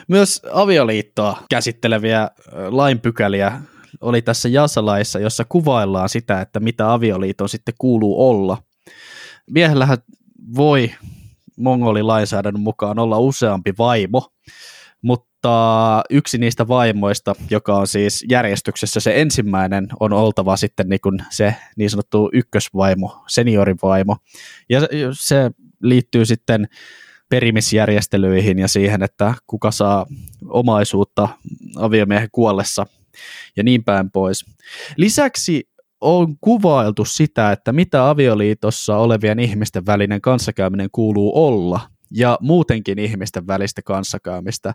Myös 0.09 0.43
avioliittoa 0.53 1.43
käsitteleviä 1.51 2.31
lainpykäliä 2.69 3.61
oli 4.01 4.23
tässä 4.23 4.49
Jasalaissa, 4.49 5.19
jossa 5.19 5.45
kuvaillaan 5.45 6.09
sitä, 6.09 6.41
että 6.41 6.61
mitä 6.61 6.93
avioliiton 6.93 7.49
sitten 7.49 7.75
kuuluu 7.79 8.29
olla. 8.29 8.59
Miehellähän 9.51 9.99
voi 10.57 10.91
mongolilainsäädännön 11.57 12.63
mukaan 12.63 12.99
olla 12.99 13.19
useampi 13.19 13.75
vaimo, 13.79 14.29
mutta 15.03 16.03
yksi 16.11 16.39
niistä 16.39 16.69
vaimoista, 16.69 17.35
joka 17.51 17.77
on 17.77 17.87
siis 17.87 18.25
järjestyksessä 18.29 19.01
se 19.01 19.21
ensimmäinen, 19.21 19.89
on 20.01 20.13
oltava 20.13 20.57
sitten 20.57 20.89
niin, 20.89 21.01
kuin 21.01 21.19
se 21.31 21.55
niin 21.77 21.91
sanottu 21.91 22.31
ykkösvaimo, 22.33 23.25
seniorivaimo. 23.29 24.17
Ja 24.69 24.81
se 25.13 25.51
liittyy 25.83 26.27
sitten 26.27 26.69
perimisjärjestelyihin 27.29 28.59
ja 28.59 28.69
siihen, 28.69 29.03
että 29.03 29.35
kuka 29.47 29.71
saa 29.71 30.07
omaisuutta 30.49 31.29
aviomiehen 31.77 32.29
kuollessa 32.33 32.87
ja 33.57 33.63
niin 33.63 33.85
päin 33.85 34.11
pois. 34.11 34.45
Lisäksi 34.97 35.69
on 36.05 36.37
kuvailtu 36.41 37.05
sitä, 37.05 37.53
että 37.53 37.73
mitä 37.73 38.11
avioliitossa 38.11 38.97
olevien 38.97 39.39
ihmisten 39.39 39.87
välinen 39.87 40.21
kanssakäyminen 40.21 40.89
kuuluu 40.93 41.47
olla 41.47 41.81
ja 42.11 42.39
muutenkin 42.41 42.99
ihmisten 42.99 43.47
välistä 43.47 43.83
kanssakäymistä. 43.83 44.75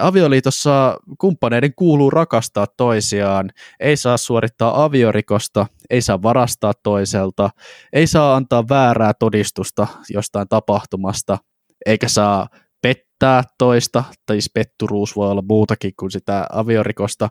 Avioliitossa 0.00 0.96
kumppaneiden 1.18 1.74
kuuluu 1.76 2.10
rakastaa 2.10 2.66
toisiaan, 2.76 3.50
ei 3.80 3.96
saa 3.96 4.16
suorittaa 4.16 4.84
aviorikosta, 4.84 5.66
ei 5.90 6.02
saa 6.02 6.22
varastaa 6.22 6.72
toiselta, 6.82 7.50
ei 7.92 8.06
saa 8.06 8.36
antaa 8.36 8.64
väärää 8.68 9.14
todistusta 9.14 9.86
jostain 10.10 10.48
tapahtumasta, 10.48 11.38
eikä 11.86 12.08
saa 12.08 12.48
pettää 12.82 13.42
toista, 13.58 14.04
tai 14.26 14.36
siis 14.36 14.50
petturuus 14.54 15.16
voi 15.16 15.30
olla 15.30 15.42
muutakin 15.48 15.92
kuin 15.98 16.10
sitä 16.10 16.46
aviorikosta. 16.52 17.28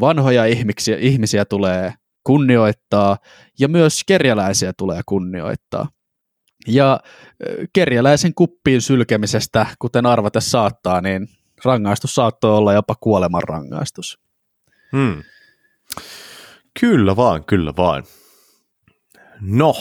Vanhoja 0.00 0.44
ihmisiä, 0.44 0.96
ihmisiä 1.00 1.44
tulee 1.44 1.92
kunnioittaa 2.24 3.18
ja 3.58 3.68
myös 3.68 4.00
kerjäläisiä 4.06 4.72
tulee 4.72 5.00
kunnioittaa. 5.06 5.88
Ja 6.66 7.00
kerjäläisen 7.72 8.34
kuppiin 8.34 8.82
sylkemisestä, 8.82 9.66
kuten 9.78 10.06
arvata 10.06 10.40
saattaa, 10.40 11.00
niin 11.00 11.28
rangaistus 11.64 12.14
saattoi 12.14 12.56
olla 12.56 12.72
jopa 12.72 12.94
kuolemanrangaistus. 13.00 14.18
Hmm. 14.92 15.22
Kyllä 16.80 17.16
vaan, 17.16 17.44
kyllä 17.44 17.72
vaan. 17.76 18.04
No, 19.40 19.74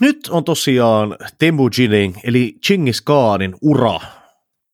nyt 0.00 0.28
on 0.30 0.44
tosiaan 0.44 1.16
Temujinin 1.38 2.14
eli 2.24 2.54
Chingis 2.66 3.02
Khanin 3.02 3.54
ura 3.62 4.00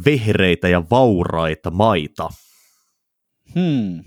vehreitä 0.04 0.68
ja 0.68 0.82
vauraita 0.90 1.70
maita. 1.70 2.28
Hmm. 3.54 4.04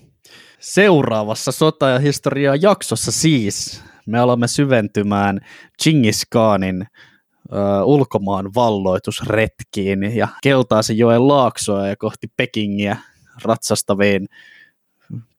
Seuraavassa 0.59 1.51
sota- 1.51 1.89
ja 1.89 1.99
historiaa 1.99 2.55
jaksossa 2.55 3.11
siis 3.11 3.84
me 4.07 4.20
alamme 4.20 4.47
syventymään 4.47 5.39
Chingis 5.82 6.26
Khanin 6.32 6.82
ö, 6.82 7.84
ulkomaan 7.84 8.53
valloitusretkiin 8.55 10.18
ja 10.18 10.28
Keltaisen 10.43 10.97
joen 10.97 11.28
laaksoa 11.28 11.88
ja 11.88 11.95
kohti 11.95 12.28
Pekingiä 12.38 12.97
ratsastaviin 13.43 14.28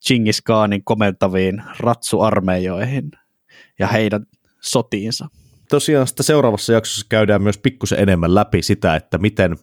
Chingis 0.07 0.42
Khanin 0.42 0.84
komentaviin 0.84 1.62
ratsuarmeijoihin 1.78 3.11
ja 3.78 3.86
heidän 3.86 4.26
sotiinsa. 4.62 5.28
tosiaan 5.68 6.07
sitä 6.07 6.22
seuraavassa 6.22 6.72
jaksossa 6.72 7.07
käydään 7.09 7.42
myös 7.42 7.59
pikkusen 7.59 7.98
enemmän 7.98 8.34
läpi 8.34 8.62
sitä, 8.62 8.96
että 8.96 9.18
miten 9.18 9.57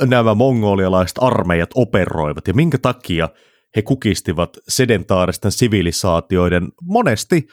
nämä 0.00 0.34
mongolialaiset 0.34 1.16
armeijat 1.20 1.70
operoivat 1.74 2.48
ja 2.48 2.54
minkä 2.54 2.78
takia 2.78 3.28
he 3.76 3.82
kukistivat 3.82 4.56
sedentaaristen 4.68 5.52
sivilisaatioiden 5.52 6.68
monesti 6.82 7.46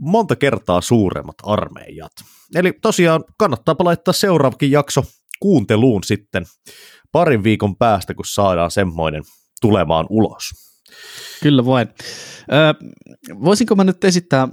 monta 0.00 0.36
kertaa 0.36 0.80
suuremmat 0.80 1.36
armeijat. 1.42 2.12
Eli 2.54 2.72
tosiaan 2.82 3.24
kannattaa 3.38 3.74
laittaa 3.78 4.14
seuraavakin 4.14 4.70
jakso 4.70 5.02
kuunteluun 5.40 6.04
sitten 6.04 6.44
parin 7.12 7.44
viikon 7.44 7.76
päästä, 7.76 8.14
kun 8.14 8.24
saadaan 8.24 8.70
semmoinen 8.70 9.22
tulemaan 9.60 10.06
ulos. 10.10 10.71
Kyllä 11.42 11.66
vain. 11.66 11.88
Öö, 12.52 12.90
voisinko 13.44 13.74
mä 13.74 13.84
nyt 13.84 14.04
esittää, 14.04 14.48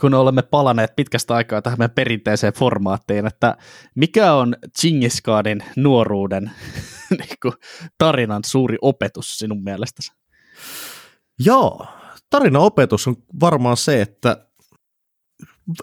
kun 0.00 0.14
olemme 0.14 0.42
palanneet 0.42 0.96
pitkästä 0.96 1.34
aikaa 1.34 1.62
tähän 1.62 1.78
meidän 1.78 1.94
perinteiseen 1.94 2.52
formaattiin, 2.52 3.26
että 3.26 3.56
mikä 3.94 4.32
on 4.32 4.56
Genghis 4.80 5.22
Khanin 5.22 5.64
nuoruuden 5.76 6.50
niin 7.18 7.54
tarinan 7.98 8.42
suuri 8.46 8.76
opetus 8.82 9.38
sinun 9.38 9.62
mielestäsi? 9.64 10.12
Joo, 11.38 11.86
tarinaopetus 12.30 13.08
on 13.08 13.16
varmaan 13.40 13.76
se, 13.76 14.02
että 14.02 14.46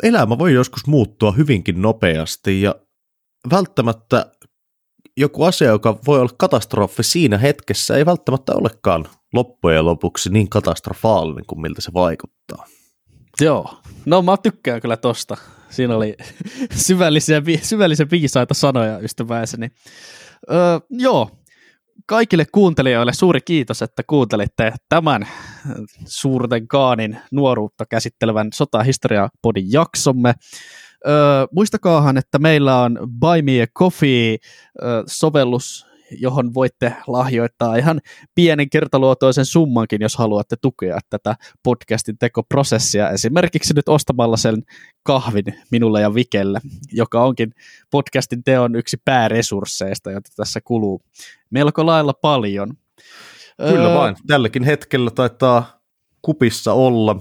elämä 0.03 0.37
voi 0.37 0.53
joskus 0.53 0.87
muuttua 0.87 1.31
hyvinkin 1.31 1.81
nopeasti 1.81 2.61
ja 2.61 2.75
välttämättä 3.51 4.31
joku 5.17 5.43
asia, 5.43 5.67
joka 5.67 5.99
voi 6.07 6.19
olla 6.19 6.35
katastrofi 6.37 7.03
siinä 7.03 7.37
hetkessä, 7.37 7.95
ei 7.95 8.05
välttämättä 8.05 8.53
olekaan 8.53 9.05
loppujen 9.33 9.85
lopuksi 9.85 10.29
niin 10.29 10.49
katastrofaalinen 10.49 11.45
kuin 11.45 11.61
miltä 11.61 11.81
se 11.81 11.93
vaikuttaa. 11.93 12.65
Joo, 13.41 13.73
no 14.05 14.21
mä 14.21 14.37
tykkään 14.37 14.81
kyllä 14.81 14.97
tosta. 14.97 15.37
Siinä 15.69 15.95
oli 15.95 16.17
syvällisiä, 16.87 17.41
syvällisiä 17.61 18.05
viisaita 18.11 18.53
sanoja 18.53 18.99
ystäväiseni. 18.99 19.69
Öö, 20.51 20.79
joo, 20.89 21.29
kaikille 22.05 22.45
kuuntelijoille 22.51 23.13
suuri 23.13 23.41
kiitos, 23.41 23.81
että 23.81 24.03
kuuntelitte 24.07 24.73
tämän 24.89 25.27
suurten 26.05 26.67
Kaanin 26.67 27.17
nuoruutta 27.31 27.85
käsittelevän 27.85 28.49
sotahistoria-podin 28.53 29.71
jaksomme. 29.71 30.33
Öö, 31.07 31.13
muistakaahan, 31.51 32.17
että 32.17 32.39
meillä 32.39 32.81
on 32.81 32.99
Buy 33.19 33.41
Me 33.41 33.61
a 33.61 33.67
Coffee-sovellus, 33.79 35.90
johon 36.11 36.53
voitte 36.53 36.95
lahjoittaa 37.07 37.75
ihan 37.75 38.01
pienen 38.35 38.69
kertaluotoisen 38.69 39.45
summankin, 39.45 40.01
jos 40.01 40.15
haluatte 40.15 40.55
tukea 40.61 40.99
tätä 41.09 41.35
podcastin 41.63 42.17
tekoprosessia. 42.17 43.09
Esimerkiksi 43.09 43.73
nyt 43.73 43.89
ostamalla 43.89 44.37
sen 44.37 44.63
kahvin 45.03 45.45
minulle 45.71 46.01
ja 46.01 46.13
Vikelle, 46.15 46.61
joka 46.91 47.23
onkin 47.23 47.53
podcastin 47.91 48.43
teon 48.43 48.75
yksi 48.75 48.97
pääresursseista, 49.05 50.11
joita 50.11 50.29
tässä 50.35 50.61
kuluu 50.61 51.01
melko 51.49 51.85
lailla 51.85 52.13
paljon. 52.13 52.73
Kyllä 53.57 53.87
öö, 53.87 53.95
vain. 53.95 54.15
Tälläkin 54.27 54.63
hetkellä 54.63 55.11
taitaa 55.11 55.81
kupissa 56.21 56.73
olla 56.73 57.15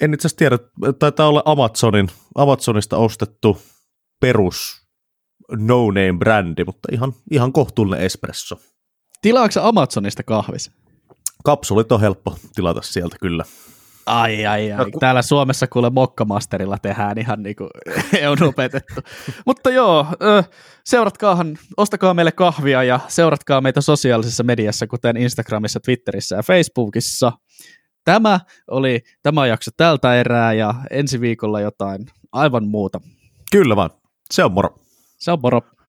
en 0.00 0.14
itse 0.14 0.26
asiassa 0.26 0.38
tiedä, 0.38 0.58
taitaa 0.98 1.28
olla 1.28 1.42
Amazonin, 1.44 2.08
Amazonista 2.34 2.96
ostettu 2.96 3.58
perus 4.20 4.87
no-name-brändi, 5.56 6.64
mutta 6.64 6.88
ihan, 6.92 7.12
ihan 7.30 7.52
kohtuullinen 7.52 8.06
espresso. 8.06 8.60
Tilaatko 9.22 9.60
Amazonista 9.60 10.22
kahvis? 10.22 10.70
Kapsulit 11.44 11.92
on 11.92 12.00
helppo 12.00 12.36
tilata 12.54 12.82
sieltä 12.82 13.16
kyllä. 13.20 13.44
Ai, 14.06 14.46
ai, 14.46 14.72
ai. 14.72 14.90
Täällä 15.00 15.22
Suomessa 15.22 15.66
kuule 15.66 15.90
Mokkamasterilla 15.90 16.78
tehdään 16.78 17.18
ihan 17.18 17.42
niin 17.42 17.56
kuin 17.56 17.70
on 18.30 18.48
opetettu. 18.48 19.00
Mutta 19.46 19.70
joo, 19.70 20.06
seuratkaahan, 20.84 21.58
ostakaa 21.76 22.14
meille 22.14 22.32
kahvia 22.32 22.82
ja 22.82 23.00
seuratkaa 23.08 23.60
meitä 23.60 23.80
sosiaalisessa 23.80 24.44
mediassa, 24.44 24.86
kuten 24.86 25.16
Instagramissa, 25.16 25.80
Twitterissä 25.80 26.36
ja 26.36 26.42
Facebookissa. 26.42 27.32
Tämä 28.04 28.40
oli 28.70 29.00
tämä 29.22 29.46
jakso 29.46 29.70
tältä 29.76 30.14
erää 30.14 30.52
ja 30.52 30.74
ensi 30.90 31.20
viikolla 31.20 31.60
jotain 31.60 32.06
aivan 32.32 32.68
muuta. 32.68 33.00
Kyllä 33.52 33.76
vaan. 33.76 33.90
Se 34.30 34.44
on 34.44 34.52
moro. 34.52 34.87
Se 35.18 35.30
on 35.32 35.40
moro. 35.40 35.77